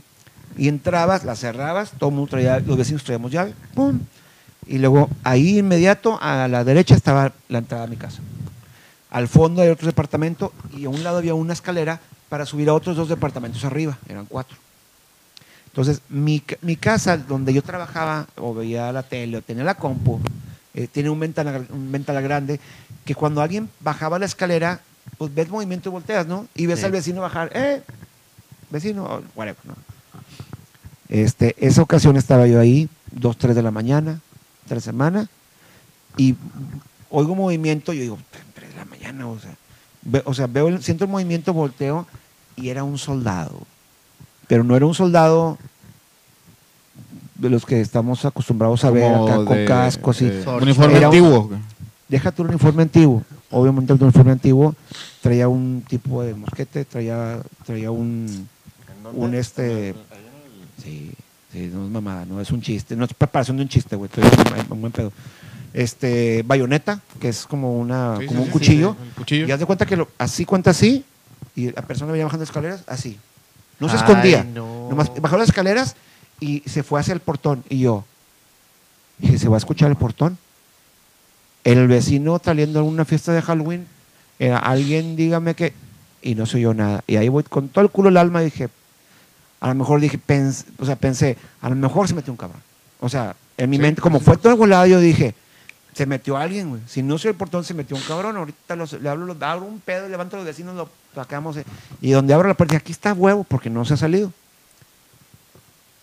[0.56, 4.01] y entrabas, la cerrabas, todo el mundo traía, los vecinos traíamos llave, pum,
[4.66, 8.20] y luego ahí inmediato a la derecha estaba la entrada a mi casa.
[9.10, 12.74] Al fondo hay otro departamento y a un lado había una escalera para subir a
[12.74, 14.56] otros dos departamentos arriba, eran cuatro.
[15.69, 20.20] Entonces, mi, mi casa, donde yo trabajaba, o veía la tele, o tenía la compu,
[20.79, 22.61] eh, tiene un ventana, un ventana grande,
[23.05, 24.81] que cuando alguien bajaba la escalera,
[25.17, 26.47] pues ves movimiento y volteas, ¿no?
[26.55, 26.85] Y ves Sí.
[26.87, 27.83] al vecino bajar, ¡eh!
[28.71, 29.75] Vecino, whatever, ¿no?
[31.09, 34.21] Este, esa ocasión estaba yo ahí, 2, 3 de la mañana,
[34.69, 35.29] tres semanas,
[36.17, 36.37] y
[37.11, 38.19] oigo movimiento, yo digo,
[38.55, 39.55] 3 de la mañana, o sea,
[40.03, 42.07] ve- o sea veo, siento el movimiento, volteo,
[42.57, 43.63] y era un soldado.
[44.47, 45.59] Pero no era un soldado
[47.39, 50.27] de los que estamos acostumbrados a ver acá con de- casco, así.
[50.27, 51.51] de uniforme Era un- antiguo.
[52.09, 53.23] Deja tu uniforme antiguo.
[53.51, 54.74] Obviamente el uniforme antiguo
[55.23, 58.48] traía un tipo de mosquete, traía, traía un,
[59.15, 59.94] un este...
[60.82, 61.12] Sí,
[61.52, 64.10] sí, no es mamada, no es un chiste, no es preparación de un chiste, güey,
[64.70, 65.12] un, buen pedo.
[65.74, 68.97] Este, bayoneta, que es como una, Sí, como sí, un sí, cuchillo.
[69.01, 69.47] sí, el cuchillo.
[69.47, 71.05] Y haz de cuenta que lo- así cuenta así,
[71.55, 73.19] y la persona venía bajando escaleras, así.
[73.81, 74.44] No se Ay, escondía.
[74.44, 74.89] no.
[74.89, 75.94] Nomás bajó las escaleras
[76.40, 77.65] y se fue hacia el portón.
[77.69, 78.05] Y yo,
[79.19, 80.39] dije, ¿se va a escuchar el portón?
[81.65, 83.86] El vecino saliendo a una fiesta de Halloween,
[84.39, 85.73] era alguien, dígame que,
[86.23, 87.02] y no se oyó nada.
[87.06, 88.69] Y ahí voy con todo el culo el alma, dije,
[89.60, 92.62] a lo mejor dije, pens- o sea, pensé, a lo mejor se metió un cabrón.
[93.01, 94.24] O sea, en mi Sí, mente, como sí.
[94.24, 95.35] fue todo volado, yo dije,
[95.94, 96.81] se metió alguien, güey.
[96.86, 98.36] Si no soy el portón, se metió un cabrón.
[98.36, 101.56] Ahorita los- le hablo, los- abro un pedo, levanto a los vecinos, lo sacamos.
[101.56, 101.65] eh,
[102.01, 104.32] Y donde abro la puerta, aquí está huevo, porque no se ha salido.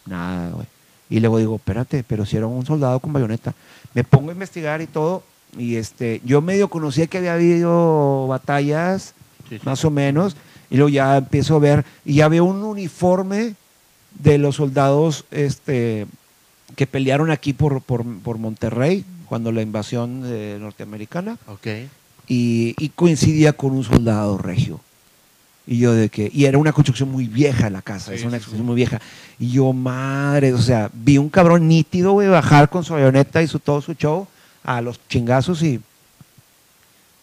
[0.05, 0.67] Nada, güey.
[1.09, 3.53] Y luego digo, espérate, pero si era un soldado con bayoneta.
[3.93, 5.23] Me pongo a investigar y todo.
[5.57, 9.13] Y este, yo medio conocía que había habido batallas,
[9.49, 9.61] Sí, sí.
[9.65, 10.35] más o menos.
[10.69, 13.53] Y luego ya empiezo a ver, y ya veo un uniforme
[14.19, 16.07] de los soldados este,
[16.75, 21.67] que pelearon aquí por, por, por Monterrey, cuando la invasión eh, norteamericana Ok.
[22.27, 24.79] y, y coincidía con un soldado regio.
[25.67, 28.31] Y yo de que, y era una construcción muy vieja la casa, Sí, es una
[28.37, 28.65] construcción sí.
[28.67, 29.01] muy vieja.
[29.39, 33.47] Y yo, madre, o sea, vi un cabrón nítido, güey, bajar con su avioneta y
[33.47, 34.27] su, todo su show
[34.63, 35.81] a los chingazos y,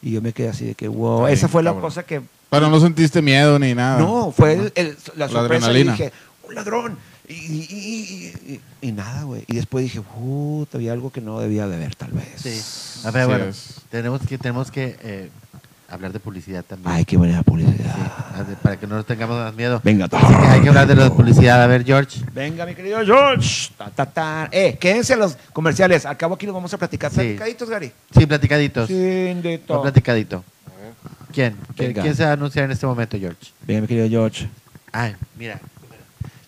[0.03, 2.21] y yo me quedé así de que, wow, esa fue la cosa que,
[2.51, 4.01] Pero no sentiste miedo ni nada.
[4.01, 5.93] no, fue el- el- la La sorpresa y adrenalina.
[5.93, 6.13] dije,
[6.49, 6.99] un ladrón.
[7.29, 9.45] Y, y- y- y- y nada, güey.
[9.47, 12.27] Y después dije, puta, había algo que no debía de ver, tal vez.
[12.37, 13.07] Sí.
[13.07, 13.75] A ver, Sí bueno, es.
[13.91, 15.31] tenemos que, tenemos que eh,
[15.93, 16.91] hablar de publicidad también.
[16.91, 17.95] Ay, qué buena publicidad.
[18.63, 19.81] para que no nos tengamos más miedo.
[19.85, 21.63] Venga, Así que hay que hablar de la publicidad.
[21.63, 22.21] A ver, George.
[22.33, 23.71] Venga, mi querido George.
[23.77, 24.49] Ta, ta, ta.
[24.51, 26.07] Eh, quédense a los comerciales.
[26.07, 27.11] Al cabo aquí los vamos a platicar.
[27.11, 27.17] Sí.
[27.17, 27.93] ¿Platicaditos, Gary?
[28.17, 28.91] Sí, platicaditos.
[28.91, 29.83] Un todo.
[29.83, 30.43] platicadito.
[31.33, 31.57] ¿Quién?
[31.77, 32.03] ¿Quién, Venga.
[32.03, 33.53] quién se va a anunciar en este momento, George?
[33.67, 34.49] Venga, mi querido George.
[34.93, 35.61] Ay, mira.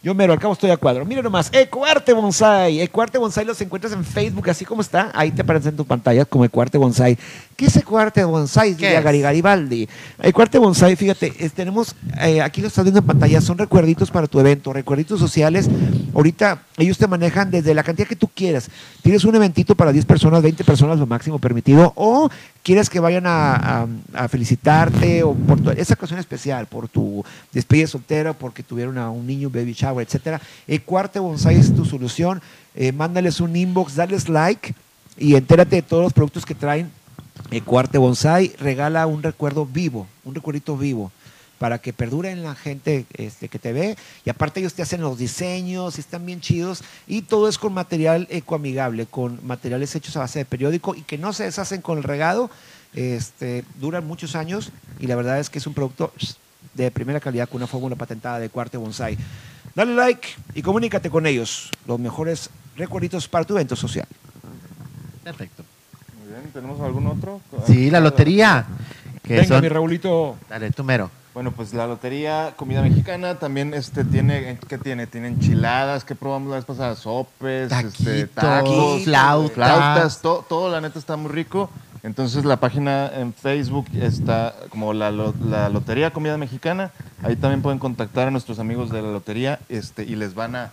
[0.05, 1.07] Yo mero, al cabo estoy a cuadro.
[1.07, 2.83] Mira nomás, Ecoarte Bonsai.
[2.83, 5.11] Ecoarte Bonsai los encuentras en Facebook, así como está.
[5.15, 7.17] Ahí te aparece en tu pantalla como Ecoarte Bonsai.
[7.57, 8.71] ¿Qué es Ecoarte Bonsai?
[8.71, 9.05] ¿Qué Diría es?
[9.05, 9.89] Gary Garibaldi.
[10.21, 14.27] Ecoarte Bonsai, fíjate, es- tenemos, eh, aquí lo estás viendo en pantalla, son recuerditos para
[14.27, 15.69] tu evento, recuerditos sociales.
[16.15, 18.69] Ahorita ellos te manejan desde la cantidad que tú quieras.
[19.03, 22.29] Tienes un eventito para 10 personas, 20 personas, lo máximo permitido, o
[22.65, 27.25] quieres que vayan a, a- a felicitarte o por tu- esa ocasión especial, por tu
[27.53, 30.41] despedida soltera, porque tuvieron a un niño, baby shower, etcétera.
[30.67, 32.43] Ecuarte Bonsai es tu solución.
[32.75, 34.75] Eh, mándales un inbox, dales like
[35.17, 36.91] y entérate de todos los productos que traen.
[37.55, 41.13] Ecuarte Bonsai regala un recuerdo vivo, un recuerdito vivo
[41.59, 43.97] para que perdure en la gente este, que te ve.
[44.25, 46.83] Y aparte ellos te hacen los diseños, están bien chidos.
[47.07, 51.17] Y todo es con material ecoamigable, con materiales hechos a base de periódico y que
[51.17, 52.51] no se deshacen con el regado.
[52.93, 56.13] Este, duran muchos años y la verdad es que es un producto
[56.75, 59.17] de primera calidad con una fórmula patentada de Cuarte Bonsai.
[59.75, 61.71] Dale like y comunícate con ellos.
[61.87, 64.07] Los mejores recuerditos para tu evento social.
[65.23, 65.65] Perfecto.
[66.45, 67.41] Bien, ¿tenemos algún otro?
[67.67, 68.67] Sí, la lotería.
[69.23, 70.37] Que Venga, son- mi Raulito.
[70.51, 71.11] Dale, tú mero.
[71.33, 75.07] Bueno, pues la lotería comida mexicana también este tiene ¿qué tiene?
[75.09, 79.55] Tiene enchiladas, que probamos la vez pasada, sopes, este, Taquitos, tacos, flautas.
[79.55, 81.71] flautas, to- todo la neta está muy rico.
[82.05, 86.91] Entonces la página en Facebook está como la, la Lotería Comida Mexicana.
[87.23, 90.71] Ahí también pueden contactar a nuestros amigos de la lotería este, y les van a,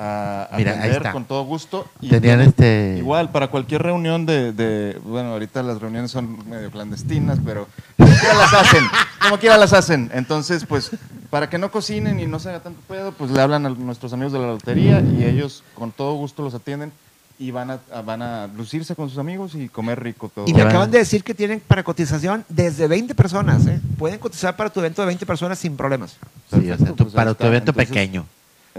[0.00, 1.86] a, a Mira, atender con todo gusto.
[2.00, 2.94] Y Tenían este.
[2.98, 7.66] Igual, para cualquier reunión de, de- Bueno, ahorita las reuniones son medio clandestinas, pero
[7.96, 8.84] como quiera las hacen.
[9.22, 10.10] Como quiera las hacen.
[10.14, 10.92] Entonces, pues,
[11.30, 14.12] para que no cocinen y no se haga tanto pedo, pues le hablan a nuestros
[14.12, 16.92] amigos de la lotería y ellos con todo gusto los atienden
[17.40, 20.44] y van a, a- van a lucirse con sus amigos y comer rico todo.
[20.48, 23.66] Y me acaban de decir que tienen para cotización desde 20 personas.
[23.66, 23.80] ¿eh?
[23.98, 26.12] Pueden cotizar para tu evento de 20 personas sin problemas.
[26.50, 28.26] Sí, o sea, Perfecto, tú- pues para tu evento Entonces- pequeño.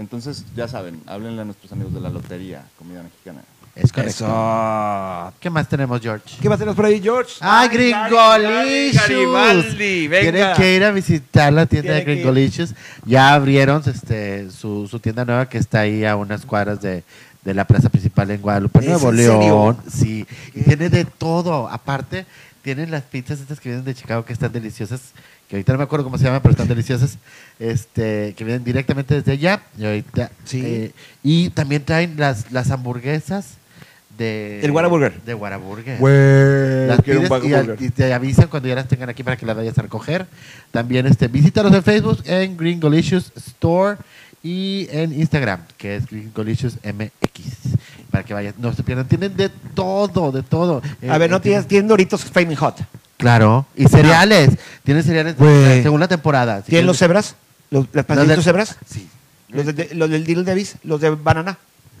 [0.00, 3.42] Entonces, ya saben, háblenle a nuestros amigos de la lotería, comida mexicana.
[3.76, 4.24] Es correcto.
[4.24, 5.32] Eso.
[5.38, 6.36] ¿Qué más tenemos, George?
[6.42, 7.34] ¿Qué más tenemos por ahí, George?
[7.40, 9.02] ¡Ay, Gringolicious!
[9.08, 10.32] Garibaldi, venga.
[10.32, 12.02] Tienen que ir a visitar la tienda de.
[12.04, 12.74] Gringolicious.
[13.04, 17.04] Ya abrieron este, su, su tienda nueva que está ahí a unas cuadras de,
[17.44, 19.40] de la plaza principal en Guadalupe, ¿Es Nuevo en León.
[19.40, 19.78] serio?
[19.90, 21.68] Sí, y tiene de todo.
[21.68, 22.26] Aparte,
[22.62, 25.12] tienen las pizzas estas que vienen de Chicago que están deliciosas.
[25.50, 27.18] Que ahorita no me acuerdo cómo se llaman, pero están deliciosas.
[27.58, 29.60] Este, que vienen directamente desde allá.
[29.76, 30.62] Y, ahorita, Sí.
[30.64, 30.92] eh,
[31.24, 33.54] y también traen las, las hamburguesas
[34.16, 34.60] de.
[34.62, 35.20] El Whataburger.
[35.22, 35.98] De Whataburger.
[35.98, 39.22] Güey, Las quiero un pides y, al- y te avisan cuando ya las tengan aquí
[39.24, 40.26] para que las vayas a recoger.
[40.70, 43.98] También este, visítalos en Facebook, en Gringolicious Store
[44.44, 47.74] y en Instagram, que es Gringolicious MX.
[48.12, 49.06] Para que vayan, no se pierdan.
[49.08, 50.80] Tienen de todo, de todo.
[51.08, 52.76] A ver, Eh, no eh, tienes, tienen Doritos Flaming Hot.
[53.20, 53.66] Claro.
[53.76, 54.50] Y cereales.
[54.84, 55.82] Tienen cereales Güey.
[55.82, 56.62] según la temporada.
[56.62, 57.36] Si ¿Tienen los quieres- cebras?
[57.70, 58.76] ¿Los, ¿Las Los pastelitos del- cebras?
[58.88, 59.08] Sí.
[59.50, 60.74] ¿Los, de- de- los del Little Davis?
[60.84, 61.56] ¿Los de banana?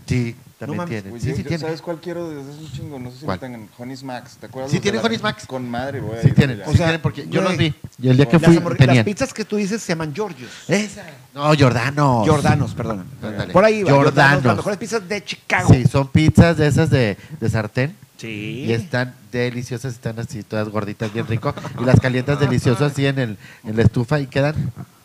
[0.06, 0.90] Sí, también mames.
[0.90, 1.10] tienen.
[1.10, 1.66] Güey, Sí, yo- sí yo tienen.
[1.66, 2.98] ¿Sabes cuál quiero desde hace un chingo?
[2.98, 3.36] No sé si ¿Cuál?
[3.36, 3.68] lo tengan.
[3.78, 4.36] Honey's Max.
[4.40, 4.70] ¿Te acuerdas?
[4.72, 5.46] Sí, los de tienen la- Honey's Max.
[5.46, 6.20] Con madre, güey.
[6.22, 6.60] Sí tienen.
[6.62, 7.44] O sí sea, tienen porque yo güey.
[7.44, 7.74] los vi.
[8.02, 9.04] Y el día que Las, fui, hamburg- las tenían.
[9.04, 10.50] pizzas que tú dices se llaman Georgios.
[10.66, 11.04] Esa.
[11.32, 12.28] No, Jordanos.
[12.28, 13.04] Jordanos, perdón.
[13.22, 13.52] Ándale.
[13.52, 13.92] Por ahí va.
[13.92, 14.44] Jordanos.
[14.44, 15.72] Las mejores pizzas de Chicago.
[15.72, 17.94] Sí, son pizzas de esas de, de sartén.
[18.20, 18.66] Sí.
[18.66, 21.54] Y están deliciosas, están así todas gorditas, bien rico.
[21.80, 24.54] Y las calientas deliciosas así en, el, en la estufa y quedan,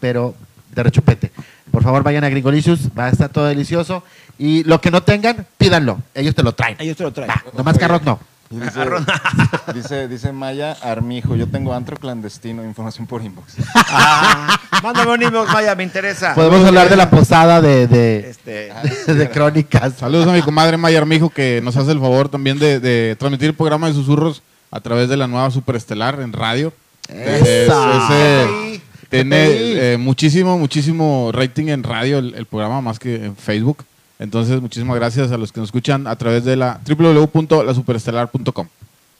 [0.01, 0.35] pero
[0.73, 1.31] de rechupete.
[1.71, 4.03] Por favor, vayan a Gringolicious, va a estar todo delicioso.
[4.37, 6.75] Y lo que no tengan, pídanlo, ellos te lo traen.
[6.77, 7.29] Ellos te lo traen.
[7.29, 8.19] Va, nomás carros no.
[8.49, 8.80] Dice,
[9.73, 13.55] dice, dice Maya Armijo, yo tengo antro clandestino, información por inbox.
[13.76, 16.35] Ah, mándame un inbox, Maya, me interesa.
[16.35, 18.72] Podemos hablar de la posada de, de, Este,
[19.13, 19.93] de crónicas.
[19.95, 23.49] Saludos a mi comadre Maya Armijo que nos hace el favor también de, de transmitir
[23.49, 24.41] el programa de susurros
[24.72, 26.72] a través de la nueva Superestelar en radio.
[27.09, 27.91] Es- ¡Esa!
[27.97, 28.81] ese- GPI.
[29.09, 29.45] tiene
[29.93, 33.84] eh, muchísimo, muchísimo rating en radio el, el programa más que en Facebook.
[34.19, 38.67] Entonces, muchísimas gracias a los que nos escuchan a través de la www.lasuperestelar.com.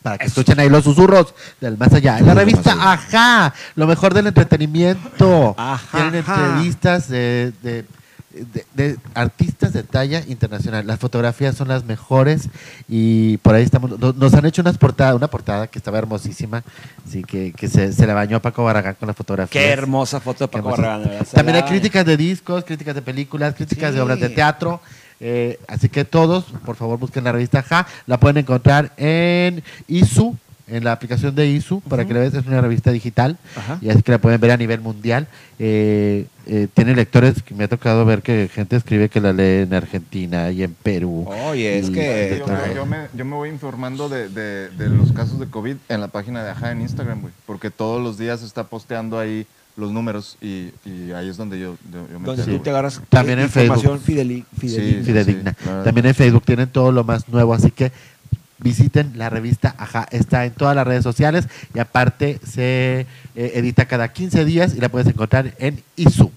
[0.02, 2.20] Para que escuchen ahí los susurros del más allá.
[2.20, 5.56] En la revista Ajá, lo mejor del entretenimiento.
[5.58, 5.98] Ajá.
[5.98, 7.86] Tienen entrevistas de, de-
[8.54, 10.86] de- de artistas de talla internacional.
[10.86, 12.50] Las fotografías son las mejores
[12.88, 13.98] y por ahí estamos.
[14.00, 16.64] no- Nos han hecho unas portadas, una portada que estaba hermosísima,
[17.10, 19.64] sí, que, que se, se le bañó a Paco Barragán con las fotografías.
[19.64, 20.70] Qué hermosa foto de Paco.
[20.72, 21.10] Barragán.
[21.34, 24.82] También hay la- críticas de discos, críticas de películas, críticas de obras de teatro.
[25.22, 27.88] eh, así que todos, por favor, busquen la revista Ja.
[28.06, 30.36] La pueden encontrar en ISU,
[30.68, 32.36] en la aplicación de ISU, para que la vean.
[32.36, 33.78] Es una revista digital Ajá.
[33.82, 35.28] y así que la pueden ver a nivel mundial.
[35.60, 39.64] Eh, eh, tiene lectores que me ha tocado ver que gente escribe que la lee
[39.64, 41.26] en Argentina y en Perú.
[41.50, 45.12] Oye, es que- Yo, yo- yo me, yo me voy informando de, de- de los
[45.12, 47.34] casos de COVID en la página de Aja en Instagram, güey.
[47.46, 49.46] Porque todos los días se está posteando ahí
[49.78, 53.02] los números y, y ahí es donde yo, yo, yo me Donde tú te agarras
[53.10, 54.06] También en información Facebook.
[54.06, 55.00] fideli- fidedigna.
[55.00, 55.04] Sí.
[55.06, 55.52] fidedigna.
[55.52, 55.84] sí, claro.
[55.84, 57.92] También en Facebook tienen todo lo más nuevo, así que
[58.66, 60.08] visiten la revista Ajá.
[60.10, 63.06] Está en todas las redes sociales y aparte se
[63.36, 66.32] eh, edita cada 15 días y la puedes encontrar en ISU.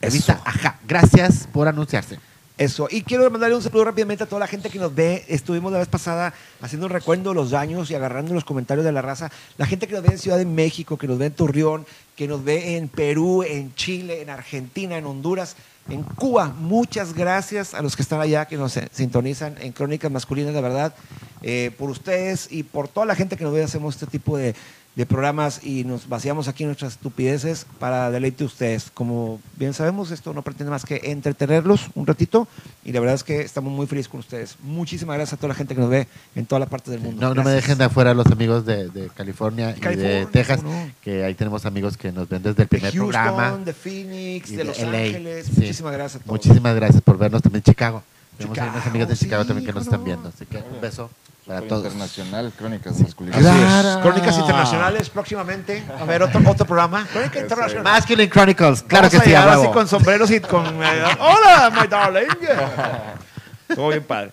[0.00, 0.42] Revista Eso.
[0.44, 0.78] Ajá.
[0.86, 2.18] Gracias por anunciarse.
[2.58, 2.88] Eso.
[2.90, 5.24] Y quiero mandarle un saludo rápidamente a toda la gente que nos ve.
[5.28, 8.92] Estuvimos la vez pasada haciendo un recuento de los daños y agarrando los comentarios de
[8.92, 9.30] la raza.
[9.56, 12.28] La gente que nos ve en Ciudad de México, que nos ve en Torreón, que
[12.28, 15.56] nos ve en Perú, en Chile, en Argentina, en Honduras,
[15.88, 16.54] en Cuba.
[16.58, 20.94] Muchas gracias a los que están allá, que nos sintonizan en Crónicas Masculinas, de verdad.
[21.42, 24.54] Eh, por ustedes y por toda la gente que nos ve, hacemos este tipo de,
[24.94, 28.90] de programas y nos vaciamos aquí nuestras estupideces para deleite de ustedes.
[28.92, 32.46] Como bien sabemos, esto no pretende más que entretenerlos un ratito
[32.84, 34.56] y la verdad es que estamos muy felices con ustedes.
[34.62, 37.20] Muchísimas gracias a toda la gente que nos ve en toda la parte del mundo.
[37.20, 40.60] No, no me dejen de afuera los amigos de, de California y de Texas,
[41.00, 43.56] que ahí tenemos amigos que nos ven desde el de primer Houston, programa.
[43.64, 44.98] de Phoenix, de Los LA.
[44.98, 45.46] Ángeles.
[45.46, 45.52] Sí.
[45.56, 46.32] Muchísimas gracias a todos.
[46.32, 48.02] Muchísimas gracias por vernos también en Chicago.
[48.36, 50.28] Tenemos Chicago, amigas de Chicago sí, también que nos están viendo.
[50.28, 51.10] Así que un beso
[51.46, 51.84] para todos.
[51.84, 53.40] Internacional, Crónicas Masculinas.
[53.40, 54.00] Claro.
[54.02, 55.84] Crónicas internacionales próximamente.
[56.00, 57.06] A ver, otro, otro programa.
[57.12, 57.84] Crónica internacional.
[57.84, 60.64] Masculine Chronicles, claro Vamos que sí, a llegar así con sombreros y con.
[60.66, 62.28] eh, ¡Hola, my darling!
[63.74, 64.32] Todo bien padre.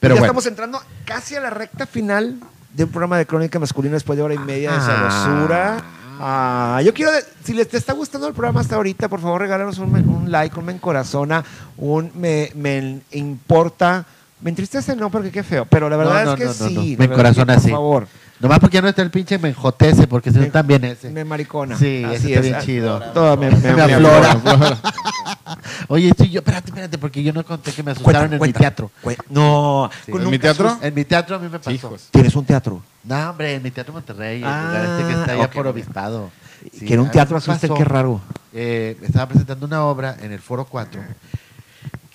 [0.00, 0.26] Pero ya bueno.
[0.26, 2.38] estamos entrando casi a la recta final
[2.72, 5.82] de un programa de crónica masculina después de hora y media de sabrosura.
[6.20, 7.12] Ah, yo quiero,
[7.44, 10.58] si les te está gustando el programa hasta ahorita, por favor regálanos un, un like,
[10.58, 11.44] un me encorazona,
[11.76, 14.04] un me, me importa.
[14.40, 16.68] Me entristece, no, porque qué feo, pero la verdad No, es que no, no, no,
[16.68, 16.74] sí.
[16.74, 16.82] no.
[16.98, 18.08] verdad encorazona, que, por favor.
[18.40, 21.10] Nomás porque ya no está el pinche me enjotece, porque si no Me- también ese.
[21.10, 21.76] Me maricona.
[21.76, 22.42] Sí, Así ese está es.
[22.44, 23.00] bien Ah, chido.
[23.12, 24.30] Todo me, me- Me aflora.
[24.32, 24.78] aflora.
[25.88, 28.90] Oye, sí, yo, espérate, espérate, porque yo no conté que me asustaron en mi teatro.
[29.30, 30.12] No, Sí.
[30.12, 30.78] ¿En mi teatro?
[30.80, 31.70] En mi teatro a mí me pasó.
[31.72, 32.08] Hijos.
[32.12, 32.80] Tienes un teatro.
[33.04, 35.66] No, hombre, en mi teatro Monterrey, Ah, el lugar este que está allá ok, por.
[35.66, 36.30] Obispado.
[36.78, 38.20] Sí, que en un teatro asusta, qué raro.
[38.52, 41.00] Eh, estaba presentando una obra en el Foro 4,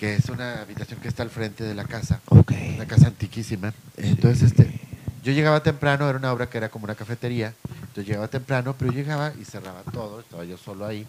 [0.04, 2.20] que es una habitación que está al frente de la casa.
[2.26, 2.52] Ok.
[2.74, 3.72] Una casa antiquísima.
[3.96, 4.78] Entonces, este,
[5.22, 7.54] yo llegaba temprano, era una obra que era como una cafetería.
[7.80, 11.06] Entonces llegaba temprano, pero yo llegaba y cerraba todo, estaba yo solo ahí.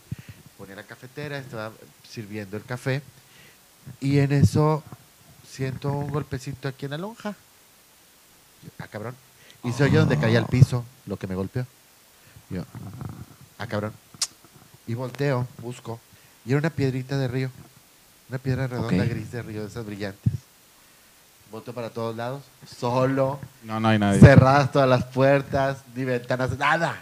[0.58, 1.74] Ponía la cafetera, estaba
[2.10, 3.02] sirviendo el café.
[4.00, 4.82] Y en eso
[5.46, 7.36] siento un golpecito aquí en la lonja.
[8.80, 9.14] Ah, cabrón.
[9.66, 11.68] Y se oye donde caía al piso lo que me golpeó.
[12.50, 12.64] Yo,
[13.58, 13.92] ah, cabrón.
[14.88, 16.00] Y volteo, busco.
[16.46, 17.52] Y era una piedrita de río.
[18.30, 19.10] Una piedra redonda Ok.
[19.10, 20.32] gris de río, de esas brillantes.
[21.52, 24.20] Volteo para todos lados, solo, No, no hay nadie.
[24.20, 27.02] cerradas todas las puertas, ni ventanas, nada.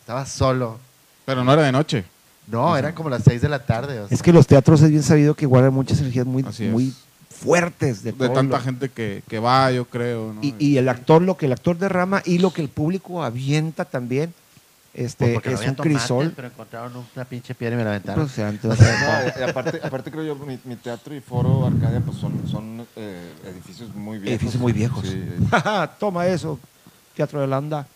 [0.00, 0.78] Estaba solo.
[1.24, 2.04] Pero no era de noche.
[2.46, 4.00] No, eran como las 6 de la tarde.
[4.00, 4.14] o sea.
[4.14, 6.72] Es que los teatros es bien sabido que guardan muchas energías muy, Así es.
[6.72, 6.94] muy
[7.30, 10.34] fuertes de, De todo tanta lo- gente que, que va, yo creo.
[10.34, 10.40] ¿no?
[10.42, 13.84] Y, y el actor, lo que el actor derrama y lo que el público avienta
[13.86, 14.34] también,
[14.92, 16.32] este, Pues porque no es había un tomates, crisol.
[16.34, 18.24] Pero encontraron una pinche piedra y me la aventaron.
[18.26, 18.88] Pues, entonces,
[19.38, 23.32] No, aparte, aparte creo yo, mi, mi teatro y foro Arcadia pues son, son eh,
[23.46, 24.40] edificios muy viejos.
[24.40, 25.06] Edificios muy viejos.
[25.06, 25.24] Sí,
[25.98, 26.58] Toma eso,
[27.14, 27.86] Teatro de Landa.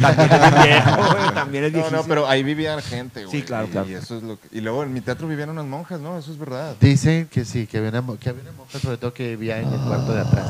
[0.00, 2.08] También es viejo, güey, también es No, no, viejísimo.
[2.08, 3.40] pero ahí vivía gente, güey.
[3.40, 3.88] Sí, claro, y, claro.
[3.88, 6.18] Y, eso es lo que- y luego en mi teatro vivían unas monjas, ¿no?
[6.18, 6.74] Eso es verdad.
[6.80, 9.72] Dicen que sí, que había, una, que había una monja, sobre todo que vivía en
[9.72, 10.46] el cuarto de atrás,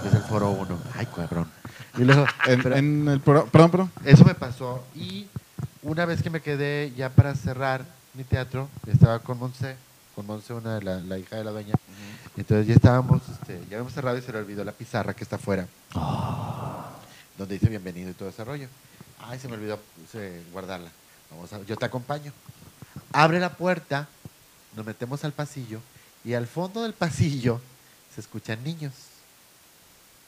[0.00, 0.78] que es el foro 1.
[0.96, 1.50] Ay, cabrón.
[1.96, 3.50] Y luego, En, pero en el programa.
[3.50, 3.92] Perdón, perdón.
[4.04, 4.84] eso me pasó.
[4.94, 5.26] Y
[5.82, 7.84] una vez que me quedé ya para cerrar
[8.14, 9.76] mi teatro, estaba con Monse,
[10.14, 11.74] con Monse, una de la, la hija de la dueña.
[12.36, 15.36] Entonces ya estábamos, este, ya habíamos cerrado y se le olvidó la pizarra que está
[15.36, 15.66] afuera.
[17.38, 18.68] Donde dice bienvenido y todo ese rollo.
[19.20, 19.78] Ay, se me olvidó
[20.10, 20.90] se- guardarla.
[21.30, 22.32] Vamos a, yo te acompaño.
[23.12, 24.08] Abre la puerta,
[24.76, 25.80] nos metemos al pasillo
[26.24, 27.60] y al fondo del pasillo
[28.14, 28.92] se escuchan niños.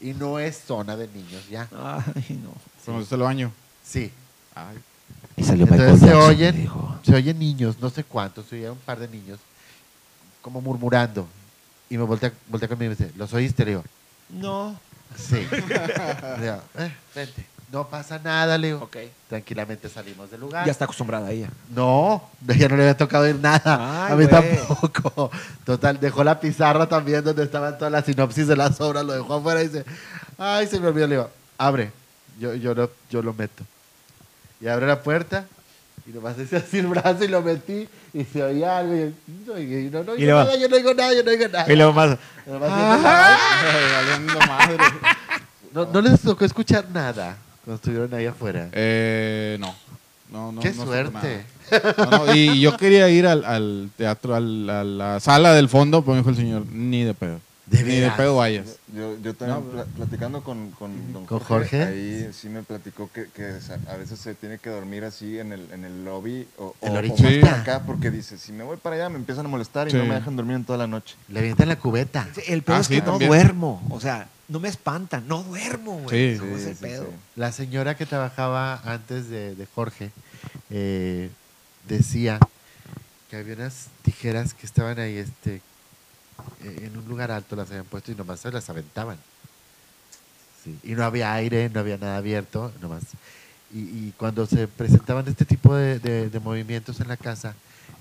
[0.01, 1.69] Y no es zona de niños ya.
[1.73, 2.53] Ay, no.
[2.85, 3.51] Cuando se lo baño.
[3.85, 4.11] Sí.
[4.55, 4.77] Ay.
[5.37, 6.99] Y salió Entonces Michael se Jackson, oyen, dijo.
[7.03, 9.39] se oyen niños, no sé cuántos, se oían un par de niños,
[10.43, 11.27] como murmurando.
[11.91, 13.65] Y me voltea, voltea conmigo y me dice, ¿los oíste?
[13.65, 13.85] Le digo,
[14.31, 14.79] No.
[15.17, 15.37] sí.
[15.51, 17.47] Le digo, "Eh, vente.
[17.73, 18.85] No pasa nada, le digo.
[18.85, 18.97] Ok.
[19.29, 20.65] Tranquilamente salimos del lugar.
[20.65, 21.49] Ya está acostumbrada ella.
[21.75, 24.07] No, ya no le había tocado ir nada.
[24.07, 25.31] Ay, a mí tampoco.
[25.65, 29.35] Total, dejó la pizarra también donde estaban todas las sinopsis de las obras, lo dejó
[29.35, 29.85] afuera y dice,
[30.39, 31.07] ay, se me olvidó.
[31.09, 31.91] Le digo, abre,
[32.39, 33.65] yo, yo, lo, yo lo meto.
[34.61, 35.45] Y abre la puerta
[36.07, 38.95] y nomás hice así el brazo y lo metí y se oía algo.
[38.95, 39.13] Y
[39.45, 41.31] yo, no, y yo no, no Y luego- nada, yo no oigo nada, yo no
[41.33, 41.73] oigo nada.
[41.73, 42.17] Y luego más.
[42.47, 42.71] Nomás
[44.49, 44.77] madre.
[45.73, 47.37] no, no les tocó escuchar nada
[47.67, 48.69] cuando estuvieron ahí afuera.
[48.73, 49.75] Eh, no.
[50.33, 50.61] No, no.
[50.63, 51.45] Qué no suerte.
[51.99, 56.01] No, no, y yo quería ir al, al teatro, al- a la sala del fondo,
[56.03, 57.41] pero me dijo el señor, ni de pedo.
[57.67, 58.77] ¿De ni de pedo vayas.
[58.95, 61.83] Yo, yo también No, pla- platicando con, con don ¿Con Jorge, Jorge?
[61.85, 63.55] ahí sí me platicó que, que
[63.91, 66.99] a veces se tiene que dormir así en el, en el lobby o, En o
[66.99, 67.61] orillita.
[67.63, 69.97] acá porque dice, si me voy para allá me empiezan a molestar y Sí.
[69.97, 71.17] no me dejan dormir en toda la noche.
[71.29, 72.29] Le avientan la cubeta.
[72.47, 73.31] El pedo Ah, es sí, que no también.
[73.31, 73.83] duermo.
[73.91, 76.35] O sea, no me espantan, no duermo, güey.
[76.35, 76.39] Sí.
[76.41, 77.05] ¿Cómo es Sí, el sí, pedo?
[77.07, 77.11] sí.
[77.37, 80.11] La señora que trabajaba antes de, de Jorge
[80.71, 81.31] eh,
[81.89, 82.39] decía
[83.31, 85.57] que había unas tijeras que estaban ahí este,
[86.63, 89.19] eh, en un lugar alto, las habían puesto y nomás se las aventaban.
[90.65, 93.03] Sí, Y no había aire, no había nada abierto, nomás.
[93.75, 97.55] Y, y cuando se presentaban este tipo de, de- de movimientos en la casa,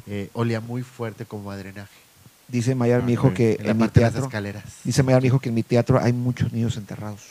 [0.07, 2.04] eh, olía muy fuerte como a drenaje.
[2.47, 3.33] Dice Mayar, Ah, mi hijo, ok.
[3.33, 4.23] que En mi las teatro.
[4.25, 4.63] escaleras.
[4.83, 7.21] Dice Mayar, mi hijo, que en mi teatro hay muchos niños enterrados.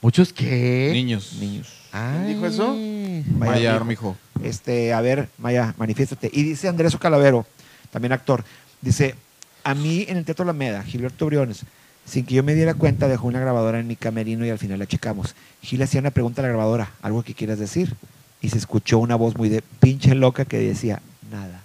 [0.00, 0.90] ¿Muchos qué?
[0.92, 1.36] Niños.
[1.40, 1.68] Niños.
[1.92, 2.34] Ay.
[2.34, 2.74] dijo eso?
[2.74, 4.16] Mayar, Mayar, mi hijo.
[4.42, 6.28] Este, a ver, Maya, manifiéstate.
[6.32, 7.46] Y dice Andrés Calavero,
[7.90, 8.44] también actor,
[8.82, 9.14] dice,
[9.62, 11.62] a mí en el Teatro Alameda, Gilberto Briones,
[12.04, 14.78] sin que yo me diera cuenta, dejó una grabadora en mi camerino y al final
[14.78, 15.34] la checamos.
[15.62, 17.94] Gil hacía una pregunta a la grabadora, algo que quieras decir.
[18.42, 21.00] Y se escuchó una voz muy de pinche loca que decía,
[21.30, 21.62] nada.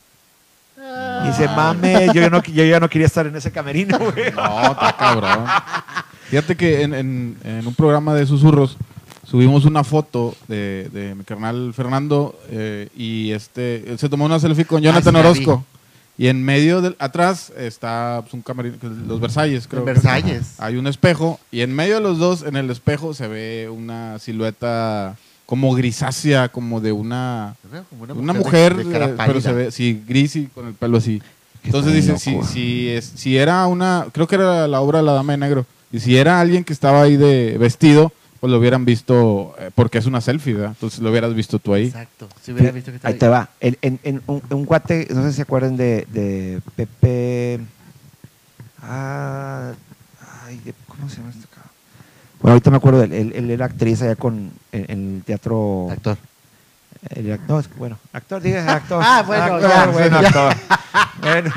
[1.23, 4.31] Y dice, mame, yo, ya no, yo ya no quería estar en ese camerino, güey.
[4.31, 5.45] No, está cabrón.
[6.29, 8.77] Fíjate que en, en- en un programa de susurros
[9.25, 14.65] subimos una foto de, de mi carnal Fernando eh, y este se tomó una selfie
[14.65, 15.65] con Jonathan Ah, sí la Orozco.
[16.17, 18.75] Y en medio, del, atrás, está pues, un camerino,
[19.07, 19.79] los Versalles, creo.
[19.79, 20.55] Los Versalles.
[20.57, 24.19] Hay un espejo y en medio de los dos, en el espejo, se ve una
[24.19, 25.15] silueta
[25.49, 27.55] como grisácea, como de una,
[27.89, 30.75] Como una mujer, de- de cara eh, pero se ve, sí, gris y con el
[30.75, 31.23] pelo así.
[31.63, 35.01] Entonces está dice, bien si, si, es- si era una, creo que era la obra
[35.01, 38.59] La Dama de Negro, y si era alguien que estaba ahí de vestido, pues lo
[38.59, 40.69] hubieran visto, eh, porque es una selfie, ¿verdad?
[40.69, 41.87] Entonces lo hubieras visto tú ahí.
[41.87, 42.29] Exacto.
[42.43, 43.49] Si hubiera visto que estaba Ahí te va.
[43.59, 47.59] En, en- en un, un cuate, no sé si se acuerdan de, de Pepe.
[48.83, 49.73] Ah,
[50.45, 51.47] ay, de- ¿cómo se llama este?
[52.41, 53.13] Bueno, ahorita me acuerdo de él.
[53.13, 55.87] Él, él era actriz allá con, en, en el teatro.
[55.91, 56.17] Actor.
[57.11, 59.01] El actor, bueno, actor, diga actor.
[59.05, 60.27] Ah, bueno, actor, ya, bueno, ya.
[60.27, 60.53] actor.
[61.21, 61.53] Bueno,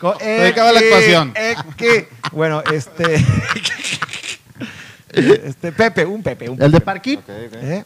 [0.00, 1.34] co- Se acaba la actuación.
[1.36, 2.04] X.
[2.32, 3.14] Bueno, este.
[5.12, 6.84] este, Pepe, un Pepe, un ¿El de Pepe.
[6.84, 7.16] Parking?
[7.18, 7.54] Ok, ok.
[7.62, 7.84] ¿Eh?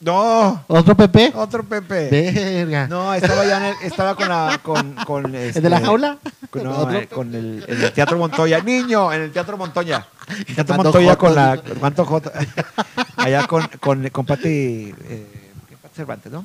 [0.00, 1.32] No, ¿Otro Pepe?
[1.34, 2.08] otro Pepe.
[2.10, 2.86] Verga.
[2.86, 6.18] No, estaba ya en el- estaba con la con, con ¿El de la este, jaula?
[6.50, 6.98] con, no, ¿Otro?
[6.98, 8.60] eh, con el, en el Teatro Montoya.
[8.60, 10.06] Niño, en el Teatro Montoya.
[10.54, 11.60] Teatro Mando Montoya con la.
[11.80, 12.30] ¿cuánto Joto?
[13.16, 15.26] Allá con con, con Pati eh,
[15.68, 15.76] ¿qué?
[15.76, 16.44] Pati Cervantes, ¿no?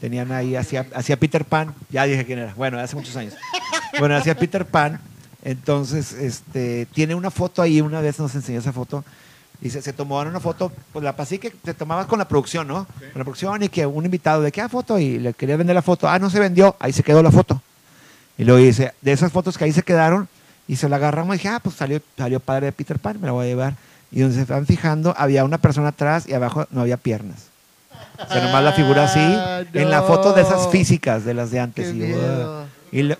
[0.00, 2.54] Tenían ahí hacía hacía Peter Pan, ya dije quién era.
[2.54, 3.34] Bueno, hace muchos años.
[3.98, 5.00] Bueno, hacía Peter Pan.
[5.42, 9.04] Entonces, este, tiene una foto ahí, una vez nos enseñó esa foto.
[9.62, 12.66] Y se, se tomaron una foto, pues la pasé que te tomabas con la producción,
[12.66, 12.84] ¿no?
[12.84, 15.74] Con la producción y que un invitado de qué ah, foto y le quería vender
[15.74, 16.08] la foto.
[16.08, 17.62] Ah, no se vendió, ahí se quedó la foto.
[18.36, 20.28] Y luego dice, de esas fotos que ahí se quedaron,
[20.68, 23.26] y se la agarramos y dije, ah, pues salió, salió padre de Peter Pan, me
[23.26, 23.74] la voy a llevar.
[24.12, 27.46] Y donde se van fijando, había una persona atrás y abajo no había piernas.
[28.24, 31.50] O sea, nomás la figura así, Ah, en la foto de esas físicas, de las
[31.50, 31.94] de antes.
[31.94, 33.18] Y, ah, y le-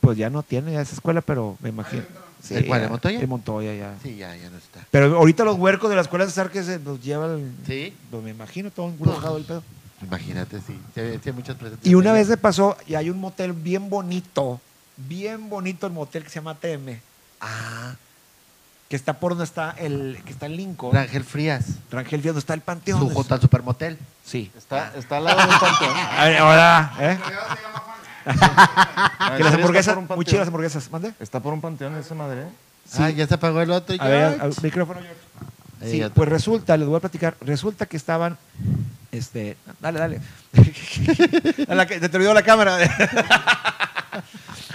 [0.00, 2.02] pues ya no tiene ya esa escuela, pero me imagino.
[2.42, 3.20] Sí, ¿El cuál, el Montoya?
[3.20, 3.94] El Montoya, ya.
[4.02, 4.80] Sí, ya, ya no está.
[4.90, 7.92] Pero ahorita los huercos de la escuela de César que se los llevan, Sí.
[8.10, 9.62] pues me imagino todo engrujado el pedo.
[10.02, 10.78] Imagínate, sí.
[10.94, 11.86] Sí, hay- sí hay muchas presentaciones.
[11.86, 14.58] Y una vez me pasó, y hay un motel bien bonito,
[15.08, 17.00] bien bonito el motel que se llama TM,
[17.40, 17.94] Ah,
[18.88, 21.64] que está por donde está el, que está en Lincoln, Rangel Frías.
[21.90, 22.98] Rangel, donde está el panteón.
[23.00, 23.98] Su junto al supermotel.
[24.24, 24.50] Sí.
[24.56, 25.96] Está, está al lado del panteón.
[26.18, 27.18] A ver, ahora, ¿eh?
[28.26, 30.24] Ah, Que ¿en las hamburguesas, está por un muy panteón?
[30.24, 31.14] chidas las hamburguesas, ¿mande?
[31.20, 32.44] ¿Está por un panteón esa madre?
[32.98, 33.94] Ah, ya se apagó el otro.
[33.94, 35.90] y A yo, ver, al micrófono, George.
[35.90, 38.36] Sí, pues resulta, les voy a platicar, resulta que estaban,
[39.12, 40.20] este, dale, dale.
[41.68, 42.76] A la que- te te olvidó la cámara.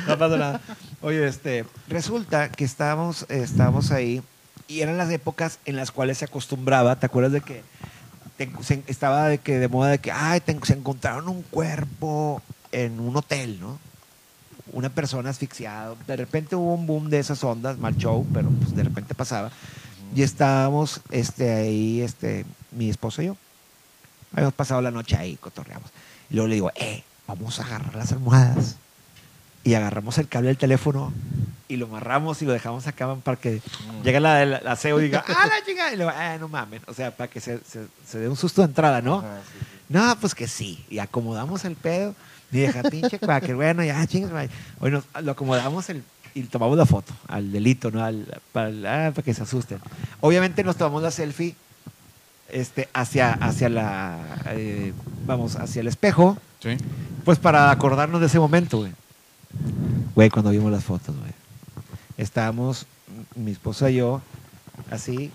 [0.08, 0.62] no pasa nada.
[1.02, 4.22] Oye, este, resulta que estábamos, estábamos ahí
[4.68, 7.64] y eran las épocas en las cuales se acostumbraba, ¿te acuerdas de que
[8.88, 12.42] estaba de que de moda de que, ay, se encontraron un cuerpo
[12.72, 13.80] en un hotel, ¿no?
[14.74, 15.96] Una persona asfixiada.
[16.08, 19.52] De repente hubo un boom de esas ondas, mal show, pero pues de repente pasaba.
[20.14, 23.38] Y estábamos este, ahí, este, mi esposo y yo.
[24.34, 25.90] Habíamos pasado la noche ahí, cotorreamos.
[26.30, 28.76] Y luego le digo, eh, vamos a agarrar las almohadas.
[29.66, 31.12] Y agarramos el cable del teléfono
[31.68, 33.62] y lo amarramos y lo dejamos acá para que
[34.04, 35.92] llegue la la CEO y diga, ¡ah, la chica!
[35.92, 36.82] Y luego, ah, no mames.
[36.88, 39.18] O sea, para que se, se, se dé un susto de entrada, ¿no?
[39.20, 39.66] Ajá, sí, sí.
[39.90, 40.86] No, pues que sí.
[40.90, 42.14] Y acomodamos el pedo.
[42.52, 44.50] Y deja, pinche quacker, bueno, ya, chingas.
[44.80, 46.04] Hoy nos, lo acomodamos el,
[46.36, 48.04] y tomamos la foto al delito, ¿no?
[48.04, 48.70] Al- para,
[49.08, 49.80] ah, para que se asusten.
[50.22, 51.56] Obviamente nos tomamos la selfie
[52.50, 54.20] este, hacia, hacia la,
[54.52, 54.94] eh,
[55.26, 56.78] vamos, hacia el espejo, Sí.
[57.26, 58.92] pues para acordarnos de ese momento, güey.
[60.16, 61.32] Güey, cuando vimos las fotos, güey.
[62.18, 62.86] Estábamos,
[63.36, 64.22] mi esposa y yo,
[64.90, 65.32] así,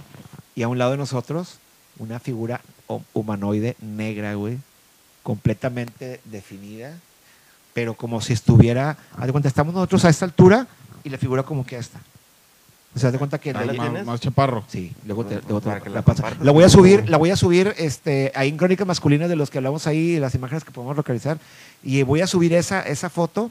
[0.55, 1.59] y a un lado de nosotros,
[1.99, 4.59] una figura hu- humanoide negra, güey,
[5.23, 6.95] completamente definida,
[7.75, 10.67] pero como si estuviera, haz de cuenta, estamos nosotros a esta altura
[11.05, 12.01] y la figura como que esta.
[12.95, 13.51] O sea, haz de cuenta que...
[13.51, 14.65] Ah, ¿la Más, más chaparro.
[14.67, 16.23] Sí, luego te, luego te- la la paso.
[16.23, 16.45] compartas.
[16.45, 19.49] La voy a subir, la voy a subir este, ahí en Crónicas Masculinas de los
[19.51, 21.39] que hablamos ahí, las imágenes que podemos localizar.
[21.85, 23.51] Y voy a subir esa, esa foto.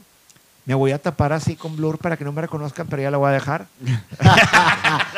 [0.65, 3.18] Me voy a tapar así con blur para que no me reconozcan, pero ya la
[3.18, 3.65] voy a dejar.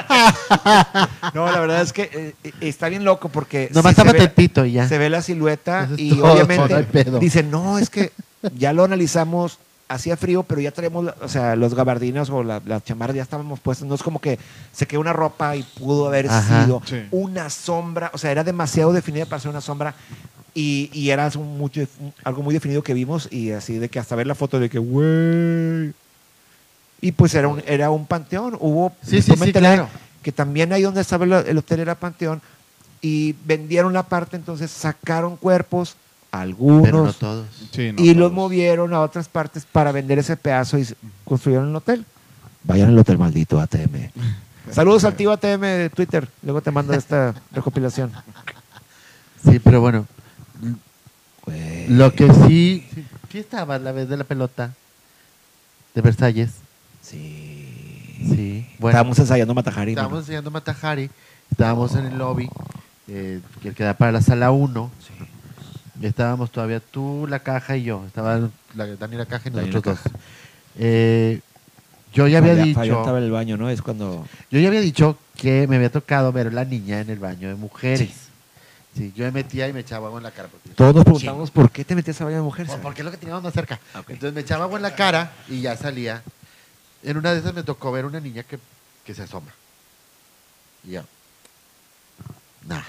[1.34, 4.18] no, la verdad es que eh, eh, está bien loco porque Nomás sí se tápate
[4.20, 4.88] ve- el pito y ya.
[4.88, 7.20] se ve la silueta es y todo, obviamente pedo.
[7.20, 8.12] dicen, no, es que
[8.56, 9.60] ya lo analizamos,
[9.90, 13.24] hacía frío, pero ya traemos, la- o sea, los gabardinas o la- las chamarras ya
[13.24, 14.40] estábamos puestas, no es como que
[14.72, 16.64] se quedó una ropa y pudo haber Ajá.
[16.64, 17.04] sido Sí.
[17.12, 19.94] una sombra, o sea, era demasiado definida para ser una sombra
[20.54, 21.82] y, y era mucho,
[22.24, 24.80] algo muy definido que vimos y así de que hasta ver la foto de que,
[24.80, 25.94] güey.
[27.02, 29.90] Y pues era un, era un panteón, hubo, Sí, sí, sí, claro.
[30.22, 32.42] que también ahí donde estaba el, el hotel era panteón
[33.02, 35.96] y vendieron la parte, entonces sacaron cuerpos,
[36.32, 37.48] algunos, Pero no todos.
[37.72, 40.88] Sí, no, y los movieron a otras partes para vender ese pedazo y
[41.26, 42.06] construyeron el hotel.
[42.64, 44.12] Vayan al hotel maldito ATM.
[44.72, 48.12] Saludos al tío ATM de Twitter, luego te mando esta recopilación.
[49.44, 50.06] Sí, pero bueno.
[51.90, 52.88] Lo que sí.
[53.32, 54.74] Sí, estaba la vez de la pelota
[55.96, 56.52] de Versalles.
[57.02, 58.18] Sí.
[58.30, 58.68] Sí.
[58.78, 59.92] Bueno, Estábamos ensayando Matajari.
[59.92, 60.22] estábamos mano.
[60.22, 61.10] enseñando Matajari.
[61.50, 62.50] Estábamos en el lobby,
[63.08, 64.92] eh, que queda para la sala 1.
[65.00, 66.06] Sí.
[66.06, 68.04] Estábamos todavía tú, la caja y yo.
[68.08, 70.14] Estaba la, Dani la caja y Dani nosotros dos.
[70.78, 71.42] Eh,
[72.14, 72.76] yo ya había dicho.
[72.76, 73.70] Fabián estaba en el baño, ¿no?
[73.70, 74.26] Es cuando.
[74.50, 77.50] Yo ya había dicho que me había tocado ver a la niña en el baño
[77.50, 78.00] de mujeres.
[78.00, 78.14] Sí.
[78.96, 80.50] Yo me metía y me echaba agua en la cara.
[80.76, 82.72] Todos nos preguntamos por qué te metías a baño de mujeres.
[82.74, 83.80] Por- Porque es lo que teníamos más cerca.
[83.94, 84.04] Ah.
[84.08, 86.22] Entonces me echaba agua en la cara y ya salía.
[87.04, 88.60] En una de esas me tocó ver una niña que,
[89.06, 89.52] que se asoma.
[90.84, 91.04] Y yo,
[92.68, 92.82] nah,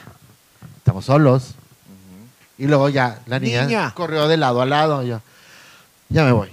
[0.79, 1.55] estamos solos.
[2.59, 3.93] Y luego ya la niña, Niña.
[3.95, 5.03] corrió de lado a lado.
[5.03, 5.21] y yo,
[6.09, 6.51] ya me voy.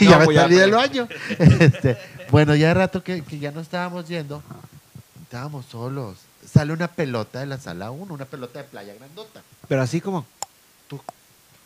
[0.00, 1.06] y No, ya me pues salí del baño.
[1.38, 1.96] Este,
[2.30, 4.42] bueno, ya de rato que, que ya no estábamos yendo,
[5.22, 6.16] estábamos solos.
[6.52, 9.42] Sale una pelota de la sala 1, una pelota de playa grandota.
[9.68, 10.26] Pero así como.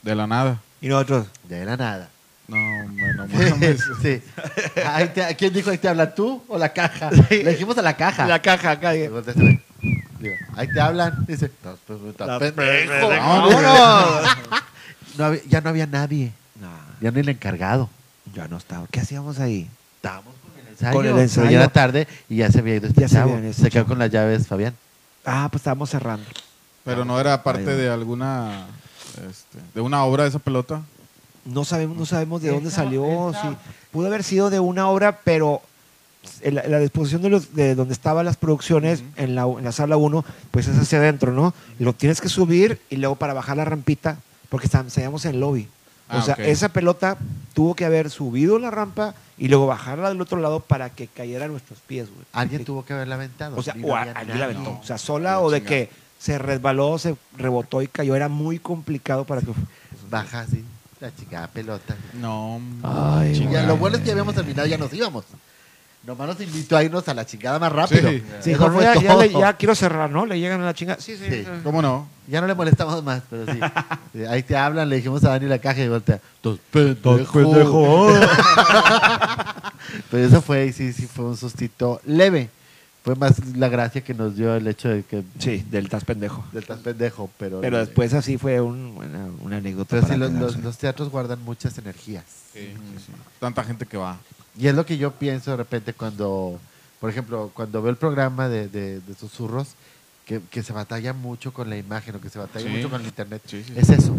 [0.02, 0.60] De la nada.
[0.80, 1.26] Y nosotros.
[1.44, 2.09] De la nada.
[2.46, 3.80] No, hombre, no mames.
[4.02, 4.22] sí.
[4.86, 7.10] Ahí te- ¿Quién dijo ahí te habla tú o la caja?
[7.30, 8.26] Le dijimos a la caja.
[8.26, 8.92] La caja acá.
[8.92, 9.20] Digo,
[10.56, 11.24] ahí te hablan.
[11.26, 12.88] Dice, "Estás pe- estás La pendejo".
[12.88, 13.09] pendejo.
[13.09, 14.36] Vámonos.
[15.18, 16.32] No había- ya no había nadie.
[16.60, 17.90] No, Ya ni el encargado.
[18.32, 18.86] ya no estaba.
[18.90, 19.68] ¿Qué hacíamos ahí?
[19.96, 20.96] Estábamos con ensayo.
[20.96, 21.50] Con el ensayo.
[21.50, 23.36] Ya era tarde y ya se había ido este Ya se chavo.
[23.38, 23.88] este quedó chavo.
[23.88, 24.74] con las llaves Fabián.
[25.24, 26.24] Ah, pues estábamos cerrando.
[26.84, 28.66] Pero no era parte de alguna.
[29.28, 30.80] este, de una obra de esa pelota.
[31.44, 33.30] No sabemos, no sabemos de dónde Esa- salió.
[33.30, 33.56] esa- sí.
[33.90, 35.62] Pudo haber sido de una obra, pero
[36.42, 39.64] en la, en la disposición de, los, de donde estaban las producciones, en, la, en
[39.64, 41.55] la sala 1, pues es hacia adentro, ¿no?
[41.78, 44.18] Lo tienes que subir y luego para bajar la rampita,
[44.50, 45.68] porque estábamos en el lobby.
[46.09, 47.18] Ah, o sea, esa pelota
[47.55, 51.44] tuvo que haber subido la rampa y luego bajarla del otro lado para que cayera
[51.44, 52.24] a nuestros pies, güey.
[52.32, 52.64] Alguien Sí.
[52.64, 53.56] tuvo que haberla aventado.
[53.56, 54.78] O sea, o a- alguien la aventó.
[54.80, 58.16] O sea, sola No, o de que se resbaló, se rebotó y cayó.
[58.16, 59.48] Era muy complicado para que.
[60.10, 60.64] Baja así,
[61.01, 61.94] la chingada pelota.
[62.14, 62.60] No.
[62.82, 63.66] Ay, chingada.
[63.66, 65.24] lo bueno es que ya habíamos terminado, ya nos íbamos.
[66.06, 68.09] Nomás nos invitó a irnos a la chingada más rápido.
[68.10, 68.18] Sí.
[68.40, 69.22] Sí, Eso dijo, fue "No, ya, ya todo.
[69.22, 70.24] le- ya quiero cerrar, ¿no?
[70.24, 71.01] Le llegan a la chingada.
[71.01, 71.16] Sí.
[71.18, 71.24] Sí.
[71.28, 71.44] sí.
[71.62, 72.09] ¿Cómo no?
[72.28, 73.59] Ya no le molestamos más, pero sí.
[74.12, 76.20] Sí, Ahí te hablan, le dijimos a Dani la caja y voltea.
[76.42, 78.09] "Tos pendejo".
[80.10, 82.50] Pero eso fue, sí, sí, fue un sustito leve.
[83.05, 86.44] Fue más la gracia que nos dio el hecho de que Sí, del tas pendejo.
[86.52, 87.60] del tan pendejo, pero.
[87.60, 89.88] Pero después así fue un- una, una anécdota.
[89.90, 90.56] Pero para sí, los, quedarse.
[90.56, 92.24] los- los teatros guardan muchas energías.
[92.52, 93.12] Sí, sí, sí.
[93.40, 94.18] Tanta gente que va.
[94.59, 96.59] Y es lo que yo pienso de repente cuando,
[97.00, 99.68] por ejemplo, cuando veo el programa de, de, de susurros,
[100.28, 102.76] que, que se batalla mucho con la imagen o que se batalla Sí.
[102.76, 103.42] mucho con el internet.
[103.46, 103.72] Sí, sí.
[103.74, 104.14] Es eso.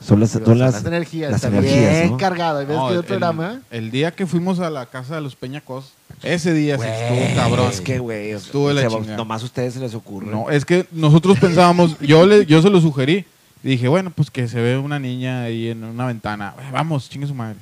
[0.00, 1.32] Son las, son son las, las energías.
[1.32, 2.16] las está energías, bien ¿no?
[2.16, 2.62] cargado.
[2.62, 3.60] ¿Y ves No, que el, el, programa?
[3.72, 7.36] el día que fuimos a la casa de los Peñacos, ese día sí Güey, estuvo
[7.36, 7.68] cabrón.
[7.70, 9.16] Es que, güey, Estuvo la se- chingada.
[9.16, 10.28] nomás a ustedes se les ocurre.
[10.30, 13.24] No, es que nosotros pensábamos, yo le, yo se lo sugerí.
[13.64, 16.54] Y dije, bueno, pues que se ve una niña ahí en una ventana.
[16.60, 17.56] Eh, Vamos, chingue su madre.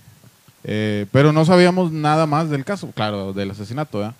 [0.64, 4.14] Eh, pero no sabíamos nada más del caso, claro, del asesinato, ¿verdad?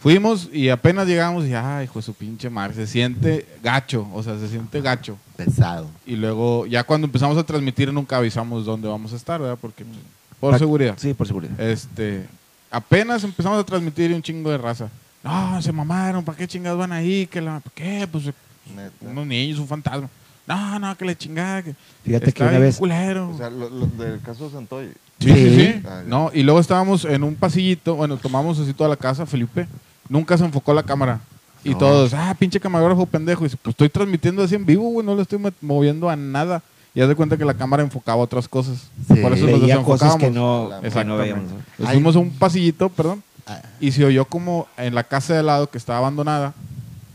[0.00, 4.22] Fuimos y apenas llegamos y, ay, hijo de su pinche madre, se siente gacho, o
[4.22, 5.18] sea, se siente gacho.
[5.36, 5.88] Pesado.
[6.06, 9.58] Y luego, ya cuando empezamos a transmitir, nunca avisamos dónde vamos a estar, ¿verdad?
[9.60, 9.98] Porque, pues,
[10.38, 10.94] por seguridad.
[10.98, 11.60] Sí, por seguridad.
[11.60, 12.26] Este,
[12.70, 14.88] apenas empezamos a transmitir y un chingo de raza.
[15.24, 17.26] No, se mamaron, ¿para qué chingados van ahí?
[17.26, 17.40] ¿Qué?
[17.40, 18.08] La, ¿Para qué?
[18.10, 18.92] Pues Neta.
[19.00, 20.08] unos niños, un fantasma.
[20.46, 21.62] No, no, que le chingada.
[21.62, 22.76] Que Fíjate que una vez.
[22.78, 23.30] culero.
[23.30, 24.86] O sea, lo, lo del caso de Santoy.
[25.18, 25.82] sí, sí, Sí.
[25.84, 26.02] Ah.
[26.06, 29.66] No, y luego estábamos en un pasillito, bueno, tomamos así toda la casa, Felipe.
[30.08, 31.20] Nunca se enfocó la cámara.
[31.64, 31.78] Y No.
[31.78, 33.42] todos, ah, pinche camarógrafo pendejo.
[33.44, 36.16] Y dice, pues estoy transmitiendo así en vivo, güey, no le estoy mo- moviendo a
[36.16, 36.62] nada.
[36.94, 38.88] Y haz de cuenta que la cámara enfocaba otras cosas.
[39.06, 39.14] Sí.
[39.20, 40.70] Por eso nos Veía cosas que desenfocábamos.
[40.70, 41.22] no, que no Exactamente.
[41.22, 41.50] veíamos.
[41.50, 41.56] ¿no?
[41.78, 41.94] Nos Ay.
[41.96, 45.46] fuimos a un pasillito, perdón, Ah, y se oyó como en la casa de al
[45.46, 46.52] lado que estaba abandonada,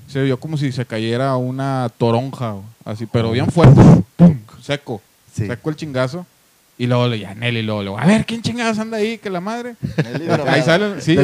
[0.07, 2.55] se oyó como si se cayera una toronja,
[2.85, 3.79] así, pero bien fuerte,
[4.15, 4.37] ¡pum!
[4.61, 4.99] seco,
[5.31, 5.45] Sí.
[5.45, 6.25] seco el chingazo.
[6.83, 9.17] Y luego le ya Nelly, luego, luego, a ver, ¿quién chingados anda ahí?
[9.17, 9.75] Que la madre.
[10.03, 11.17] Nelly Ahí salen, sí,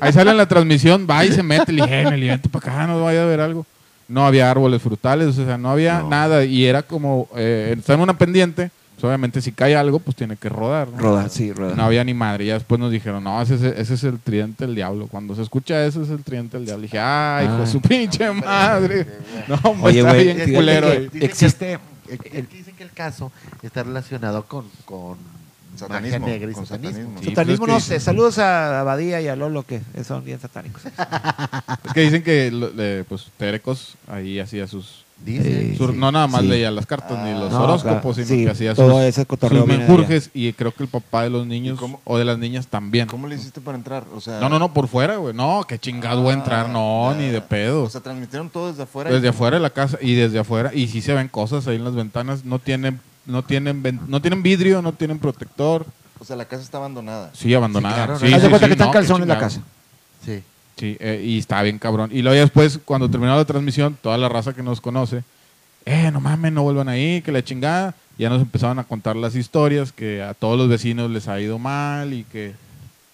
[0.00, 2.72] ahí, sale en la transmisión, va y se mete, le dije, "Eh, Nelly, vente para
[2.72, 3.66] acá, no vaya a ver algo.
[4.08, 6.08] No había árboles frutales, o sea, no había No.
[6.08, 10.16] nada, y era como, eh, está en una pendiente, pues obviamente si cae algo, pues
[10.16, 10.88] tiene que rodar.
[10.88, 10.96] ¿no?
[10.98, 11.74] Roda, sí, roda.
[11.76, 12.46] No había ni madre.
[12.46, 15.08] Ya después nos dijeron, no, ese, es- ese es el tridente del diablo.
[15.08, 16.82] Cuando se escucha eso, es el tridente del diablo.
[16.82, 19.06] dije, ay, hijo de su pinche madre.
[19.46, 20.88] No, hombre, Oye, está güey, bien culero
[21.20, 21.78] Existe.
[22.10, 23.30] El- el- dicen que el caso
[23.62, 25.16] está relacionado con, con
[25.76, 26.96] Satanismo, magia negra y con satanismo.
[26.98, 27.20] satanismo.
[27.22, 28.04] Sí, Satanismo pues es no que sé.
[28.04, 30.82] Saludos a Abadía y a Lolo que son bien satánicos.
[31.84, 35.04] Es que dicen que, pues, Terecos ahí hacía sus...
[35.26, 36.46] Sí, sus- no nada más sí.
[36.48, 37.38] leía las cartas ni Ah.
[37.38, 40.88] los No, horóscopos, claro, sino que hacía todo sus, sus menjurjes y creo que el
[40.88, 43.08] papá de los niños o de las niñas también.
[43.08, 44.04] ¿Cómo le hiciste para entrar?
[44.14, 45.34] O sea, No, no, no, por fuera, güey.
[45.34, 46.68] No, que chingado voy a entrar.
[46.70, 47.82] No, Ah, ni de pedo.
[47.84, 49.10] O sea, transmitieron todo desde afuera.
[49.10, 51.84] Desde afuera de la casa y desde afuera y sí se ven cosas ahí en
[51.84, 55.84] las ventanas no tienen no tienen ven- no tienen vidrio no tienen protector
[56.18, 57.30] O sea, la casa está abandonada.
[57.34, 58.36] sí abandonada claro, sí, ¿no?
[58.36, 59.60] Haz de sí, cuenta sí, que están no, qué calzones en la casa.
[60.24, 60.42] Sí.
[60.78, 64.16] Sí eh, y está bien cabrón y luego ya después cuando terminó la transmisión toda
[64.16, 65.22] la raza que nos conoce
[65.84, 69.34] eh no mames no vuelvan ahí que la chingada ya nos empezaban a contar las
[69.36, 72.52] historias que a todos los vecinos les ha ido mal y que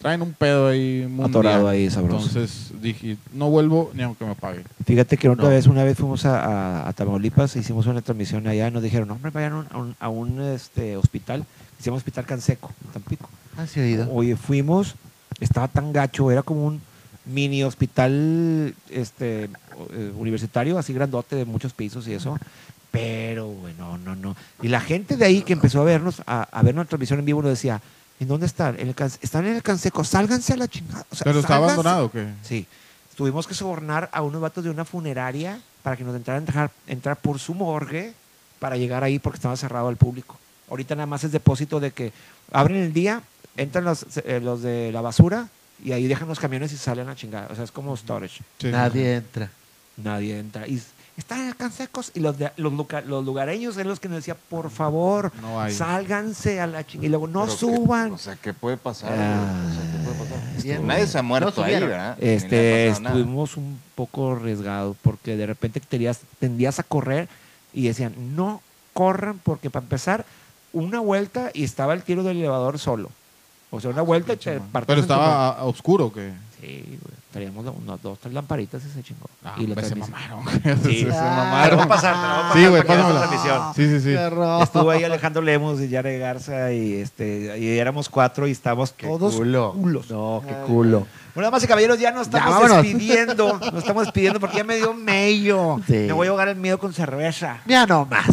[0.00, 1.28] traen un pedo ahí mundial.
[1.30, 2.26] Atorado ahí, sabroso.
[2.28, 5.50] entonces dije no vuelvo ni aunque me paguen Fíjate que otra No.
[5.50, 6.44] vez, una vez fuimos a,
[6.84, 9.78] a- a Tamaulipas, hicimos una transmisión allá, nos dijeron, no, hombre, vayan a un, a
[9.78, 11.46] un- a un, este, hospital,
[11.78, 13.30] se llama Hospital Canseco, en Tampico.
[13.56, 14.06] ¿Has oído?
[14.12, 14.94] Oye, fuimos,
[15.40, 16.82] estaba tan gacho, era como un,
[17.26, 22.38] mini hospital este, eh, universitario, así grandote de muchos pisos y eso.
[22.90, 24.36] Pero, bueno, no, no.
[24.62, 27.24] Y la gente de ahí que empezó a vernos, a, a ver nuestra transmisión en
[27.24, 27.80] vivo, nos decía,
[28.20, 28.78] ¿en dónde están?
[28.78, 31.04] En el Can- están en el Canseco, sálganse a la chingada.
[31.10, 31.72] O sea, Pero está sálganse.
[31.72, 32.26] abandonado, ¿o ¿qué?
[32.42, 32.66] Sí.
[33.16, 36.70] Tuvimos que sobornar a unos vatos de una funeraria para que nos entraran a dejar
[36.86, 38.12] entrar por su morgue
[38.58, 40.38] para llegar ahí porque estaba cerrado al público.
[40.70, 42.12] Ahorita nada más es depósito de que
[42.52, 43.22] abren el día,
[43.56, 45.48] entran los, eh, los de la basura
[45.84, 47.52] y ahí dejan los camiones y salen a chingar.
[47.52, 48.42] O sea, es como storage.
[48.58, 49.50] Sí, Nadie entra.
[49.96, 50.66] Nadie entra.
[50.66, 50.82] Y
[51.16, 52.72] están en Cansecos y los, de- los,
[53.06, 57.06] los lugareños eran los que nos decían, por favor, No sálganse a la chingada.
[57.06, 58.12] Y luego, no Pero suban.
[58.12, 59.12] o sea, ¿qué puede pasar?
[59.16, 59.66] Ah?
[59.68, 60.80] O sea, ¿qué puede pasar?
[60.82, 61.74] Nadie se ha muerto No ahí,
[62.20, 63.10] Este, nada.
[63.10, 67.28] estuvimos un poco arriesgados porque de repente tenías- tendías a correr
[67.72, 68.60] y decían, no
[68.94, 70.24] corran porque para empezar,
[70.72, 73.10] una vuelta y estaba el tiro del elevador solo.
[73.76, 76.32] O sea, una vuelta y te Pero en estaba a- a oscuro, madre.
[76.60, 77.14] Sí, güey.
[77.32, 79.26] Teníamos unas dos, tres lamparitas y se chingó.
[79.44, 80.44] Ah, y la hombre, se transmisión.
[80.44, 80.82] mamaron.
[80.84, 80.98] Sí.
[81.00, 83.08] se Te la voy a pasar, te la voy a pasar Sí, güey, pásamela.
[83.12, 83.74] la transmisión.
[83.74, 84.62] Sí, sí, sí.
[84.62, 89.08] Estuvo ahí Alejandro Lemos y Yare Garza y este y éramos cuatro y estábamos Qué
[89.08, 89.72] todos culo.
[89.72, 90.08] culos.
[90.10, 91.06] No, qué culo.
[91.34, 92.82] Bueno, damas y caballeros, ya nos Ya, estamos vámonos.
[92.84, 93.58] despidiendo.
[93.58, 95.80] Nos estamos despidiendo porque ya me dio mello.
[95.88, 95.92] Sí.
[95.94, 97.58] Me voy a ahogar el miedo con cerveza.
[97.66, 98.28] Ya no más.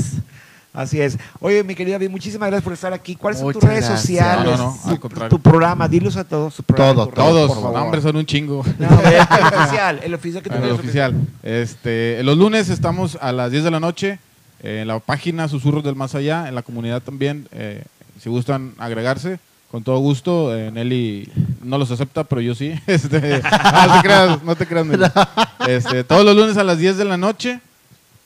[0.73, 1.17] Así es.
[1.41, 3.15] Oye, mi querida David, muchísimas gracias por estar aquí.
[3.17, 4.01] ¿Cuáles son tus redes gracias.
[4.01, 4.57] sociales?
[4.57, 5.29] No, no, Tu- contrario.
[5.29, 6.61] Tu programa, dilos a todos.
[6.65, 7.73] programa, Todo, tu redes, Todos, por favor.
[7.77, 8.63] no, hombre, son un chingo.
[8.79, 9.19] No, el
[9.59, 11.13] oficial, el oficial que el oficial.
[11.43, 14.19] Este, los lunes estamos a las 10 de la noche
[14.63, 17.47] en la página Susurros del Más Allá, en la comunidad también.
[17.51, 17.83] eh,
[18.21, 19.39] si gustan agregarse,
[19.71, 20.55] con todo gusto.
[20.55, 21.29] Eh, Nelly
[21.63, 22.73] no los acepta, pero yo sí.
[22.87, 25.03] Este, no te creas, no te creas, Nelly.
[25.67, 27.59] Este, todos los lunes a las 10 de la noche.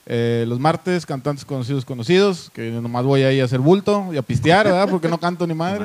[0.08, 4.22] Eh, los martes, cantantes conocidos conocidos, que nomás voy ahí a hacer bulto y a
[4.22, 4.88] pistear, ¿verdad?
[4.88, 5.84] Porque no canto ni madre.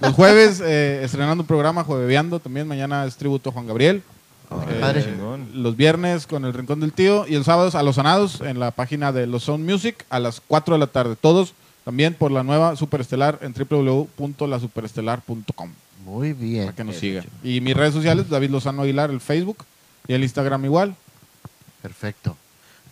[0.00, 2.66] Los jueves, eh, estrenando un programa, jueveando también.
[2.66, 4.02] Mañana es tributo a Juan Gabriel.
[4.48, 5.14] qué Eh,
[5.54, 8.72] los viernes con el Rincón del Tío y el sábado a los sanados en la
[8.72, 11.14] página de Los Sound Music a las 4 de la tarde.
[11.14, 15.70] Todos también por la nueva Superestelar en www.lasuperestelar.com
[16.04, 16.64] Muy bien.
[16.64, 17.22] para que nos siga.
[17.44, 19.58] Y mis redes sociales, David Lozano Aguilar, el Facebook
[20.08, 20.96] y el Instagram igual.
[21.82, 22.36] Perfecto.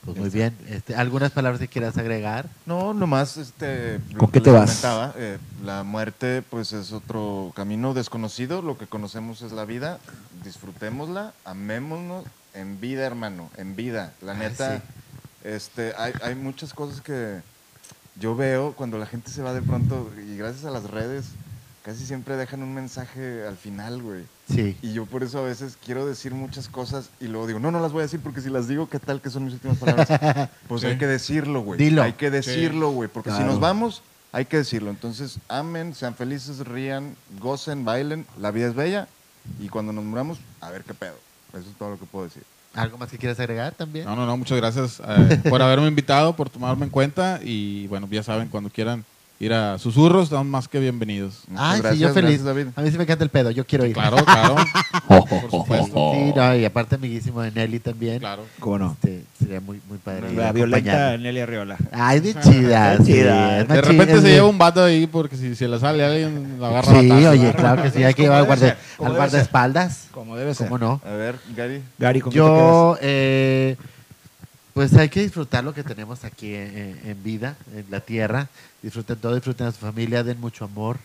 [0.04, 0.56] Pues muy bien.
[0.68, 2.48] Este, ¿Algunas palabras que quieras agregar?
[2.66, 4.66] No, nomás, este, lo ¿Con qué que te vas?
[4.80, 8.62] comentaba, eh, la muerte, pues es otro camino desconocido.
[8.62, 9.98] Lo que conocemos es la vida.
[10.44, 14.12] Disfrutémosla, amémonos en vida, hermano, en vida.
[14.22, 14.82] La Ay, neta, sí.
[15.44, 17.40] este, hay, hay muchas cosas que
[18.20, 21.26] yo veo cuando la gente se va de pronto y gracias a las redes
[21.84, 24.24] casi siempre dejan un mensaje al final, güey.
[24.52, 24.76] Sí.
[24.82, 27.80] Y yo por eso a veces quiero decir muchas cosas y luego digo, no, no
[27.80, 30.08] las voy a decir porque si las digo, ¿qué tal que son mis últimas palabras?
[30.68, 30.86] Pues Sí.
[30.86, 31.78] hay que decirlo, güey.
[31.78, 32.02] Dilo.
[32.02, 34.02] Hay que decirlo, güey, porque si nos vamos,
[34.32, 34.90] hay que decirlo.
[34.90, 39.06] Entonces, amen, sean felices, rían, gocen, bailen, la vida es bella
[39.60, 41.16] y cuando nos muramos, a ver qué pedo.
[41.50, 42.42] Eso es todo lo que puedo decir.
[42.74, 44.04] ¿Algo más que quieras agregar también?
[44.04, 48.06] No, no, no, muchas gracias eh, por haberme invitado, por tomarme en cuenta y bueno,
[48.10, 49.04] ya saben, cuando quieran
[49.40, 51.44] ir a Susurros, están más que bienvenidos.
[51.54, 52.42] Ay, gracias, sí, yo feliz.
[52.42, 52.66] gracias, David.
[52.74, 53.94] A mí sí me encanta el pedo, yo quiero ir.
[53.94, 54.56] Claro, claro.
[55.08, 56.12] por supuesto.
[56.14, 58.18] Sí, no, y aparte amiguísimo de Nelly también.
[58.18, 58.44] Claro.
[58.58, 58.96] ¿Cómo no?
[59.02, 60.32] Este, sería muy, muy padre.
[60.32, 61.16] La violenta.
[61.16, 61.76] Nelly Arriola.
[61.92, 62.96] Ay, de chida.
[62.98, 63.64] Sí, chida.
[63.64, 66.66] De repente chida, se lleva un vato ahí porque si se le sale alguien, lo
[66.66, 70.08] agarra Sí, oye, claro que sí, hay que Como llevar al, guarda, al guardaespaldas.
[70.10, 70.68] Como debe ser.
[70.68, 71.00] ¿Cómo no?
[71.04, 71.82] A ver, Gary.
[71.98, 73.76] Gary, ¿con qué te Yo, eh,
[74.78, 78.46] pues hay que disfrutar lo que tenemos aquí en, en vida, en la tierra.
[78.80, 80.98] Disfruten todo, disfruten a su familia, den mucho amor.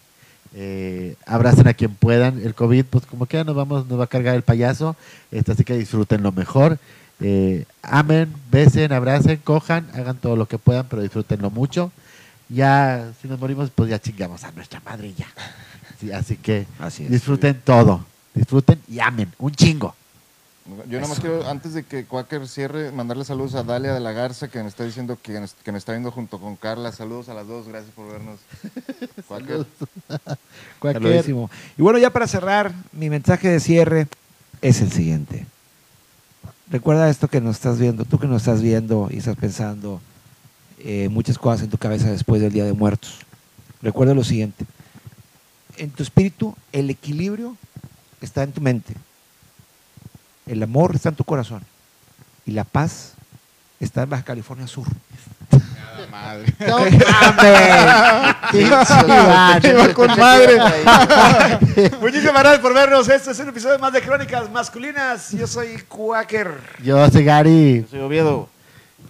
[0.53, 2.39] Eh, abracen a quien puedan.
[2.45, 4.95] El COVID, pues como que nos vamos, nos va a cargar el payaso.
[5.31, 6.77] Este, así que disfruten lo mejor.
[7.19, 11.91] Eh, amen, besen, abracen, cojan, hagan todo lo que puedan, pero disfrútenlo mucho.
[12.49, 15.25] Ya, si nos morimos, pues ya chingamos a nuestra madre ya.
[15.99, 17.09] Sí, así que Así es.
[17.09, 18.05] disfruten todo.
[18.35, 19.33] Disfruten y amen.
[19.39, 19.95] Un chingo.
[20.87, 24.13] Yo nada más quiero, antes de que Quaker cierre, mandarle saludos a Dalia de la
[24.13, 26.91] Garza, que me está diciendo que, nos- que me está viendo junto con Carla.
[26.93, 28.39] Saludos a las dos, gracias por vernos.
[29.27, 29.65] Quaker.
[30.81, 31.49] Saludísimo.
[31.77, 34.07] Y bueno, ya para cerrar, mi mensaje de cierre
[34.61, 35.45] es el siguiente.
[36.69, 39.99] Recuerda esto que nos estás viendo, tú que nos estás viendo y estás pensando
[40.79, 43.19] eh, muchas cosas en tu cabeza después del Día de Muertos.
[43.81, 44.65] Recuerda lo siguiente.
[45.75, 47.57] En tu espíritu, el equilibrio
[48.21, 48.93] está en tu mente.
[50.45, 51.63] El amor está en tu corazón.
[52.45, 53.13] Y la paz
[53.79, 54.87] está en Baja California Sur.
[55.51, 56.53] Nada madre.
[59.77, 60.57] ¡No con madre.
[62.01, 63.07] Muchísimas gracias por vernos.
[63.07, 65.31] Este es un episodio más de Crónicas Masculinas.
[65.31, 66.59] Yo soy Quaker.
[66.83, 67.85] Yo soy Gary.
[67.89, 68.49] Soy Oviedo.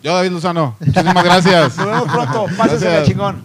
[0.01, 0.75] Yo, David Lozano.
[0.79, 1.77] Muchísimas gracias.
[1.77, 2.45] Nos vemos pronto.
[2.57, 3.07] Pásensela Gracias.
[3.07, 3.41] chingón.